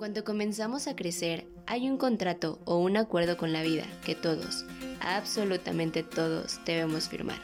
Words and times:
cuanto 0.00 0.24
comenzamos 0.24 0.86
a 0.86 0.96
crecer, 0.96 1.46
hay 1.66 1.86
un 1.86 1.98
contrato 1.98 2.58
o 2.64 2.78
un 2.78 2.96
acuerdo 2.96 3.36
con 3.36 3.52
la 3.52 3.62
vida 3.62 3.84
que 4.02 4.14
todos, 4.14 4.64
absolutamente 5.02 6.02
todos, 6.02 6.58
debemos 6.64 7.10
firmar. 7.10 7.38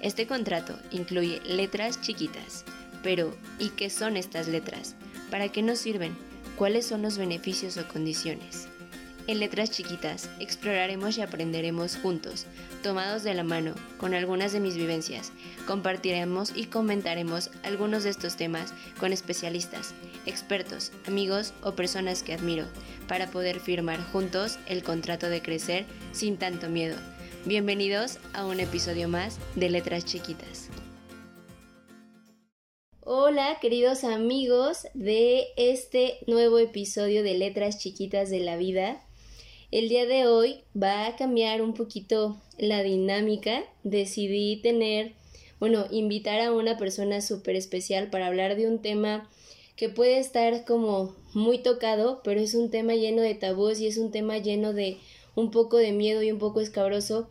Este 0.00 0.28
contrato 0.28 0.78
incluye 0.92 1.40
letras 1.44 2.00
chiquitas, 2.00 2.64
pero 3.02 3.36
¿y 3.58 3.70
qué 3.70 3.90
son 3.90 4.16
estas 4.16 4.46
letras? 4.46 4.94
¿Para 5.28 5.48
qué 5.48 5.60
nos 5.60 5.80
sirven? 5.80 6.16
¿Cuáles 6.56 6.86
son 6.86 7.02
los 7.02 7.18
beneficios 7.18 7.76
o 7.78 7.88
condiciones? 7.88 8.68
En 9.28 9.40
Letras 9.40 9.70
Chiquitas 9.70 10.30
exploraremos 10.40 11.18
y 11.18 11.20
aprenderemos 11.20 11.98
juntos, 11.98 12.46
tomados 12.82 13.24
de 13.24 13.34
la 13.34 13.44
mano, 13.44 13.74
con 13.98 14.14
algunas 14.14 14.52
de 14.52 14.60
mis 14.60 14.74
vivencias. 14.74 15.32
Compartiremos 15.66 16.52
y 16.56 16.64
comentaremos 16.64 17.50
algunos 17.62 18.04
de 18.04 18.10
estos 18.10 18.36
temas 18.36 18.72
con 18.98 19.12
especialistas, 19.12 19.92
expertos, 20.26 20.92
amigos 21.06 21.54
o 21.62 21.72
personas 21.72 22.22
que 22.22 22.32
admiro, 22.32 22.66
para 23.06 23.30
poder 23.30 23.60
firmar 23.60 24.00
juntos 24.12 24.58
el 24.68 24.82
contrato 24.82 25.28
de 25.28 25.42
crecer 25.42 25.84
sin 26.12 26.36
tanto 26.36 26.68
miedo. 26.68 26.96
Bienvenidos 27.44 28.18
a 28.32 28.44
un 28.44 28.60
episodio 28.60 29.08
más 29.08 29.38
de 29.54 29.70
Letras 29.70 30.04
Chiquitas. 30.04 30.68
Hola 33.10 33.56
queridos 33.62 34.04
amigos 34.04 34.86
de 34.92 35.46
este 35.56 36.18
nuevo 36.26 36.58
episodio 36.58 37.22
de 37.22 37.38
Letras 37.38 37.78
Chiquitas 37.78 38.28
de 38.28 38.40
la 38.40 38.58
Vida. 38.58 39.00
El 39.70 39.88
día 39.88 40.04
de 40.04 40.26
hoy 40.26 40.60
va 40.76 41.06
a 41.06 41.16
cambiar 41.16 41.62
un 41.62 41.72
poquito 41.72 42.40
la 42.58 42.82
dinámica. 42.82 43.64
Decidí 43.82 44.60
tener, 44.60 45.12
bueno, 45.58 45.86
invitar 45.90 46.40
a 46.40 46.52
una 46.52 46.76
persona 46.76 47.20
súper 47.20 47.56
especial 47.56 48.10
para 48.10 48.26
hablar 48.26 48.56
de 48.56 48.66
un 48.66 48.82
tema 48.82 49.28
que 49.78 49.88
puede 49.88 50.18
estar 50.18 50.64
como 50.64 51.14
muy 51.34 51.62
tocado, 51.62 52.20
pero 52.24 52.40
es 52.40 52.54
un 52.54 52.68
tema 52.68 52.94
lleno 52.94 53.22
de 53.22 53.36
tabús 53.36 53.78
y 53.78 53.86
es 53.86 53.96
un 53.96 54.10
tema 54.10 54.36
lleno 54.38 54.72
de 54.72 54.98
un 55.36 55.52
poco 55.52 55.76
de 55.76 55.92
miedo 55.92 56.20
y 56.20 56.32
un 56.32 56.40
poco 56.40 56.60
escabroso. 56.60 57.30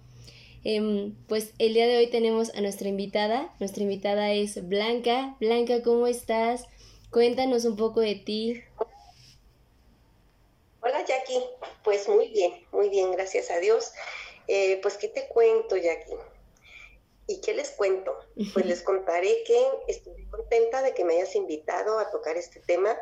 Em, 0.64 1.14
pues 1.28 1.52
el 1.60 1.74
día 1.74 1.88
de 1.88 1.98
hoy 1.98 2.08
tenemos 2.08 2.56
a 2.56 2.62
nuestra 2.62 2.88
invitada. 2.88 3.54
Nuestra 3.60 3.84
invitada 3.84 4.32
es 4.32 4.66
Blanca. 4.66 5.36
Blanca, 5.42 5.84
¿cómo 5.84 6.08
estás? 6.08 6.64
Cuéntanos 7.12 7.66
un 7.66 7.76
poco 7.76 8.00
de 8.00 8.16
ti. 8.16 8.64
Hola 10.82 11.04
Jackie, 11.06 11.44
pues 11.84 12.08
muy 12.08 12.30
bien, 12.30 12.54
muy 12.72 12.88
bien, 12.88 13.12
gracias 13.12 13.52
a 13.52 13.60
Dios. 13.60 13.92
Eh, 14.48 14.80
pues, 14.82 14.96
¿qué 14.96 15.10
te 15.10 15.28
cuento, 15.28 15.76
Jackie? 15.76 16.16
¿Y 17.28 17.42
qué 17.42 17.54
les 17.54 17.72
cuento? 17.72 18.18
Pues 18.54 18.66
les 18.66 18.82
contaré 18.82 19.44
que 19.46 19.62
estoy 19.88 20.26
contenta 20.28 20.82
de 20.82 20.94
que 20.94 21.04
me 21.04 21.16
hayas 21.16 21.36
invitado 21.36 22.00
a 22.00 22.10
tocar 22.10 22.38
este 22.38 22.62
tema, 22.62 22.98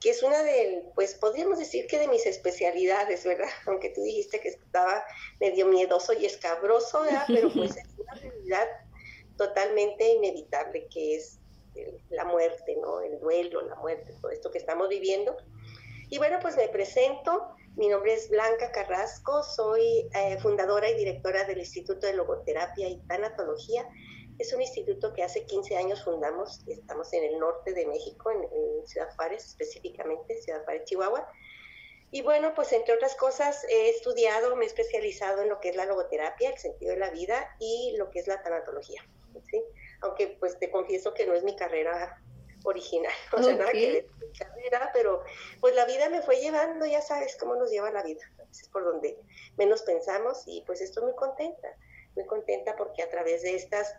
que 0.00 0.10
es 0.10 0.24
una 0.24 0.42
de, 0.42 0.84
pues 0.96 1.14
podríamos 1.14 1.58
decir 1.58 1.86
que 1.86 1.98
de 1.98 2.08
mis 2.08 2.26
especialidades, 2.26 3.24
¿verdad? 3.24 3.48
Aunque 3.66 3.90
tú 3.90 4.02
dijiste 4.02 4.40
que 4.40 4.48
estaba 4.48 5.04
medio 5.38 5.66
miedoso 5.66 6.12
y 6.12 6.26
escabroso, 6.26 7.02
¿verdad? 7.02 7.24
Pero 7.28 7.52
pues 7.52 7.76
es 7.76 7.86
una 7.96 8.14
realidad 8.14 8.68
totalmente 9.36 10.08
inevitable 10.08 10.88
que 10.92 11.16
es 11.16 11.38
la 12.10 12.24
muerte, 12.24 12.76
¿no? 12.80 13.00
El 13.00 13.18
duelo, 13.20 13.62
la 13.62 13.76
muerte, 13.76 14.12
todo 14.20 14.30
esto 14.30 14.50
que 14.50 14.58
estamos 14.58 14.88
viviendo. 14.88 15.36
Y 16.10 16.18
bueno, 16.18 16.38
pues 16.42 16.56
me 16.56 16.68
presento. 16.68 17.54
Mi 17.74 17.88
nombre 17.88 18.12
es 18.12 18.28
Blanca 18.28 18.70
Carrasco, 18.70 19.42
soy 19.42 20.06
eh, 20.14 20.38
fundadora 20.42 20.90
y 20.90 20.94
directora 20.94 21.44
del 21.44 21.58
Instituto 21.58 22.06
de 22.06 22.12
Logoterapia 22.12 22.86
y 22.86 22.98
Tanatología. 23.06 23.88
Es 24.38 24.52
un 24.52 24.60
instituto 24.60 25.14
que 25.14 25.22
hace 25.22 25.46
15 25.46 25.78
años 25.78 26.04
fundamos, 26.04 26.60
estamos 26.66 27.10
en 27.14 27.24
el 27.24 27.38
norte 27.38 27.72
de 27.72 27.86
México, 27.86 28.30
en, 28.30 28.86
Ciudad 28.86 29.08
Juárez 29.16 29.46
específicamente, 29.46 30.36
Ciudad 30.42 30.62
Juárez, 30.64 30.84
Chihuahua. 30.84 31.26
Y 32.10 32.20
bueno, 32.20 32.52
pues 32.54 32.72
entre 32.74 32.94
otras 32.94 33.14
cosas 33.14 33.64
he 33.70 33.88
estudiado, 33.88 34.54
me 34.54 34.64
he 34.64 34.68
especializado 34.68 35.40
en 35.40 35.48
lo 35.48 35.58
que 35.58 35.70
es 35.70 35.76
la 35.76 35.86
logoterapia, 35.86 36.50
el 36.50 36.58
sentido 36.58 36.92
de 36.92 36.98
la 36.98 37.08
vida 37.08 37.56
y 37.58 37.94
lo 37.96 38.10
que 38.10 38.18
es 38.18 38.26
la 38.26 38.42
tanatología. 38.42 39.02
¿sí? 39.50 39.62
Aunque 40.02 40.36
pues 40.38 40.58
te 40.58 40.70
confieso 40.70 41.14
que 41.14 41.26
no 41.26 41.32
es 41.32 41.42
mi 41.42 41.56
carrera 41.56 42.22
original, 42.64 43.12
o 43.32 43.42
sea, 43.42 43.54
nada 43.54 43.72
que 43.72 43.92
ver 43.92 44.06
mi 44.18 44.32
carrera, 44.32 44.90
pero 44.92 45.22
pues 45.60 45.74
la 45.74 45.84
vida 45.86 46.08
me 46.08 46.22
fue 46.22 46.36
llevando, 46.36 46.86
ya 46.86 47.00
sabes 47.00 47.36
cómo 47.36 47.56
nos 47.56 47.70
lleva 47.70 47.90
la 47.90 48.02
vida, 48.02 48.22
es 48.50 48.68
por 48.68 48.84
donde 48.84 49.18
menos 49.56 49.82
pensamos 49.82 50.44
y 50.46 50.62
pues 50.66 50.80
estoy 50.80 51.04
muy 51.04 51.14
contenta, 51.14 51.68
muy 52.14 52.26
contenta 52.26 52.76
porque 52.76 53.02
a 53.02 53.10
través 53.10 53.42
de 53.42 53.54
estas 53.54 53.96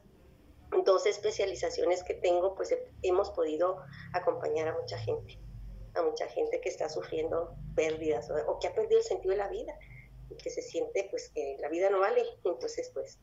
dos 0.86 1.06
especializaciones 1.06 2.04
que 2.04 2.16
tengo, 2.16 2.56
pues 2.56 2.76
hemos 3.04 3.30
podido 3.32 3.78
acompañar 4.14 4.68
a 4.68 4.78
mucha 4.78 4.98
gente, 4.98 5.40
a 5.96 6.02
mucha 6.02 6.28
gente 6.28 6.60
que 6.62 6.70
está 6.70 6.90
sufriendo 6.90 7.56
pérdidas 7.76 8.30
o, 8.30 8.36
o 8.52 8.60
que 8.60 8.68
ha 8.68 8.74
perdido 8.74 9.00
el 9.00 9.06
sentido 9.06 9.32
de 9.32 9.38
la 9.38 9.50
vida 9.50 9.78
y 10.30 10.36
que 10.38 10.50
se 10.50 10.62
siente 10.62 11.08
pues 11.10 11.30
que 11.30 11.58
la 11.60 11.70
vida 11.70 11.90
no 11.90 12.00
vale, 12.00 12.24
entonces 12.44 12.90
pues 12.94 13.20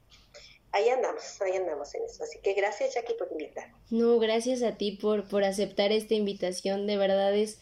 ahí 0.72 0.88
andamos, 0.88 1.40
ahí 1.40 1.56
andamos 1.56 1.94
en 1.94 2.04
eso. 2.04 2.24
Así 2.24 2.38
que 2.42 2.54
gracias, 2.54 2.94
Jackie, 2.94 3.14
por 3.14 3.28
invitar. 3.32 3.72
No, 3.90 4.18
gracias 4.18 4.62
a 4.62 4.76
ti 4.76 4.92
por, 4.92 5.28
por 5.28 5.44
aceptar 5.44 5.92
esta 5.92 6.14
invitación. 6.14 6.86
De 6.86 6.96
verdad 6.96 7.34
es, 7.34 7.58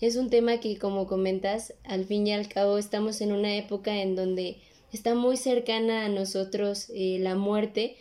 es 0.00 0.16
un 0.16 0.30
tema 0.30 0.60
que, 0.60 0.78
como 0.78 1.06
comentas, 1.06 1.74
al 1.84 2.04
fin 2.04 2.26
y 2.26 2.32
al 2.32 2.48
cabo 2.48 2.78
estamos 2.78 3.20
en 3.20 3.32
una 3.32 3.56
época 3.56 3.96
en 3.96 4.16
donde 4.16 4.58
está 4.92 5.14
muy 5.14 5.36
cercana 5.36 6.04
a 6.04 6.08
nosotros 6.08 6.90
eh, 6.94 7.18
la 7.20 7.34
muerte, 7.34 7.96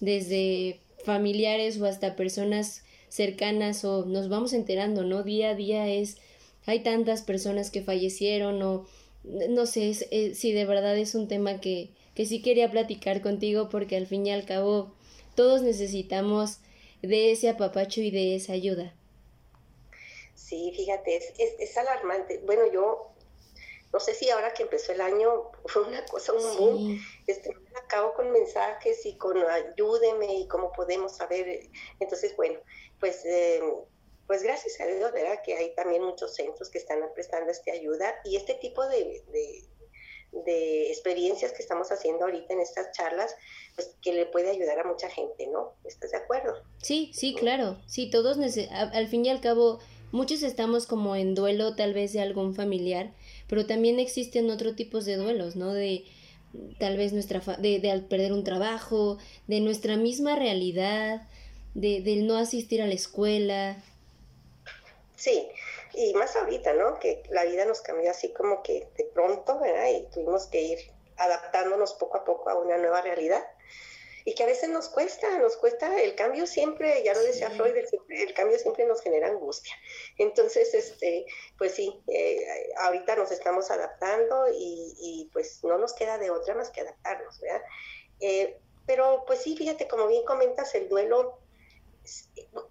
desde 0.00 0.80
familiares 1.04 1.80
o 1.80 1.86
hasta 1.86 2.16
personas 2.16 2.82
cercanas 3.08 3.84
o 3.84 4.06
nos 4.06 4.28
vamos 4.28 4.52
enterando, 4.52 5.04
¿no? 5.04 5.22
Día 5.22 5.50
a 5.50 5.54
día 5.54 5.88
es, 5.88 6.18
hay 6.66 6.80
tantas 6.80 7.22
personas 7.22 7.70
que 7.70 7.82
fallecieron 7.82 8.62
o 8.62 8.86
no 9.24 9.66
sé 9.66 9.92
eh, 10.10 10.34
si 10.34 10.52
de 10.52 10.64
verdad 10.64 10.96
es 10.96 11.14
un 11.14 11.28
tema 11.28 11.60
que, 11.60 11.90
que 12.20 12.26
sí 12.26 12.42
quería 12.42 12.70
platicar 12.70 13.22
contigo 13.22 13.70
porque 13.70 13.96
al 13.96 14.06
fin 14.06 14.26
y 14.26 14.30
al 14.30 14.44
cabo 14.44 14.92
todos 15.36 15.62
necesitamos 15.62 16.58
de 17.00 17.32
ese 17.32 17.48
apapacho 17.48 18.02
y 18.02 18.10
de 18.10 18.36
esa 18.36 18.52
ayuda. 18.52 18.92
Sí, 20.34 20.70
fíjate, 20.76 21.16
es, 21.16 21.54
es, 21.58 21.78
alarmante. 21.78 22.36
Bueno, 22.44 22.70
yo 22.70 23.08
no 23.90 24.00
sé 24.00 24.12
si 24.12 24.28
ahora 24.28 24.52
que 24.52 24.64
empezó 24.64 24.92
el 24.92 25.00
año 25.00 25.50
fue 25.64 25.84
una 25.84 26.04
cosa, 26.04 26.34
un 26.34 26.58
boom. 26.58 27.00
Este, 27.26 27.56
acabo 27.82 28.12
con 28.12 28.30
mensajes 28.30 29.06
y 29.06 29.16
con 29.16 29.38
ayúdeme 29.38 30.40
y 30.40 30.46
cómo 30.46 30.72
podemos 30.72 31.16
saber. 31.16 31.70
Entonces, 32.00 32.36
bueno, 32.36 32.60
pues, 33.00 33.24
eh, 33.24 33.62
pues 34.26 34.42
gracias 34.42 34.78
a 34.78 34.84
Dios, 34.84 35.10
¿verdad? 35.12 35.40
Que 35.42 35.56
hay 35.56 35.74
también 35.74 36.02
muchos 36.02 36.34
centros 36.34 36.68
que 36.68 36.76
están 36.76 37.00
prestando 37.14 37.50
esta 37.50 37.72
ayuda 37.72 38.14
y 38.26 38.36
este 38.36 38.52
tipo 38.56 38.86
de, 38.88 39.24
de 39.32 39.64
experiencias 40.32 41.52
que 41.52 41.62
estamos 41.62 41.90
haciendo 41.90 42.24
ahorita 42.24 42.54
en 42.54 42.60
estas 42.60 42.92
charlas, 42.96 43.34
pues 43.74 43.94
que 44.02 44.12
le 44.12 44.26
puede 44.26 44.50
ayudar 44.50 44.78
a 44.78 44.84
mucha 44.84 45.08
gente, 45.10 45.46
¿no? 45.48 45.72
¿Estás 45.84 46.12
de 46.12 46.18
acuerdo? 46.18 46.54
Sí, 46.82 47.10
sí, 47.14 47.34
claro. 47.34 47.78
Sí, 47.86 48.10
todos, 48.10 48.38
al 48.70 49.08
fin 49.08 49.26
y 49.26 49.30
al 49.30 49.40
cabo, 49.40 49.80
muchos 50.12 50.42
estamos 50.42 50.86
como 50.86 51.16
en 51.16 51.34
duelo 51.34 51.74
tal 51.74 51.94
vez 51.94 52.12
de 52.12 52.20
algún 52.20 52.54
familiar, 52.54 53.12
pero 53.48 53.66
también 53.66 53.98
existen 53.98 54.50
otros 54.50 54.76
tipos 54.76 55.04
de 55.04 55.16
duelos, 55.16 55.56
¿no? 55.56 55.72
De 55.72 56.04
tal 56.78 56.96
vez 56.96 57.12
nuestra, 57.12 57.40
de, 57.58 57.78
de 57.78 57.90
al 57.90 58.04
perder 58.04 58.32
un 58.32 58.44
trabajo, 58.44 59.18
de 59.46 59.60
nuestra 59.60 59.96
misma 59.96 60.36
realidad, 60.36 61.28
de, 61.74 62.00
del 62.00 62.26
no 62.26 62.36
asistir 62.36 62.82
a 62.82 62.86
la 62.86 62.94
escuela. 62.94 63.82
Sí, 65.16 65.46
y 65.94 66.14
más 66.14 66.36
ahorita, 66.36 66.72
¿no? 66.74 66.98
Que 66.98 67.22
la 67.30 67.44
vida 67.44 67.64
nos 67.64 67.80
cambió 67.80 68.10
así 68.10 68.32
como 68.32 68.62
que 68.62 68.88
de 68.96 69.04
pronto, 69.04 69.58
¿verdad? 69.58 69.88
Y 69.88 70.06
tuvimos 70.10 70.46
que 70.46 70.60
ir 70.60 70.78
adaptándonos 71.16 71.94
poco 71.94 72.18
a 72.18 72.24
poco 72.24 72.50
a 72.50 72.54
una 72.56 72.78
nueva 72.78 73.00
realidad. 73.02 73.46
Y 74.24 74.34
que 74.34 74.42
a 74.42 74.46
veces 74.46 74.68
nos 74.68 74.88
cuesta, 74.88 75.38
nos 75.38 75.56
cuesta, 75.56 75.98
el 76.00 76.14
cambio 76.14 76.46
siempre, 76.46 77.02
ya 77.02 77.14
lo 77.14 77.20
decía 77.20 77.50
Freud, 77.50 77.74
el, 78.10 78.34
cambio 78.34 78.58
siempre 78.58 78.84
nos 78.84 79.00
genera 79.00 79.28
angustia. 79.28 79.74
Entonces, 80.18 80.74
este, 80.74 81.24
pues 81.56 81.74
sí, 81.74 82.02
eh, 82.06 82.68
ahorita 82.78 83.16
nos 83.16 83.32
estamos 83.32 83.70
adaptando 83.70 84.44
y, 84.52 85.30
pues 85.32 85.64
no 85.64 85.78
nos 85.78 85.94
queda 85.94 86.18
de 86.18 86.30
otra 86.30 86.54
más 86.54 86.70
que 86.70 86.82
adaptarnos, 86.82 87.40
¿verdad? 87.40 87.62
Eh, 88.20 88.60
pero 88.86 89.24
pues 89.26 89.40
sí, 89.40 89.56
fíjate, 89.56 89.88
como 89.88 90.06
bien 90.06 90.24
comentas, 90.24 90.74
el 90.74 90.88
duelo, 90.88 91.38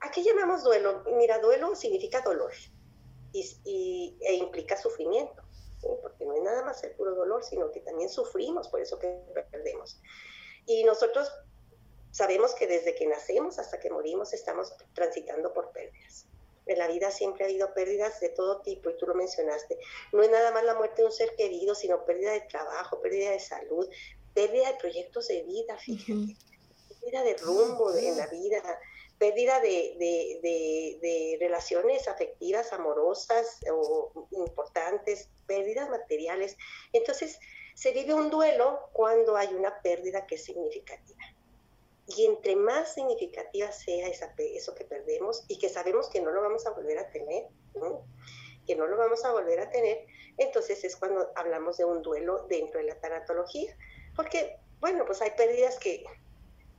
¿a 0.01 0.11
qué 0.11 0.23
llamamos 0.23 0.63
duelo? 0.63 1.03
Mira, 1.17 1.39
duelo 1.39 1.75
significa 1.75 2.21
dolor 2.21 2.53
y, 3.33 4.17
e 4.21 4.33
implica 4.35 4.77
sufrimiento, 4.77 5.43
porque 5.81 6.25
no 6.25 6.35
es 6.35 6.43
nada 6.43 6.63
más 6.63 6.83
el 6.83 6.91
puro 6.91 7.15
dolor, 7.15 7.43
sino 7.43 7.71
que 7.71 7.79
también 7.81 8.09
sufrimos 8.09 8.67
por 8.67 8.81
eso 8.81 8.99
que 8.99 9.21
perdemos. 9.51 9.99
Y 10.65 10.83
nosotros 10.83 11.31
sabemos 12.11 12.53
que 12.55 12.67
desde 12.67 12.95
que 12.95 13.07
nacemos 13.07 13.59
hasta 13.59 13.79
que 13.79 13.89
morimos 13.89 14.33
estamos 14.33 14.73
transitando 14.93 15.53
por 15.53 15.71
pérdidas. 15.71 16.25
En 16.65 16.77
la 16.77 16.87
vida 16.87 17.09
siempre 17.09 17.43
ha 17.45 17.47
habido 17.47 17.73
pérdidas 17.73 18.19
de 18.19 18.29
todo 18.29 18.61
tipo, 18.61 18.91
y 18.91 18.97
tú 18.97 19.07
lo 19.07 19.15
mencionaste. 19.15 19.79
No 20.11 20.21
es 20.21 20.29
nada 20.29 20.51
más 20.51 20.63
la 20.63 20.75
muerte 20.75 21.01
de 21.01 21.07
un 21.07 21.11
ser 21.11 21.35
querido, 21.35 21.73
sino 21.73 22.05
pérdida 22.05 22.31
de 22.31 22.41
trabajo, 22.41 23.01
pérdida 23.01 23.31
de 23.31 23.39
salud, 23.39 23.89
pérdida 24.33 24.71
de 24.71 24.77
proyectos 24.77 25.27
de 25.27 25.41
vida, 25.43 25.77
fíjate, 25.77 26.37
pérdida 27.01 27.23
de 27.23 27.35
rumbo 27.37 27.95
en 27.95 28.17
la 28.17 28.27
vida, 28.27 28.61
pérdida 29.19 29.59
de, 29.59 31.37
relaciones 31.39 32.07
afectivas, 32.07 32.73
amorosas 32.73 33.59
o 33.71 34.27
importantes, 34.31 35.29
pérdidas 35.45 35.89
materiales. 35.89 36.57
Entonces, 36.93 37.39
se 37.75 37.91
vive 37.91 38.13
un 38.13 38.31
duelo 38.31 38.89
cuando 38.93 39.35
hay 39.35 39.53
una 39.53 39.81
pérdida 39.81 40.25
que 40.25 40.35
es 40.35 40.45
significativa. 40.45 41.23
Y 42.07 42.25
entre 42.25 42.55
más 42.55 42.95
significativa 42.95 43.71
sea 43.71 44.07
esa, 44.07 44.33
eso 44.37 44.73
que 44.73 44.85
perdemos 44.85 45.43
y 45.47 45.59
que 45.59 45.69
sabemos 45.69 46.09
que 46.09 46.21
no 46.21 46.31
lo 46.31 46.41
vamos 46.41 46.65
a 46.65 46.71
volver 46.71 46.97
a 46.97 47.11
tener, 47.11 47.45
que 48.65 48.75
no 48.75 48.87
lo 48.87 48.97
vamos 48.97 49.23
a 49.25 49.31
volver 49.31 49.59
a 49.59 49.69
tener, 49.69 50.05
entonces 50.37 50.83
es 50.83 50.95
cuando 50.95 51.31
hablamos 51.35 51.77
de 51.77 51.85
un 51.85 52.01
duelo 52.01 52.45
dentro 52.47 52.79
de 52.79 52.87
la 52.87 52.95
tanatología. 52.95 53.75
Porque, 54.15 54.57
bueno, 54.79 55.05
pues 55.05 55.21
hay 55.21 55.31
pérdidas 55.31 55.77
que 55.77 56.03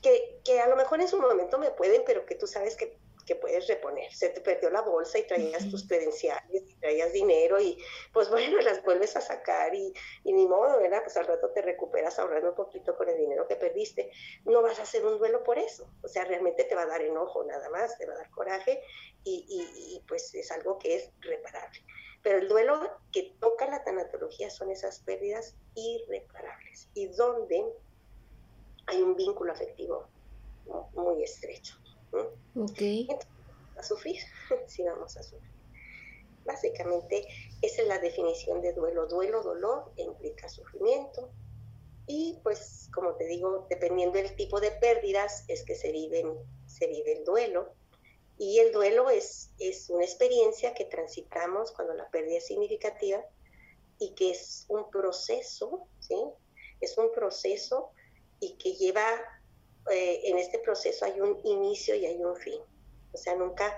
que, 0.03 0.41
que, 0.45 0.61
a 0.61 0.69
lo 0.69 0.77
mejor 0.77 1.01
en 1.01 1.09
su 1.09 1.21
momento 1.21 1.59
me 1.59 1.71
pueden, 1.71 2.03
pero 2.07 2.25
que 2.25 2.35
tú 2.35 2.47
sabes 2.47 2.77
que, 2.77 2.99
que, 3.27 3.37
puedes 3.37 3.69
reponer. 3.69 4.13
Se 4.13 4.31
te 4.31 4.41
perdió 4.41 4.71
la 4.71 4.81
bolsa 4.81 5.19
y 5.19 5.27
traías 5.27 5.71
tus 5.71 5.87
credenciales 5.87 6.63
y 6.69 6.75
traías 6.77 7.13
dinero 7.13 7.61
y 7.61 7.79
pues 8.13 8.29
bueno, 8.29 8.61
las 8.63 8.83
vuelves 8.83 9.17
a 9.17 9.21
sacar 9.21 9.75
y, 9.75 9.93
y, 10.25 10.33
ni 10.33 10.47
modo, 10.47 10.79
¿verdad? 10.79 11.03
Pues 11.03 11.17
al 11.17 11.27
rato 11.27 11.51
te 11.51 11.63
recuperas 11.63 12.19
ahorrando 12.19 12.51
un 12.51 12.55
poquito 12.57 12.97
con 12.97 13.09
el 13.09 13.17
dinero 13.17 13.47
que 13.47 13.57
perdiste. 13.57 14.11
No 14.45 14.63
vas 14.63 14.79
a 14.79 14.83
hacer 14.83 15.05
un 15.05 15.19
duelo 15.19 15.45
por 15.45 15.59
eso. 15.59 15.89
O 16.03 16.09
sea, 16.09 16.25
realmente 16.25 16.65
te 16.65 16.75
va 16.75 16.83
a 16.83 16.87
dar 16.87 17.03
enojo 17.03 17.45
nada 17.45 17.69
más, 17.71 17.97
te 17.99 18.07
va 18.07 18.15
a 18.15 18.19
dar 18.19 18.31
coraje 18.31 18.83
y, 19.23 19.47
y, 19.49 19.97
y 19.97 20.01
pues 20.09 20.35
es 20.35 20.51
algo 20.51 20.79
que 20.79 20.97
es 20.97 21.11
reparable. 21.21 21.81
Pero 22.23 22.39
el 22.39 22.49
duelo 22.49 22.81
que 23.13 23.35
toca 23.41 23.67
la 23.67 23.83
tanatología 23.83 24.51
son 24.51 24.71
esas 24.71 25.01
pérdidas 25.01 25.57
irreparables 25.75 26.89
y 26.95 27.07
donde 27.09 27.65
hay 28.91 29.03
un 29.03 29.15
vínculo 29.15 29.53
afectivo 29.53 30.09
muy 30.95 31.23
estrecho. 31.23 31.77
Ok. 32.57 32.83
a 33.77 33.83
sufrir, 33.83 34.21
sí 34.67 34.83
vamos 34.83 35.17
a 35.17 35.23
sufrir. 35.23 35.51
Básicamente, 36.45 37.27
esa 37.63 37.83
es 37.83 37.89
la 37.89 37.99
definición 37.99 38.61
de 38.61 38.73
duelo. 38.73 39.07
Duelo, 39.07 39.43
dolor, 39.43 39.93
implica 39.97 40.49
sufrimiento. 40.49 41.31
Y 42.07 42.41
pues, 42.43 42.89
como 42.93 43.15
te 43.15 43.27
digo, 43.27 43.67
dependiendo 43.71 44.19
del 44.19 44.35
tipo 44.35 44.61
de 44.61 44.73
pérdidas, 44.73 45.45
es 45.47 45.63
que 45.65 45.77
se, 45.77 45.93
viven, 45.93 46.35
se 46.67 46.89
vive 46.89 47.19
el 47.19 47.25
duelo. 47.25 47.73
Y 48.39 48.59
el 48.59 48.73
duelo 48.73 49.11
es, 49.11 49.51
es 49.59 49.91
una 49.91 50.05
experiencia 50.05 50.75
que 50.75 50.87
transitamos 50.87 51.71
cuando 51.73 51.95
la 51.95 52.11
pérdida 52.11 52.39
es 52.39 52.47
significativa 52.47 53.23
y 53.99 54.15
que 54.15 54.31
es 54.31 54.65
un 54.69 54.91
proceso, 54.91 55.87
¿sí? 56.01 56.17
Es 56.81 56.97
un 56.97 57.13
proceso 57.13 57.93
y 58.41 58.55
que 58.55 58.73
lleva, 58.73 59.07
eh, 59.91 60.21
en 60.25 60.39
este 60.39 60.59
proceso 60.59 61.05
hay 61.05 61.21
un 61.21 61.39
inicio 61.45 61.95
y 61.95 62.07
hay 62.07 62.23
un 62.23 62.37
fin. 62.37 62.61
O 63.13 63.17
sea, 63.17 63.35
nunca, 63.35 63.73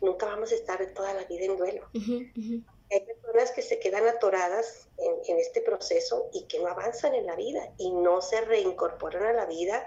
nunca 0.00 0.26
vamos 0.26 0.52
a 0.52 0.54
estar 0.54 0.84
toda 0.94 1.14
la 1.14 1.24
vida 1.24 1.44
en 1.44 1.56
duelo. 1.56 1.88
Hay 2.90 3.00
personas 3.00 3.50
que 3.52 3.62
se 3.62 3.80
quedan 3.80 4.06
atoradas 4.06 4.88
en, 4.98 5.38
este 5.38 5.62
proceso 5.62 6.28
y 6.32 6.44
que 6.44 6.60
no 6.60 6.68
avanzan 6.68 7.14
en 7.14 7.26
la 7.26 7.34
vida 7.34 7.72
y 7.78 7.90
no 7.92 8.20
se 8.20 8.40
reincorporan 8.42 9.24
a 9.24 9.32
la 9.32 9.46
vida 9.46 9.86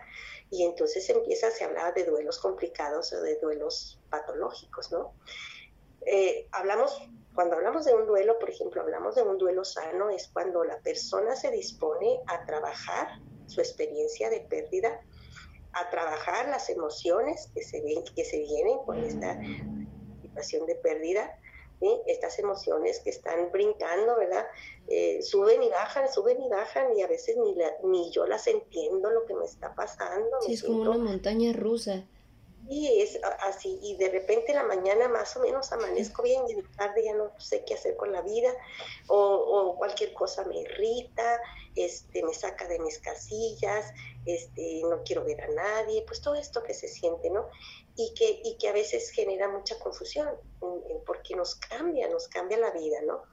y 0.50 0.63
entonces 0.63 1.10
empieza, 1.10 1.51
se 1.51 1.63
hablar 1.63 1.94
de 1.94 2.06
duelos 2.06 2.39
complicados 2.39 3.13
o 3.13 3.21
de 3.21 3.36
duelos 3.39 4.00
patológicos, 4.10 4.92
¿no? 4.92 5.13
Eh, 6.06 6.48
hablamos, 6.51 6.98
cuando 7.36 7.56
hablamos 7.56 7.86
de 7.86 7.94
un 7.94 8.07
duelo, 8.07 8.39
por 8.39 8.50
ejemplo, 8.50 8.81
hablamos 8.81 9.15
de 9.15 9.24
un 9.24 9.38
duelo 9.38 9.65
sano, 9.65 10.10
es 10.10 10.30
cuando 10.30 10.63
la 10.63 10.80
persona 10.80 11.36
se 11.36 11.51
dispone 11.51 12.21
a 12.27 12.45
trabajar 12.45 13.19
su 13.48 13.62
experiencia 13.62 14.30
de 14.30 14.42
pérdida, 14.42 15.02
a 15.74 15.90
trabajar 15.90 16.50
las 16.50 16.70
emociones 16.70 17.50
que 17.54 17.62
se, 17.62 17.82
ven, 17.82 18.04
que 18.16 18.26
se 18.26 18.40
vienen 18.40 18.80
con 18.86 19.04
esta 19.04 19.40
situación 20.22 20.66
de 20.66 20.76
pérdida, 20.76 21.38
estas 22.08 22.40
emociones 22.40 23.00
que 23.02 23.12
están 23.12 23.52
brincando, 23.52 24.18
¿verdad? 24.18 24.48
Eh, 24.88 25.22
suben 25.22 25.62
y 25.62 25.70
bajan, 25.70 26.12
suben 26.12 26.42
y 26.42 26.50
bajan 26.50 26.98
y 26.98 27.04
a 27.04 27.08
veces 27.08 27.38
ni, 27.38 27.56
ni 27.84 28.12
yo 28.12 28.26
las 28.26 28.48
entiendo 28.48 29.12
lo 29.12 29.26
que 29.26 29.36
me 29.36 29.46
está 29.46 29.76
pasando. 29.76 30.42
Sí, 30.42 30.54
es 30.54 30.64
como 30.64 30.82
una 30.82 30.98
montaña 30.98 31.54
rusa. 31.54 32.08
Y 32.69 33.02
es 33.02 33.18
así, 33.42 33.80
y 33.81 33.96
de 33.96 34.10
repente 34.10 34.54
la 34.54 34.64
mañana 34.64 35.08
más 35.08 35.38
o 35.38 35.40
menos 35.40 35.72
amanezco 35.72 36.22
bien 36.22 36.44
y 36.48 36.52
en 36.52 36.64
la 36.64 36.72
tarde 36.72 37.06
ya 37.06 37.14
no 37.14 37.31
sé 37.40 37.64
qué 37.64 37.75
hacer 37.75 37.96
con 37.96 38.12
la 38.12 38.22
vida, 38.22 38.54
o, 39.08 39.18
o 39.18 39.78
cualquier 39.78 40.14
cosa 40.14 40.44
me 40.44 40.60
irrita, 40.60 41.40
este, 41.75 42.24
me 42.24 42.34
saca 42.34 42.68
de 42.68 42.80
mis 42.80 43.00
casillas, 43.00 43.94
este, 44.25 44.81
no 44.84 45.04
quiero 45.04 45.24
ver 45.24 45.42
a 45.42 45.48
nadie, 45.48 46.04
pues 46.06 46.22
todo 46.22 46.36
esto 46.36 46.62
que 46.64 46.74
se 46.74 46.88
siente, 46.88 47.30
¿no? 47.30 47.48
Y 47.96 48.14
que, 48.14 48.42
y 48.44 48.58
que 48.58 48.68
a 48.68 48.74
veces 48.74 49.12
genera 49.12 49.48
mucha 49.48 49.80
confusión, 49.80 50.28
porque 51.06 51.36
nos 51.36 51.56
cambia, 51.56 52.10
nos 52.10 52.28
cambia 52.28 52.58
la 52.58 52.72
vida, 52.72 53.02
¿no? 53.04 53.24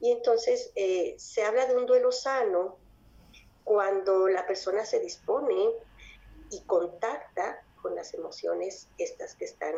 Y 0.00 0.10
entonces 0.10 0.72
eh, 0.74 1.14
se 1.18 1.44
habla 1.44 1.66
de 1.66 1.76
un 1.76 1.86
duelo 1.86 2.10
sano 2.10 2.78
cuando 3.64 4.28
la 4.28 4.46
persona 4.46 4.84
se 4.84 4.98
dispone 4.98 5.70
y 6.50 6.60
contacta 6.62 7.62
con 7.82 7.94
las 7.94 8.14
emociones 8.14 8.88
estas 8.98 9.34
que 9.34 9.44
están, 9.44 9.74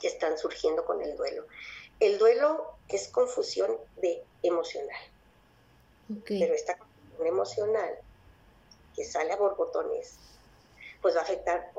que 0.00 0.08
están 0.08 0.38
surgiendo 0.38 0.84
con 0.84 1.02
el 1.02 1.16
duelo. 1.16 1.46
El 2.00 2.18
duelo 2.18 2.74
es 2.88 3.08
confusión 3.08 3.76
de 3.96 4.22
emocional. 4.42 5.00
Pero 6.26 6.54
esta 6.54 6.78
emocional 7.20 7.98
que 8.94 9.04
sale 9.04 9.32
a 9.32 9.36
borbotones, 9.36 10.16
pues 11.02 11.14
va 11.14 11.20
a 11.20 11.22
afectar, 11.22 11.72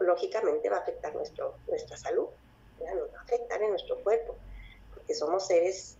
lógicamente 0.00 0.68
va 0.68 0.76
a 0.76 0.80
afectar 0.80 1.14
nuestro, 1.14 1.54
nuestra 1.66 1.96
salud, 1.96 2.28
nos 2.78 3.12
va 3.12 3.18
a 3.18 3.22
afectar 3.22 3.62
en 3.62 3.70
nuestro 3.70 3.98
cuerpo, 4.02 4.36
porque 4.94 5.14
somos 5.14 5.46
seres, 5.46 5.96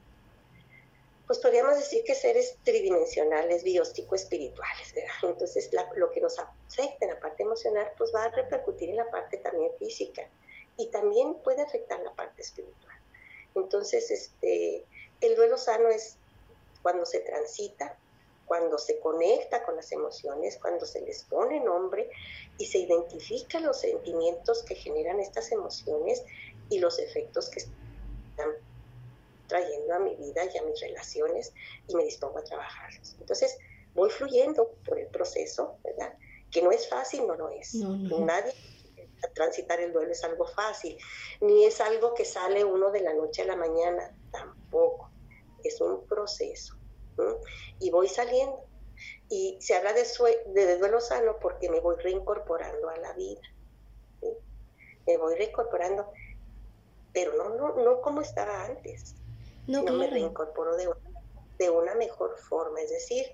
pues 1.32 1.40
podríamos 1.40 1.78
decir 1.78 2.04
que 2.04 2.14
seres 2.14 2.58
tridimensionales, 2.62 3.64
bióstico-espirituales, 3.64 4.92
Entonces 5.22 5.70
lo 5.96 6.10
que 6.10 6.20
nos 6.20 6.38
afecta 6.38 7.06
en 7.06 7.08
la 7.08 7.20
parte 7.20 7.42
emocional, 7.42 7.90
pues 7.96 8.12
va 8.14 8.24
a 8.24 8.28
repercutir 8.28 8.90
en 8.90 8.96
la 8.96 9.10
parte 9.10 9.38
también 9.38 9.72
física 9.78 10.28
y 10.76 10.88
también 10.88 11.36
puede 11.36 11.62
afectar 11.62 12.00
la 12.00 12.12
parte 12.12 12.42
espiritual. 12.42 12.98
Entonces, 13.54 14.10
este, 14.10 14.84
el 15.22 15.34
duelo 15.34 15.56
sano 15.56 15.88
es 15.88 16.18
cuando 16.82 17.06
se 17.06 17.20
transita 17.20 17.96
cuando 18.44 18.76
se 18.76 18.98
conecta 18.98 19.64
con 19.64 19.76
las 19.76 19.90
emociones, 19.92 20.58
cuando 20.60 20.84
se 20.84 21.00
les 21.00 21.24
pone 21.24 21.60
nombre 21.60 22.10
y 22.58 22.66
se 22.66 22.80
identifican 22.80 23.62
los 23.62 23.80
sentimientos 23.80 24.62
que 24.64 24.74
generan 24.74 25.18
estas 25.20 25.50
emociones 25.52 26.22
y 26.68 26.78
los 26.78 26.98
efectos 26.98 27.48
que 27.48 27.60
están 27.60 28.50
trayendo 29.46 29.94
a 29.94 29.98
mi 29.98 30.14
vida 30.16 30.42
y 30.44 30.58
a 30.58 30.62
mis 30.62 30.80
relaciones 30.80 31.52
y 31.88 31.94
me 31.96 32.04
dispongo 32.04 32.38
a 32.38 32.44
trabajarlos. 32.44 33.16
Entonces, 33.20 33.56
voy 33.94 34.10
fluyendo 34.10 34.76
por 34.86 34.98
el 34.98 35.08
proceso, 35.08 35.78
¿verdad? 35.84 36.16
Que 36.50 36.62
no 36.62 36.70
es 36.70 36.88
fácil, 36.88 37.26
no 37.26 37.34
lo 37.34 37.50
es. 37.50 37.74
Nadie 37.74 38.54
transitar 39.34 39.80
el 39.80 39.92
duelo 39.92 40.10
es 40.10 40.24
algo 40.24 40.46
fácil, 40.46 40.98
ni 41.40 41.64
es 41.64 41.80
algo 41.80 42.14
que 42.14 42.24
sale 42.24 42.64
uno 42.64 42.90
de 42.90 43.00
la 43.00 43.14
noche 43.14 43.42
a 43.42 43.46
la 43.46 43.56
mañana, 43.56 44.14
tampoco. 44.30 45.10
Es 45.62 45.80
un 45.80 46.06
proceso 46.06 46.74
y 47.78 47.90
voy 47.90 48.08
saliendo. 48.08 48.64
Y 49.28 49.58
se 49.60 49.74
habla 49.74 49.92
de, 49.92 50.06
de 50.46 50.78
duelo 50.78 51.00
sano 51.00 51.38
porque 51.40 51.68
me 51.68 51.80
voy 51.80 51.96
reincorporando 51.96 52.88
a 52.88 52.96
la 52.98 53.12
vida. 53.14 53.40
Me 55.06 55.16
voy 55.16 55.34
reincorporando, 55.34 56.12
pero 57.12 57.34
no, 57.34 57.48
no, 57.56 57.82
no 57.82 58.00
como 58.00 58.20
estaba 58.20 58.64
antes. 58.64 59.16
No, 59.66 59.82
me 59.84 60.08
reincorporo 60.08 60.76
de 60.76 60.88
una, 60.88 61.20
de 61.58 61.70
una 61.70 61.94
mejor 61.94 62.36
forma, 62.36 62.80
es 62.80 62.90
decir, 62.90 63.26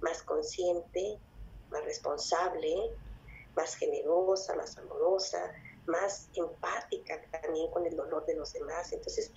más 0.00 0.22
consciente, 0.22 1.18
más 1.70 1.84
responsable, 1.84 2.92
más 3.54 3.74
generosa, 3.76 4.54
más 4.54 4.76
amorosa, 4.78 5.52
más 5.86 6.28
empática 6.34 7.20
también 7.30 7.70
con 7.70 7.86
el 7.86 7.96
dolor 7.96 8.24
de 8.26 8.36
los 8.36 8.52
demás. 8.52 8.92
Entonces, 8.92 9.32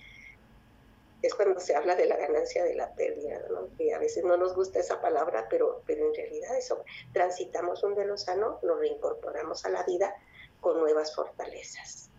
es 1.22 1.34
cuando 1.34 1.60
se 1.60 1.74
habla 1.74 1.96
de 1.96 2.06
la 2.06 2.16
ganancia 2.16 2.64
de 2.64 2.74
la 2.74 2.94
pérdida, 2.94 3.42
¿no? 3.50 3.68
que 3.76 3.92
a 3.92 3.98
veces 3.98 4.24
no 4.24 4.36
nos 4.36 4.54
gusta 4.54 4.78
esa 4.78 5.00
palabra, 5.00 5.46
pero, 5.50 5.82
pero 5.86 6.06
en 6.06 6.14
realidad 6.14 6.56
eso, 6.56 6.84
transitamos 7.12 7.82
un 7.82 7.94
duelo 7.94 8.16
sano, 8.16 8.60
lo 8.62 8.76
reincorporamos 8.76 9.64
a 9.64 9.70
la 9.70 9.82
vida 9.82 10.14
con 10.60 10.78
nuevas 10.78 11.14
fortalezas. 11.14 12.10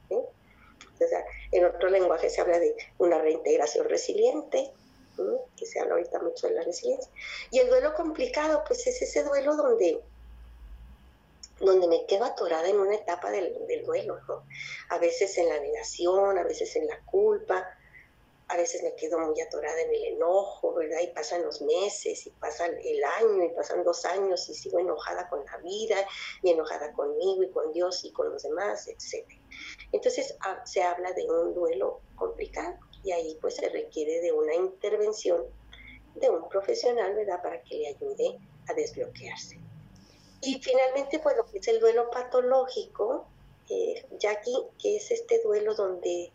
En 1.52 1.66
otro 1.66 1.90
lenguaje 1.90 2.30
se 2.30 2.42
habla 2.42 2.60
de 2.60 2.76
una 2.98 3.20
reintegración 3.20 3.88
resiliente, 3.88 4.72
que 5.58 5.66
se 5.66 5.80
habla 5.80 5.94
ahorita 5.96 6.20
mucho 6.20 6.48
de 6.48 6.54
la 6.54 6.64
resiliencia. 6.64 7.12
Y 7.52 7.60
el 7.60 7.70
duelo 7.70 7.94
complicado, 7.94 8.64
pues 8.66 8.88
es 8.88 9.02
ese 9.02 9.24
duelo 9.24 9.56
donde 9.56 10.02
donde 11.60 11.88
me 11.88 12.06
quedo 12.06 12.24
atorada 12.24 12.70
en 12.70 12.80
una 12.80 12.96
etapa 12.96 13.32
del, 13.32 13.54
duelo, 13.86 14.20
¿no? 14.28 14.46
A 14.90 14.98
veces 14.98 15.38
en 15.38 15.50
la 15.50 15.60
negación, 15.60 16.38
a 16.38 16.44
veces 16.44 16.74
en 16.78 16.88
la 16.88 16.98
culpa, 17.06 17.68
a 18.48 18.58
veces 18.58 18.82
me 18.82 18.96
quedo 18.96 19.20
muy 19.20 19.40
atorada 19.42 19.80
en 19.82 19.94
el 19.94 20.06
enojo, 20.16 20.74
¿verdad? 20.74 21.00
Y 21.02 21.08
pasan 21.08 21.44
los 21.44 21.62
meses, 21.62 22.26
y 22.26 22.32
pasa 22.32 22.66
el 22.66 23.04
año, 23.04 23.44
y 23.44 23.50
pasan 23.50 23.84
dos 23.84 24.06
años, 24.06 24.50
y 24.50 24.56
sigo 24.56 24.80
enojada 24.80 25.30
con 25.30 25.46
la 25.46 25.58
vida, 25.58 25.98
y 26.42 26.52
enojada 26.52 26.92
conmigo, 26.94 27.44
y 27.44 27.52
con 27.52 27.72
Dios, 27.74 28.04
y 28.06 28.12
con 28.12 28.32
los 28.32 28.42
demás, 28.42 28.88
etc. 28.88 29.28
Entonces 29.92 30.36
ah, 30.42 30.62
se 30.66 30.84
habla 30.84 31.12
de 31.14 31.26
un 31.26 31.54
duelo 31.54 32.02
complicado 32.16 32.78
y 33.04 33.12
ahí 33.12 33.38
pues 33.42 33.56
se 33.56 33.70
requiere 33.70 34.22
de 34.22 34.32
una 34.32 34.54
intervención 34.54 35.44
de 36.16 36.30
un 36.30 36.48
profesional, 36.50 37.16
¿verdad? 37.16 37.42
Para 37.42 37.62
que 37.64 37.76
le 37.76 37.88
ayude 37.88 38.38
a 38.68 38.74
desbloquearse. 38.74 39.60
Y 40.42 40.60
finalmente, 40.62 41.20
pues 41.20 41.36
lo 41.36 41.46
que 41.46 41.60
es 41.60 41.68
el 41.68 41.80
duelo 41.80 42.10
patológico, 42.10 43.28
eh, 43.70 44.06
Jackie, 44.18 44.58
que 44.82 44.98
es 44.98 45.12
este 45.12 45.42
duelo 45.44 45.76
donde 45.76 46.32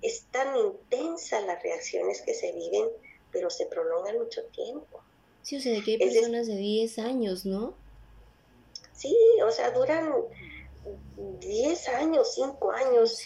es 0.00 0.26
tan 0.30 0.56
intensa 0.56 1.40
las 1.40 1.62
reacciones 1.62 2.22
que 2.22 2.34
se 2.34 2.52
viven, 2.52 2.88
pero 3.30 3.50
se 3.50 3.66
prolongan 3.66 4.18
mucho 4.18 4.44
tiempo. 4.46 5.02
Sí, 5.42 5.56
o 5.56 5.60
sea, 5.60 5.72
de 5.72 5.82
que 5.82 5.92
hay 5.92 5.98
personas 5.98 6.46
de 6.46 6.56
10 6.56 6.98
años, 6.98 7.44
¿no? 7.44 7.74
Sí, 8.92 9.16
o 9.44 9.50
sea, 9.50 9.70
duran 9.72 10.12
10 11.40 11.88
años, 11.88 12.34
5 12.34 12.72
años, 12.72 13.24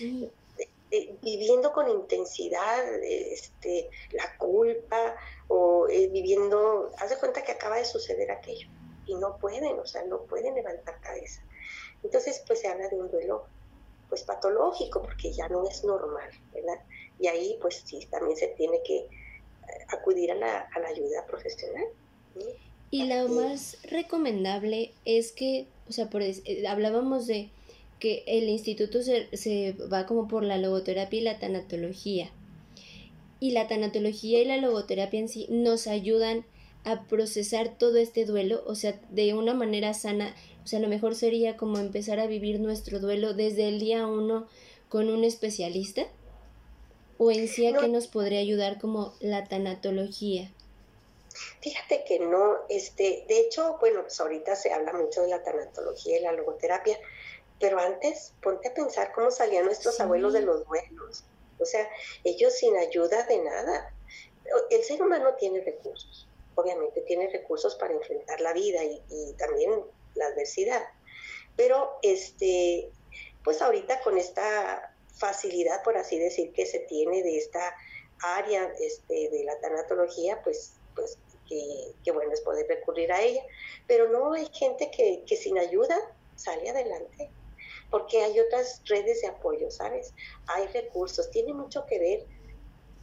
viviendo 1.22 1.72
con 1.72 1.88
intensidad 1.88 2.84
este, 3.02 3.90
la 4.12 4.36
culpa 4.38 5.16
o 5.48 5.88
eh, 5.88 6.08
viviendo, 6.08 6.90
haz 6.98 7.10
de 7.10 7.18
cuenta 7.18 7.42
que 7.42 7.52
acaba 7.52 7.76
de 7.76 7.84
suceder 7.84 8.30
aquello 8.30 8.68
y 9.06 9.14
no 9.14 9.36
pueden, 9.38 9.78
o 9.78 9.86
sea, 9.86 10.04
no 10.04 10.22
pueden 10.22 10.54
levantar 10.54 11.00
cabeza. 11.00 11.42
Entonces, 12.02 12.42
pues 12.46 12.60
se 12.60 12.68
habla 12.68 12.88
de 12.88 12.96
un 12.96 13.10
duelo 13.10 13.46
pues 14.08 14.22
patológico 14.22 15.02
porque 15.02 15.32
ya 15.32 15.48
no 15.48 15.66
es 15.68 15.82
normal, 15.84 16.30
¿verdad? 16.52 16.80
Y 17.18 17.26
ahí 17.28 17.58
pues 17.60 17.82
sí, 17.84 18.06
también 18.10 18.36
se 18.36 18.48
tiene 18.48 18.82
que 18.82 18.98
eh, 18.98 19.08
acudir 19.88 20.30
a 20.32 20.34
la, 20.34 20.68
ayuda 20.86 21.26
profesional. 21.26 21.86
Y 22.96 23.04
lo 23.06 23.28
más 23.28 23.76
recomendable 23.90 24.92
es 25.04 25.30
que, 25.30 25.66
o 25.86 25.92
sea, 25.92 26.08
por, 26.08 26.22
eh, 26.22 26.64
hablábamos 26.66 27.26
de 27.26 27.50
que 27.98 28.24
el 28.26 28.48
instituto 28.48 29.02
se, 29.02 29.28
se 29.36 29.72
va 29.92 30.06
como 30.06 30.28
por 30.28 30.42
la 30.42 30.56
logoterapia 30.56 31.20
y 31.20 31.22
la 31.22 31.38
tanatología. 31.38 32.30
Y 33.38 33.50
la 33.50 33.68
tanatología 33.68 34.40
y 34.40 34.46
la 34.46 34.56
logoterapia 34.56 35.20
en 35.20 35.28
sí 35.28 35.46
nos 35.50 35.86
ayudan 35.88 36.46
a 36.84 37.02
procesar 37.02 37.76
todo 37.76 37.98
este 37.98 38.24
duelo, 38.24 38.62
o 38.66 38.74
sea, 38.74 38.98
de 39.10 39.34
una 39.34 39.52
manera 39.52 39.92
sana. 39.92 40.34
O 40.64 40.66
sea, 40.66 40.80
lo 40.80 40.88
mejor 40.88 41.14
sería 41.14 41.58
como 41.58 41.76
empezar 41.76 42.18
a 42.18 42.26
vivir 42.26 42.60
nuestro 42.60 42.98
duelo 42.98 43.34
desde 43.34 43.68
el 43.68 43.78
día 43.78 44.06
uno 44.06 44.46
con 44.88 45.10
un 45.10 45.22
especialista. 45.22 46.06
O 47.18 47.30
en 47.30 47.46
sí 47.46 47.66
a 47.66 47.76
qué 47.76 47.88
nos 47.88 48.06
podría 48.06 48.40
ayudar 48.40 48.78
como 48.78 49.12
la 49.20 49.44
tanatología. 49.44 50.50
Fíjate 51.60 52.04
que 52.04 52.18
no, 52.18 52.58
este, 52.68 53.24
de 53.28 53.40
hecho, 53.40 53.76
bueno, 53.80 54.02
pues 54.02 54.20
ahorita 54.20 54.56
se 54.56 54.72
habla 54.72 54.92
mucho 54.92 55.22
de 55.22 55.28
la 55.28 55.42
tanatología 55.42 56.18
y 56.18 56.22
la 56.22 56.32
logoterapia, 56.32 56.98
pero 57.58 57.78
antes, 57.78 58.34
ponte 58.42 58.68
a 58.68 58.74
pensar 58.74 59.12
cómo 59.12 59.30
salían 59.30 59.64
nuestros 59.64 59.98
abuelos 60.00 60.32
de 60.32 60.42
los 60.42 60.66
duelos. 60.66 61.24
O 61.58 61.64
sea, 61.64 61.88
ellos 62.24 62.54
sin 62.54 62.76
ayuda 62.76 63.22
de 63.24 63.38
nada. 63.38 63.94
El 64.70 64.82
ser 64.84 65.02
humano 65.02 65.34
tiene 65.34 65.60
recursos, 65.62 66.28
obviamente 66.54 67.00
tiene 67.02 67.28
recursos 67.28 67.74
para 67.76 67.94
enfrentar 67.94 68.40
la 68.40 68.52
vida 68.52 68.84
y, 68.84 69.32
también 69.38 69.72
la 70.14 70.26
adversidad. 70.26 70.82
Pero, 71.56 71.98
este, 72.02 72.90
pues 73.42 73.62
ahorita 73.62 74.00
con 74.00 74.18
esta 74.18 74.94
facilidad, 75.14 75.82
por 75.82 75.96
así 75.96 76.18
decir, 76.18 76.52
que 76.52 76.66
se 76.66 76.80
tiene 76.80 77.22
de 77.22 77.38
esta 77.38 77.74
área 78.20 78.70
este, 78.80 79.30
de 79.30 79.44
la 79.44 79.58
tanatología, 79.60 80.42
pues, 80.42 80.74
pues 80.94 81.18
que, 81.46 82.12
bueno 82.12 82.32
es 82.32 82.40
poder 82.42 82.66
recurrir 82.68 83.12
a 83.12 83.22
ella. 83.22 83.42
Pero 83.86 84.08
no 84.08 84.32
hay 84.32 84.48
gente 84.52 84.90
que, 84.90 85.24
que 85.26 85.36
sin 85.36 85.58
ayuda 85.58 85.96
sale 86.34 86.68
adelante 86.68 87.30
porque 87.90 88.22
hay 88.22 88.38
otras 88.40 88.82
redes 88.86 89.20
de 89.22 89.28
apoyo, 89.28 89.70
¿sabes? 89.70 90.12
Hay 90.48 90.66
recursos, 90.68 91.30
tiene 91.30 91.54
mucho 91.54 91.86
que 91.86 91.98
ver 91.98 92.26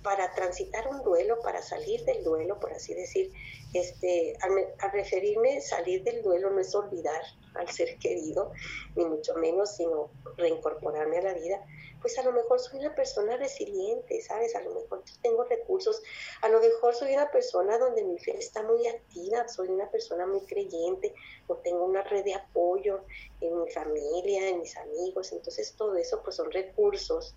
para 0.04 0.34
transitar 0.34 0.88
un 0.90 1.02
duelo, 1.02 1.40
para 1.40 1.62
salir 1.62 2.04
del 2.04 2.24
duelo, 2.24 2.60
por 2.60 2.74
así 2.74 2.94
decir, 2.94 3.32
este, 3.74 4.38
al, 4.42 4.92
referirme 4.92 5.62
salir 5.62 6.04
del 6.04 6.22
duelo 6.22 6.52
no 6.52 6.60
es 6.60 6.76
olvidar 6.76 7.22
al 7.56 7.70
ser 7.70 7.98
querido, 7.98 8.52
ni 8.96 9.06
mucho 9.06 9.34
menos, 9.36 9.76
sino 9.78 10.12
reincorporarme 10.38 11.20
a 11.20 11.22
la 11.22 11.34
vida, 11.34 11.66
pues 12.02 12.18
a 12.20 12.24
lo 12.24 12.34
mejor 12.34 12.60
soy 12.60 12.80
una 12.80 12.94
persona 12.94 13.38
resiliente, 13.38 14.22
¿sabes? 14.22 14.56
A 14.56 14.62
lo 14.62 14.76
mejor 14.76 15.04
tengo 15.22 15.46
recursos, 15.46 16.04
a 16.42 16.50
lo 16.50 16.60
mejor 16.60 16.94
soy 16.94 17.14
una 17.14 17.32
persona 17.32 17.78
donde 17.78 18.04
mi 18.04 18.20
fe 18.20 18.38
está 18.38 18.62
muy 18.62 18.86
activa, 18.88 19.48
soy 19.48 19.70
una 19.70 19.90
persona 19.90 20.28
muy 20.28 20.42
creyente, 20.42 21.14
o 21.48 21.56
tengo 21.58 21.86
una 21.86 22.04
red 22.04 22.26
de 22.26 22.36
apoyo 22.36 23.06
en 23.40 23.64
mi 23.64 23.72
familia, 23.72 24.50
en 24.50 24.60
mis 24.60 24.76
amigos, 24.76 25.32
entonces 25.32 25.74
todo 25.78 25.96
eso 25.96 26.22
pues 26.24 26.36
son 26.36 26.52
recursos 26.52 27.36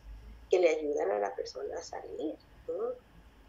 que 0.51 0.59
le 0.59 0.69
ayudan 0.69 1.11
a 1.11 1.19
la 1.19 1.35
persona 1.35 1.79
a 1.79 1.83
salir, 1.83 2.37
¿no? 2.73 3.07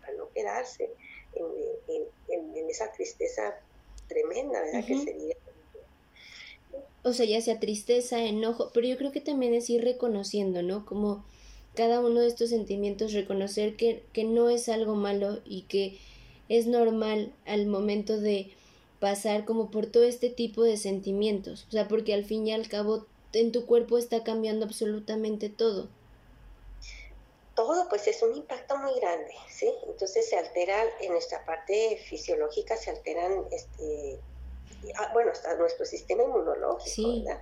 a 0.07 0.11
no 0.17 0.29
quedarse 0.33 0.89
en, 1.33 2.69
esa 2.69 2.91
tristeza 2.91 3.55
tremenda, 4.07 4.61
¿verdad? 4.61 4.85
Que 4.85 4.97
sería 4.97 5.35
o 7.03 7.13
sea, 7.13 7.25
ya 7.25 7.39
sea 7.39 7.59
tristeza, 7.59 8.25
enojo, 8.25 8.71
pero 8.73 8.85
yo 8.85 8.97
creo 8.97 9.13
que 9.13 9.21
también 9.21 9.53
es 9.53 9.69
ir 9.69 9.81
reconociendo, 9.81 10.61
¿no? 10.61 10.85
Como 10.85 11.23
cada 11.73 12.01
uno 12.01 12.19
de 12.19 12.27
estos 12.27 12.49
sentimientos, 12.49 13.13
reconocer 13.13 13.77
que, 13.77 14.03
que 14.11 14.25
no 14.25 14.49
es 14.49 14.67
algo 14.67 14.95
malo 14.95 15.39
y 15.45 15.61
que 15.63 15.97
es 16.49 16.67
normal 16.67 17.31
al 17.45 17.65
momento 17.65 18.19
de 18.19 18.51
pasar 18.99 19.45
como 19.45 19.71
por 19.71 19.85
todo 19.85 20.03
este 20.03 20.29
tipo 20.29 20.63
de 20.63 20.75
sentimientos, 20.75 21.65
o 21.69 21.71
sea, 21.71 21.87
porque 21.87 22.13
al 22.13 22.25
fin 22.25 22.45
y 22.45 22.51
al 22.51 22.67
cabo 22.67 23.05
en 23.31 23.53
tu 23.53 23.65
cuerpo 23.65 23.97
está 23.97 24.23
cambiando 24.23 24.65
absolutamente 24.65 25.49
todo. 25.49 25.87
Todo, 27.57 27.89
pues 27.89 28.07
es 28.07 28.21
un 28.23 28.33
impacto 28.33 28.77
muy 28.77 28.97
grande, 29.01 29.33
¿sí? 29.49 29.69
Entonces 29.85 30.29
se 30.29 30.37
altera 30.37 30.81
en 31.01 31.11
nuestra 31.11 31.43
parte 31.43 31.97
fisiológica, 32.07 32.77
se 32.77 32.91
alteran 32.91 33.45
este, 33.51 34.21
Ah, 34.95 35.09
bueno, 35.13 35.31
hasta 35.31 35.55
nuestro 35.55 35.85
sistema 35.85 36.23
inmunológico, 36.23 37.23
¿verdad? 37.23 37.41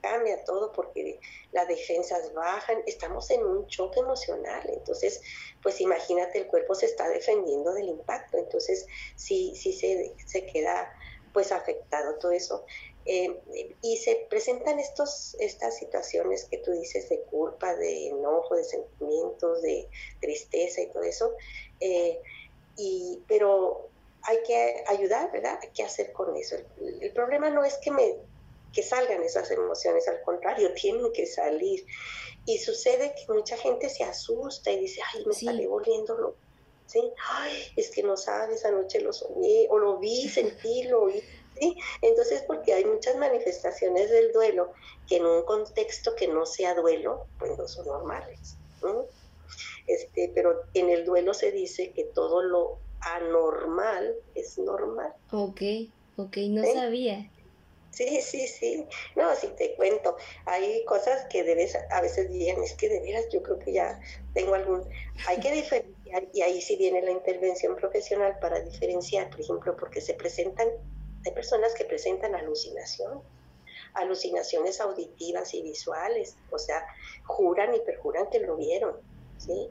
Cambia 0.00 0.44
todo 0.44 0.72
porque 0.72 1.20
las 1.52 1.66
defensas 1.66 2.32
bajan, 2.32 2.82
estamos 2.86 3.30
en 3.30 3.44
un 3.44 3.66
choque 3.66 4.00
emocional, 4.00 4.62
entonces, 4.68 5.20
pues 5.62 5.80
imagínate, 5.80 6.38
el 6.38 6.46
cuerpo 6.46 6.74
se 6.74 6.86
está 6.86 7.08
defendiendo 7.08 7.72
del 7.72 7.88
impacto, 7.88 8.36
entonces 8.36 8.86
sí, 9.16 9.54
sí 9.56 9.72
se, 9.72 10.14
se 10.26 10.46
queda 10.46 10.92
pues 11.32 11.52
afectado 11.52 12.16
todo 12.16 12.32
eso. 12.32 12.64
Eh, 13.06 13.74
y 13.82 13.96
se 13.98 14.26
presentan 14.28 14.80
estos, 14.80 15.36
estas 15.38 15.78
situaciones 15.78 16.44
que 16.44 16.58
tú 16.58 16.72
dices 16.72 17.08
de 17.08 17.20
culpa, 17.22 17.74
de 17.76 18.08
enojo, 18.08 18.56
de 18.56 18.64
sentimientos, 18.64 19.62
de 19.62 19.88
tristeza 20.20 20.80
y 20.80 20.88
todo 20.88 21.04
eso. 21.04 21.32
Eh, 21.80 22.20
y, 22.76 23.22
pero 23.28 23.88
hay 24.22 24.38
que 24.44 24.84
ayudar, 24.88 25.30
¿verdad? 25.30 25.58
Hay 25.62 25.70
que 25.70 25.84
hacer 25.84 26.12
con 26.12 26.36
eso. 26.36 26.56
El, 27.00 27.12
problema 27.12 27.48
no 27.48 27.64
es 27.64 27.76
que, 27.76 27.92
me, 27.92 28.16
que 28.72 28.82
salgan 28.82 29.22
esas 29.22 29.50
emociones, 29.52 30.08
al 30.08 30.20
contrario, 30.22 30.72
tienen 30.80 31.12
que 31.12 31.26
salir. 31.26 31.86
Y 32.44 32.58
sucede 32.58 33.14
que 33.14 33.32
mucha 33.32 33.56
gente 33.56 33.88
se 33.88 34.02
asusta 34.02 34.72
y 34.72 34.80
dice, 34.80 35.00
ay, 35.14 35.24
me 35.24 35.32
sale 35.32 35.66
volviéndolo. 35.66 36.34
¿Sí? 36.86 37.00
Ay, 37.28 37.72
es 37.74 37.90
que 37.90 38.04
no 38.04 38.16
sabes, 38.16 38.64
anoche 38.64 39.00
lo 39.00 39.12
soñé, 39.12 39.66
o 39.70 39.78
lo 39.78 39.98
vi, 39.98 40.28
sentí, 40.28 40.84
lo 40.84 41.04
oí. 41.04 41.22
¿Sí? 41.58 41.76
Entonces, 42.02 42.42
porque 42.46 42.74
hay 42.74 42.84
muchas 42.84 43.16
manifestaciones 43.16 44.10
del 44.10 44.32
duelo 44.32 44.72
que 45.08 45.16
en 45.16 45.26
un 45.26 45.42
contexto 45.42 46.14
que 46.14 46.28
no 46.28 46.44
sea 46.46 46.74
duelo, 46.74 47.26
pues 47.38 47.56
no 47.56 47.66
son 47.66 47.86
normales. 47.86 48.56
Este, 49.86 50.30
pero 50.34 50.62
en 50.74 50.90
el 50.90 51.04
duelo 51.04 51.32
se 51.32 51.52
dice 51.52 51.92
que 51.92 52.04
todo 52.04 52.42
lo 52.42 52.78
anormal 53.00 54.14
es 54.34 54.58
normal. 54.58 55.12
Ok, 55.30 55.62
ok, 56.16 56.36
no 56.48 56.64
sabía. 56.72 57.30
Sí, 57.96 58.20
sí, 58.20 58.46
sí. 58.46 58.86
No, 59.14 59.34
si 59.34 59.46
te 59.48 59.74
cuento, 59.74 60.16
hay 60.44 60.84
cosas 60.84 61.24
que 61.30 61.42
debes, 61.42 61.78
a 61.90 62.00
veces 62.02 62.28
dirían, 62.28 62.62
es 62.62 62.74
que 62.74 62.90
de 62.90 63.00
veras 63.00 63.24
yo 63.32 63.42
creo 63.42 63.58
que 63.58 63.72
ya 63.72 63.98
tengo 64.34 64.54
algún... 64.54 64.86
Hay 65.26 65.40
que 65.40 65.50
diferenciar, 65.50 66.28
y 66.34 66.42
ahí 66.42 66.60
sí 66.60 66.76
viene 66.76 67.00
la 67.00 67.12
intervención 67.12 67.74
profesional 67.74 68.36
para 68.38 68.60
diferenciar, 68.60 69.30
por 69.30 69.40
ejemplo, 69.40 69.74
porque 69.76 70.02
se 70.02 70.12
presentan, 70.12 70.68
hay 71.26 71.32
personas 71.32 71.74
que 71.74 71.84
presentan 71.84 72.34
alucinación, 72.34 73.20
alucinaciones 73.94 74.80
auditivas 74.80 75.52
y 75.54 75.62
visuales, 75.62 76.36
o 76.50 76.58
sea, 76.58 76.86
juran 77.24 77.74
y 77.74 77.80
perjuran 77.80 78.30
que 78.30 78.40
lo 78.40 78.56
vieron, 78.56 78.96
¿sí? 79.38 79.68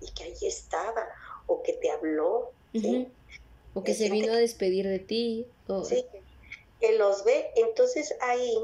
Y 0.00 0.10
que 0.12 0.24
ahí 0.24 0.36
estaba, 0.42 1.06
o 1.46 1.62
que 1.62 1.74
te 1.74 1.90
habló, 1.90 2.50
o 3.74 3.84
que 3.84 3.94
se 3.94 4.10
vino 4.10 4.32
a 4.32 4.36
despedir 4.36 4.88
de 4.88 4.98
ti. 4.98 5.46
Sí, 5.84 6.04
que 6.80 6.92
los 6.98 7.24
ve. 7.24 7.50
Entonces 7.54 8.14
ahí, 8.20 8.58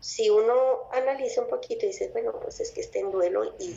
si 0.00 0.30
uno 0.30 0.90
analiza 0.92 1.42
un 1.42 1.48
poquito 1.48 1.86
y 1.86 1.88
dice, 1.88 2.08
bueno, 2.08 2.38
pues 2.40 2.60
es 2.60 2.72
que 2.72 2.80
está 2.80 2.98
en 2.98 3.12
duelo 3.12 3.54
y, 3.58 3.76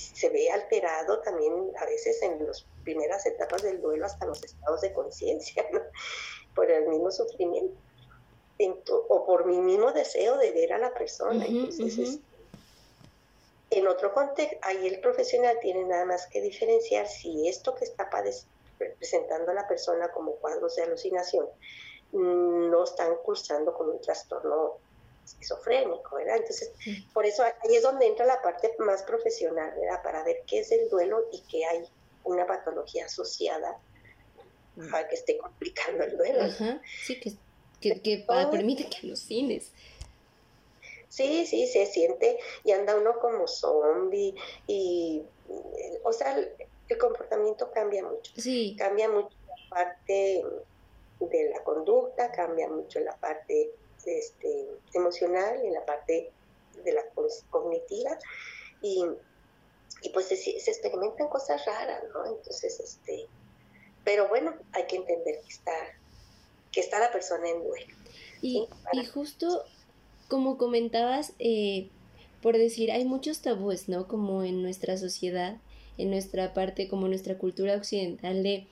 se 0.00 0.30
ve 0.30 0.50
alterado 0.50 1.20
también 1.20 1.52
a 1.78 1.84
veces 1.84 2.22
en 2.22 2.46
las 2.46 2.66
primeras 2.84 3.26
etapas 3.26 3.62
del 3.62 3.82
duelo 3.82 4.06
hasta 4.06 4.24
los 4.24 4.42
estados 4.42 4.80
de 4.80 4.94
conciencia, 4.94 5.66
por 6.54 6.70
el 6.70 6.88
mismo 6.88 7.10
sufrimiento 7.10 7.76
o 9.08 9.24
por 9.24 9.46
mi 9.46 9.58
mismo 9.58 9.92
deseo 9.92 10.36
de 10.36 10.52
ver 10.52 10.72
a 10.72 10.78
la 10.78 10.92
persona. 10.92 11.44
Entonces, 11.46 12.18
en 13.70 13.86
otro 13.86 14.12
contexto, 14.12 14.58
ahí 14.62 14.86
el 14.86 15.00
profesional 15.00 15.58
tiene 15.60 15.84
nada 15.84 16.04
más 16.04 16.26
que 16.26 16.42
diferenciar 16.42 17.06
si 17.06 17.48
esto 17.48 17.74
que 17.74 17.84
está 17.84 18.10
presentando 18.98 19.52
a 19.52 19.54
la 19.54 19.68
persona 19.68 20.10
como 20.10 20.32
cuadros 20.32 20.76
de 20.76 20.82
alucinación 20.82 21.46
no 22.12 22.84
están 22.84 23.14
cursando 23.22 23.72
con 23.72 23.88
un 23.88 24.00
trastorno 24.00 24.78
esquizofrénico, 25.24 26.16
¿verdad? 26.16 26.38
Entonces, 26.38 26.72
por 27.14 27.24
eso 27.24 27.44
ahí 27.44 27.76
es 27.76 27.82
donde 27.82 28.06
entra 28.06 28.26
la 28.26 28.42
parte 28.42 28.74
más 28.78 29.04
profesional, 29.04 29.72
¿verdad? 29.78 30.02
Para 30.02 30.24
ver 30.24 30.42
qué 30.46 30.60
es 30.60 30.72
el 30.72 30.88
duelo 30.88 31.28
y 31.30 31.40
que 31.42 31.64
hay 31.64 31.88
una 32.24 32.46
patología 32.46 33.06
asociada 33.06 33.78
que 34.76 35.14
esté 35.14 35.38
complicando 35.38 36.04
el 36.04 36.16
duelo. 36.16 36.42
Ajá, 36.42 36.80
sí, 37.04 37.20
que, 37.20 38.00
que, 38.00 38.24
permite 38.50 38.88
que 38.88 39.06
alucines. 39.06 39.72
Sí, 41.08 41.44
sí, 41.44 41.66
se 41.66 41.86
siente 41.86 42.38
y 42.62 42.70
anda 42.70 42.94
uno 42.94 43.18
como 43.18 43.48
zombie 43.48 44.34
y, 44.68 45.22
o 46.04 46.12
sea, 46.12 46.38
el, 46.38 46.98
comportamiento 46.98 47.70
cambia 47.72 48.04
mucho. 48.04 48.32
Sí. 48.36 48.76
Cambia 48.78 49.08
mucho 49.08 49.36
la 49.46 49.68
parte 49.68 50.44
de 51.20 51.50
la 51.50 51.62
conducta, 51.64 52.30
cambia 52.32 52.68
mucho 52.68 53.00
la 53.00 53.16
parte 53.16 53.72
este, 54.06 54.68
emocional 54.94 55.64
y 55.64 55.70
la 55.70 55.84
parte 55.84 56.30
de 56.84 56.92
la 56.92 57.04
cognitiva 57.50 58.16
y, 58.80 59.04
pues 60.12 60.26
se, 60.26 60.36
se, 60.36 60.70
experimentan 60.70 61.28
cosas 61.28 61.64
raras, 61.66 62.04
¿no? 62.14 62.24
Entonces, 62.26 62.80
este, 62.80 63.28
pero 64.04 64.28
bueno, 64.28 64.54
hay 64.72 64.86
que 64.86 64.96
entender 64.96 65.40
que 65.42 65.48
está, 65.48 65.72
que 66.72 66.80
está 66.80 66.98
la 66.98 67.12
persona 67.12 67.48
en 67.48 67.62
duelo. 67.62 67.94
Y, 68.42 68.66
y 68.92 69.04
justo 69.06 69.64
como 70.30 70.56
comentabas, 70.56 71.32
eh, 71.40 71.88
por 72.40 72.56
decir, 72.56 72.92
hay 72.92 73.04
muchos 73.04 73.40
tabúes, 73.40 73.88
¿no? 73.88 74.06
Como 74.06 74.44
en 74.44 74.62
nuestra 74.62 74.96
sociedad, 74.96 75.56
en 75.98 76.10
nuestra 76.10 76.54
parte, 76.54 76.88
como 76.88 77.08
nuestra 77.08 77.36
cultura 77.36 77.74
occidental, 77.74 78.42
de 78.42 78.66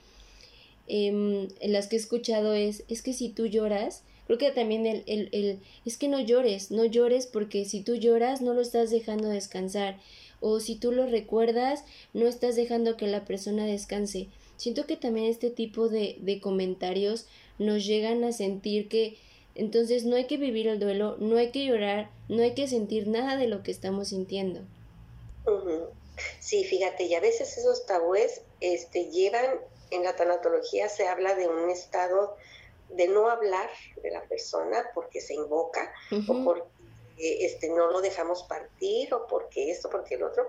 em, 0.87 1.49
en 1.59 1.73
las 1.73 1.87
que 1.87 1.97
he 1.97 1.99
escuchado 1.99 2.53
es, 2.53 2.83
es 2.87 3.01
que 3.01 3.13
si 3.13 3.29
tú 3.29 3.45
lloras, 3.45 4.03
creo 4.25 4.39
que 4.39 4.51
también 4.51 4.85
el, 4.85 5.03
el, 5.05 5.29
el, 5.33 5.59
es 5.85 5.97
que 5.97 6.07
no 6.07 6.21
llores, 6.21 6.71
no 6.71 6.85
llores 6.85 7.27
porque 7.27 7.65
si 7.65 7.81
tú 7.81 7.95
lloras 7.95 8.41
no 8.41 8.53
lo 8.53 8.61
estás 8.61 8.89
dejando 8.89 9.27
descansar, 9.27 9.99
o 10.39 10.61
si 10.61 10.75
tú 10.75 10.93
lo 10.93 11.07
recuerdas, 11.07 11.83
no 12.13 12.25
estás 12.25 12.55
dejando 12.55 12.95
que 12.95 13.07
la 13.07 13.25
persona 13.25 13.65
descanse. 13.65 14.29
Siento 14.59 14.85
que 14.85 14.97
también 14.97 15.27
este 15.27 15.49
tipo 15.49 15.87
de, 15.87 16.17
de 16.19 16.41
comentarios 16.41 17.27
nos 17.59 17.85
llegan 17.85 18.25
a 18.25 18.33
sentir 18.33 18.89
que 18.89 19.17
entonces 19.55 20.03
no 20.03 20.17
hay 20.17 20.25
que 20.25 20.35
vivir 20.35 20.67
el 20.67 20.81
duelo, 20.81 21.15
no 21.19 21.37
hay 21.37 21.51
que 21.51 21.65
llorar, 21.65 22.09
no 22.27 22.43
hay 22.43 22.53
que 22.55 22.67
sentir 22.67 23.07
nada 23.07 23.37
de 23.37 23.47
lo 23.47 23.63
que 23.63 23.71
estamos 23.71 24.09
sintiendo. 24.09 24.59
Sí, 26.41 26.65
fíjate, 26.65 27.03
y 27.03 27.15
a 27.15 27.21
veces 27.21 27.57
esos 27.57 27.85
tabúes 27.85 28.41
este, 28.59 29.05
llevan, 29.05 29.45
en 29.91 30.03
la 30.03 30.17
tanatología 30.17 30.89
se 30.89 31.07
habla 31.07 31.35
de 31.35 31.47
un 31.47 31.69
estado 31.69 32.35
de 32.89 33.07
no 33.07 33.29
hablar 33.29 33.69
de 34.03 34.11
la 34.11 34.23
persona 34.23 34.89
porque 34.93 35.21
se 35.21 35.35
invoca 35.35 35.93
o 36.27 36.43
porque 36.43 37.45
este, 37.45 37.69
no 37.69 37.91
lo 37.91 38.01
dejamos 38.01 38.43
partir 38.43 39.13
o 39.13 39.25
porque 39.25 39.71
esto, 39.71 39.89
porque 39.89 40.15
el 40.15 40.23
otro. 40.23 40.45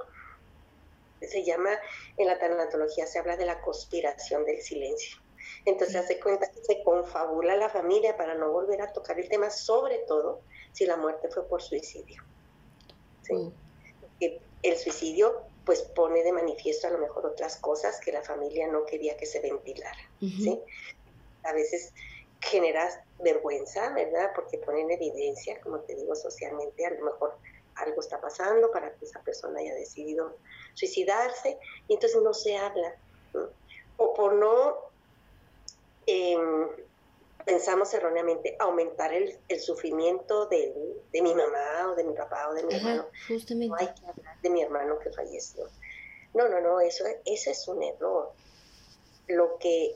Se 1.21 1.45
llama, 1.45 1.71
en 2.17 2.27
la 2.27 2.39
tanatología 2.39 3.07
se 3.07 3.19
habla 3.19 3.37
de 3.37 3.47
la 3.47 3.61
conspiración 3.61 4.45
del 4.45 4.61
silencio. 4.63 5.19
Entonces 5.65 5.97
hace 5.97 6.21
cuenta 6.21 6.51
que 6.51 6.63
se 6.63 6.83
confabula 6.83 7.57
la 7.57 7.69
familia 7.69 8.17
para 8.17 8.35
no 8.35 8.51
volver 8.51 8.83
a 8.83 8.93
tocar 8.93 9.19
el 9.19 9.29
tema, 9.29 9.51
sobre 9.51 9.99
todo 9.99 10.41
si 10.73 10.87
la 10.87 10.97
muerte 10.97 11.29
fue 11.29 11.47
por 11.47 11.63
suicidio. 11.63 12.23
¿sí? 13.23 13.53
El 14.63 14.77
suicidio 14.77 15.43
pues 15.65 15.83
pone 15.83 16.23
de 16.23 16.33
manifiesto 16.33 16.87
a 16.87 16.91
lo 16.91 16.99
mejor 16.99 17.27
otras 17.27 17.57
cosas 17.57 18.01
que 18.01 18.13
la 18.13 18.23
familia 18.23 18.67
no 18.69 18.85
quería 18.87 19.17
que 19.17 19.27
se 19.27 19.41
ventilara. 19.41 20.11
¿sí? 20.21 20.59
A 21.45 21.53
veces 21.53 21.93
genera 22.41 23.05
vergüenza, 23.19 23.93
¿verdad? 23.93 24.33
Porque 24.35 24.59
pone 24.59 24.81
en 24.81 24.91
evidencia, 24.91 25.61
como 25.61 25.81
te 25.81 25.95
digo, 25.95 26.15
socialmente, 26.15 26.87
a 26.87 26.91
lo 26.91 27.05
mejor 27.05 27.37
algo 27.83 28.01
está 28.01 28.21
pasando 28.21 28.71
para 28.71 28.93
que 28.95 29.05
esa 29.05 29.21
persona 29.21 29.61
haya 29.61 29.75
decidido 29.75 30.37
suicidarse 30.75 31.59
y 31.89 31.95
entonces 31.95 32.21
no 32.23 32.35
se 32.35 32.57
habla. 32.57 32.95
O 33.97 34.15
por 34.15 34.33
no 34.35 34.91
Em, 36.13 36.69
pensamos 37.45 37.95
erróneamente 37.95 38.57
aumentar 38.59 39.13
el, 39.15 39.39
sufrimiento 39.61 40.47
de, 40.47 40.75
mi 41.13 41.35
mamá 41.35 41.93
o 41.93 41.95
de 41.95 42.03
mi 42.03 42.15
papá 42.15 42.49
o 42.49 42.55
de 42.55 42.65
mi 42.65 42.75
hermano. 42.75 43.07
No 43.69 43.75
hay 43.77 43.95
que 43.95 44.07
hablar 44.07 44.41
de 44.43 44.51
mi 44.51 44.63
hermano 44.63 44.99
que 44.99 45.11
falleció. 45.11 45.69
No, 46.35 46.49
no, 46.49 46.61
no, 46.61 46.81
eso, 46.81 47.05
ese 47.25 47.53
es 47.53 47.69
un 47.69 47.83
error. 47.85 48.33
Lo 49.29 49.57
que, 49.59 49.95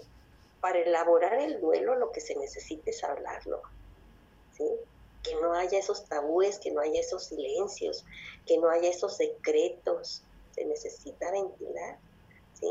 para 0.61 0.79
elaborar 0.79 1.35
el 1.40 1.61
duelo, 1.61 1.97
lo 1.97 2.12
que 2.12 2.20
se 2.20 2.37
necesita 2.37 2.90
es 2.90 3.03
hablarlo. 3.03 3.62
¿sí? 4.57 4.64
Que 5.25 5.35
no 5.37 5.55
haya 5.55 5.79
esos 5.79 6.05
tabúes, 6.05 6.59
que 6.59 6.71
no 6.71 6.81
haya 6.81 7.01
esos 7.01 7.25
silencios, 7.25 8.05
que 8.47 8.59
no 8.59 8.71
haya 8.71 8.91
esos 8.91 9.17
secretos. 9.17 10.23
Se 10.53 10.65
necesita 10.65 11.33
ventilar. 11.33 11.99
¿sí? 12.53 12.69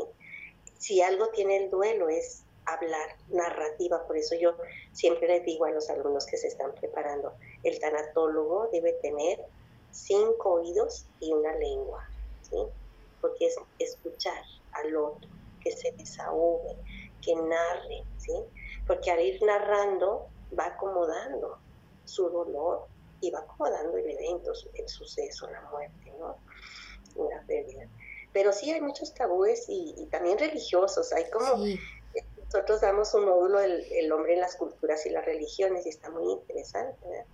Si 0.78 1.02
algo 1.02 1.28
tiene 1.28 1.64
el 1.64 1.70
duelo 1.70 2.08
es 2.08 2.44
hablar, 2.66 3.16
narrativa. 3.28 4.06
Por 4.06 4.16
eso 4.16 4.34
yo 4.36 4.56
siempre 4.92 5.28
les 5.28 5.44
digo 5.44 5.64
a 5.64 5.70
los 5.70 5.90
alumnos 5.90 6.26
que 6.26 6.36
se 6.36 6.48
están 6.48 6.74
preparando, 6.74 7.34
el 7.62 7.78
tanatólogo 7.78 8.68
debe 8.72 8.92
tener 9.02 9.44
cinco 9.90 10.54
oídos 10.54 11.06
y 11.20 11.32
una 11.32 11.54
lengua, 11.56 12.06
¿sí? 12.42 12.56
Porque 13.20 13.46
es 13.46 13.56
escuchar 13.78 14.42
al 14.72 14.96
otro, 14.96 15.28
que 15.62 15.72
se 15.72 15.92
desahogue, 15.92 16.76
que 17.22 17.34
narre, 17.36 18.04
¿sí? 18.18 18.32
Porque 18.86 19.10
al 19.10 19.20
ir 19.20 19.42
narrando 19.42 20.26
va 20.58 20.66
acomodando 20.66 21.58
su 22.04 22.28
dolor 22.28 22.86
y 23.20 23.30
va 23.30 23.40
acomodando 23.40 23.96
el 23.96 24.10
evento, 24.10 24.52
el 24.74 24.88
suceso, 24.88 25.50
la 25.50 25.62
muerte, 25.70 26.12
¿no? 26.18 26.36
La 27.28 27.42
pérdida. 27.46 27.88
Pero 28.32 28.52
sí 28.52 28.70
hay 28.70 28.80
muchos 28.80 29.14
tabúes 29.14 29.66
y, 29.68 30.06
también 30.10 30.38
religiosos, 30.38 31.12
hay 31.12 31.30
como 31.30 31.64
nosotros 32.44 32.80
damos 32.80 33.12
un 33.14 33.24
módulo 33.24 33.58
del 33.58 33.84
el 33.92 34.12
hombre 34.12 34.34
en 34.34 34.40
las 34.40 34.54
culturas 34.56 35.04
y 35.06 35.10
las 35.10 35.24
religiones 35.24 35.86
y 35.86 35.88
está 35.88 36.10
muy 36.10 36.30
interesante. 36.30 37.26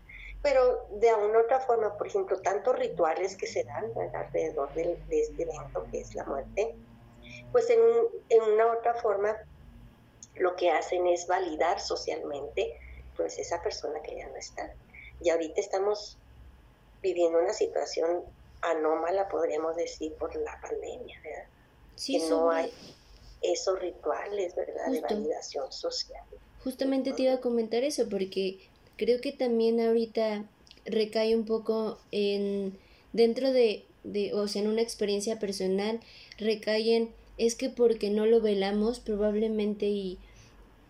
Pero 0.42 0.86
de 0.92 1.12
una 1.12 1.40
otra 1.40 1.60
forma, 1.60 1.96
por 1.98 2.06
ejemplo, 2.06 2.40
tantos 2.40 2.78
rituales 2.78 3.36
que 3.36 3.46
se 3.46 3.64
dan 3.64 3.92
alrededor 4.14 4.72
de, 4.72 4.98
este 5.10 5.42
evento 5.42 5.86
que 5.90 6.00
es 6.00 6.14
la 6.14 6.24
muerte, 6.24 6.74
pues 7.52 7.68
en, 7.68 7.80
en 8.30 8.42
una 8.54 8.72
otra 8.72 8.94
forma 8.94 9.36
lo 10.36 10.56
que 10.56 10.70
hacen 10.70 11.06
es 11.06 11.26
validar 11.26 11.80
socialmente 11.80 12.78
pues 13.16 13.38
esa 13.38 13.62
persona 13.62 14.00
que 14.02 14.16
ya 14.16 14.28
no 14.28 14.36
está. 14.36 14.72
Y 15.22 15.30
ahorita 15.30 15.60
estamos 15.60 16.16
viviendo 17.02 17.38
una 17.38 17.52
situación 17.52 18.22
anómala, 18.62 19.28
podríamos 19.28 19.76
decir, 19.76 20.12
por 20.14 20.34
la 20.36 20.60
pandemia, 20.60 21.20
¿verdad? 21.22 21.46
Sí, 21.96 22.18
que 22.18 22.28
no 22.28 22.50
hay 22.50 22.72
esos 23.42 23.78
rituales, 23.80 24.54
¿verdad? 24.54 24.90
De 24.90 25.00
validación 25.00 25.70
social. 25.72 26.22
Justamente 26.62 27.12
te 27.12 27.22
iba 27.22 27.34
a 27.34 27.40
comentar 27.40 27.84
eso, 27.84 28.08
porque 28.08 28.60
creo 28.96 29.20
que 29.20 29.32
también 29.32 29.80
ahorita 29.80 30.44
recae 30.84 31.34
un 31.34 31.46
poco 31.46 31.98
en, 32.10 32.78
dentro 33.12 33.52
de, 33.52 33.84
de, 34.04 34.34
o 34.34 34.46
sea, 34.48 34.62
en 34.62 34.68
una 34.68 34.82
experiencia 34.82 35.38
personal, 35.38 36.00
recae 36.38 36.96
en, 36.96 37.14
es 37.38 37.54
que 37.54 37.70
porque 37.70 38.10
no 38.10 38.26
lo 38.26 38.40
velamos 38.40 39.00
probablemente 39.00 39.86
y, 39.86 40.18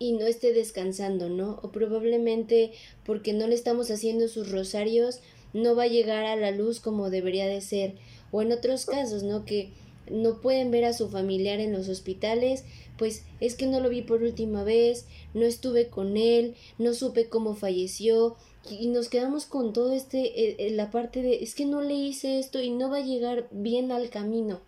y 0.01 0.15
no 0.15 0.27
esté 0.27 0.53
descansando, 0.53 1.29
¿no? 1.29 1.61
O 1.63 1.71
probablemente 1.71 2.73
porque 3.05 3.35
no 3.35 3.47
le 3.47 3.55
estamos 3.55 3.91
haciendo 3.91 4.27
sus 4.29 4.51
rosarios, 4.51 5.21
no 5.53 5.77
va 5.77 5.85
a 5.85 5.89
llegar 5.89 6.25
a 6.25 6.37
la 6.37 6.51
luz 6.51 6.81
como 6.81 7.11
debería 7.11 7.47
de 7.47 7.61
ser. 7.61 7.95
O 8.33 8.41
en 8.41 8.51
otros 8.51 8.87
casos, 8.87 9.23
¿no? 9.23 9.45
Que 9.45 9.71
no 10.09 10.41
pueden 10.41 10.71
ver 10.71 10.87
a 10.87 10.95
su 10.95 11.11
familiar 11.11 11.61
en 11.61 11.73
los 11.73 11.91
hospitales, 11.91 12.65
pues 12.97 13.25
es 13.41 13.55
que 13.55 13.67
no 13.67 13.79
lo 13.79 13.91
vi 13.91 14.01
por 14.01 14.23
última 14.23 14.65
vez, 14.65 15.05
no 15.35 15.45
estuve 15.45 15.89
con 15.89 16.17
él, 16.17 16.57
no 16.79 16.95
supe 16.95 17.29
cómo 17.29 17.55
falleció 17.55 18.37
y 18.71 18.89
nos 18.89 19.11
quedamos 19.11 19.45
con 19.45 19.75
todo 19.75 19.93
este, 19.93 20.19
eh, 20.19 20.57
eh, 20.59 20.71
la 20.71 20.91
parte 20.91 21.21
de 21.21 21.43
es 21.43 21.55
que 21.55 21.67
no 21.67 21.83
le 21.83 21.95
hice 21.95 22.39
esto 22.39 22.59
y 22.59 22.71
no 22.71 22.91
va 22.91 22.99
a 22.99 23.05
llegar 23.05 23.49
bien 23.51 23.93
al 23.93 24.09
camino. 24.09 24.63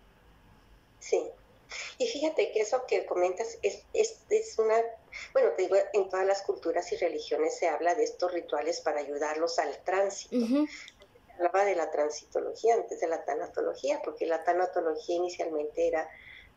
Sí, 0.99 1.19
y 1.97 2.05
fíjate 2.05 2.51
que 2.51 2.61
eso 2.61 2.83
que 2.87 3.05
comentas 3.07 3.57
es, 3.63 3.81
es, 3.93 4.19
es 4.29 4.59
una, 4.59 4.75
bueno, 5.33 5.51
te 5.55 5.63
digo, 5.63 5.75
en 5.93 6.09
todas 6.09 6.25
las 6.25 6.41
culturas 6.41 6.91
y 6.91 6.97
religiones 6.97 7.57
se 7.57 7.67
habla 7.67 7.95
de 7.95 8.03
estos 8.03 8.31
rituales 8.31 8.81
para 8.81 8.99
ayudarlos 8.99 9.59
al 9.59 9.77
tránsito. 9.83 10.35
Hablaba 11.35 11.65
de 11.65 11.75
la 11.75 11.89
transitología 11.89 12.75
antes 12.75 12.99
de 12.99 13.07
la 13.07 13.25
tanatología, 13.25 14.01
porque 14.03 14.25
la 14.25 14.43
tanatología 14.43 15.15
inicialmente 15.15 15.87
era 15.87 16.07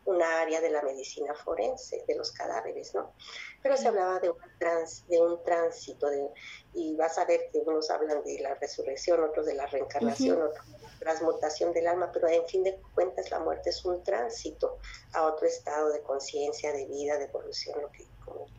una 0.07 0.39
área 0.39 0.61
de 0.61 0.69
la 0.69 0.81
medicina 0.81 1.33
forense, 1.33 2.03
de 2.07 2.15
los 2.15 2.31
cadáveres, 2.31 2.95
¿no? 2.95 3.13
Pero 3.61 3.75
se 3.75 3.89
hablaba 3.89 4.19
de 4.19 4.29
un, 4.29 4.37
trans, 4.57 5.05
de 5.07 5.19
un 5.19 5.43
tránsito, 5.43 6.07
de, 6.07 6.29
y 6.73 6.95
vas 6.95 7.17
a 7.17 7.25
ver 7.25 7.49
que 7.51 7.59
unos 7.59 7.89
hablan 7.89 8.23
de 8.23 8.39
la 8.39 8.55
resurrección, 8.55 9.21
otros 9.21 9.45
de 9.45 9.55
la 9.55 9.65
reencarnación, 9.65 10.41
otros 10.41 10.65
de 10.71 10.79
la 10.79 10.99
transmutación 10.99 11.73
del 11.73 11.87
alma, 11.87 12.09
pero 12.13 12.29
en 12.29 12.47
fin 12.47 12.63
de 12.63 12.79
cuentas 12.95 13.29
la 13.31 13.39
muerte 13.39 13.69
es 13.69 13.83
un 13.83 14.01
tránsito 14.01 14.77
a 15.11 15.25
otro 15.25 15.45
estado 15.45 15.91
de 15.91 16.01
conciencia, 16.01 16.71
de 16.71 16.85
vida, 16.85 17.17
de 17.17 17.25
evolución, 17.25 17.81
lo 17.81 17.91
que 17.91 18.05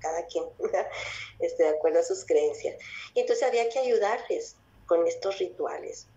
cada 0.00 0.26
quien 0.26 0.44
esté 1.40 1.64
de 1.64 1.68
acuerdo 1.70 2.00
a 2.00 2.02
sus 2.02 2.24
creencias. 2.24 2.76
Y 3.14 3.20
entonces 3.20 3.46
había 3.46 3.68
que 3.68 3.78
ayudarles 3.78 4.56
con 4.86 5.06
estos 5.06 5.38
rituales. 5.38 6.08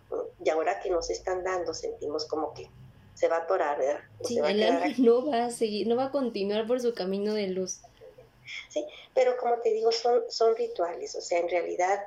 Y 0.44 0.50
ahora 0.50 0.80
que 0.80 0.90
nos 0.90 1.10
están 1.10 1.44
dando, 1.44 1.74
sentimos 1.74 2.26
como 2.26 2.54
que 2.54 2.70
se 3.16 3.28
va 3.28 3.38
a 3.38 3.40
atorar, 3.42 3.78
¿verdad? 3.78 4.00
sí, 4.24 4.40
el 4.40 4.64
alma 4.64 4.86
no 4.98 5.26
va 5.26 5.46
a 5.46 5.52
seguir, 5.52 5.88
no 5.88 5.96
va 5.96 6.06
a 6.06 6.12
continuar 6.12 6.66
por 6.66 6.82
su 6.82 6.94
camino 6.94 7.34
de 7.34 7.48
luz. 7.48 7.82
Sí, 8.70 8.86
pero 9.14 9.38
como 9.38 9.60
te 9.60 9.72
digo, 9.72 9.92
son, 9.92 10.24
son 10.30 10.56
rituales, 10.56 11.16
o 11.16 11.22
sea, 11.22 11.40
en 11.40 11.50
realidad, 11.50 12.04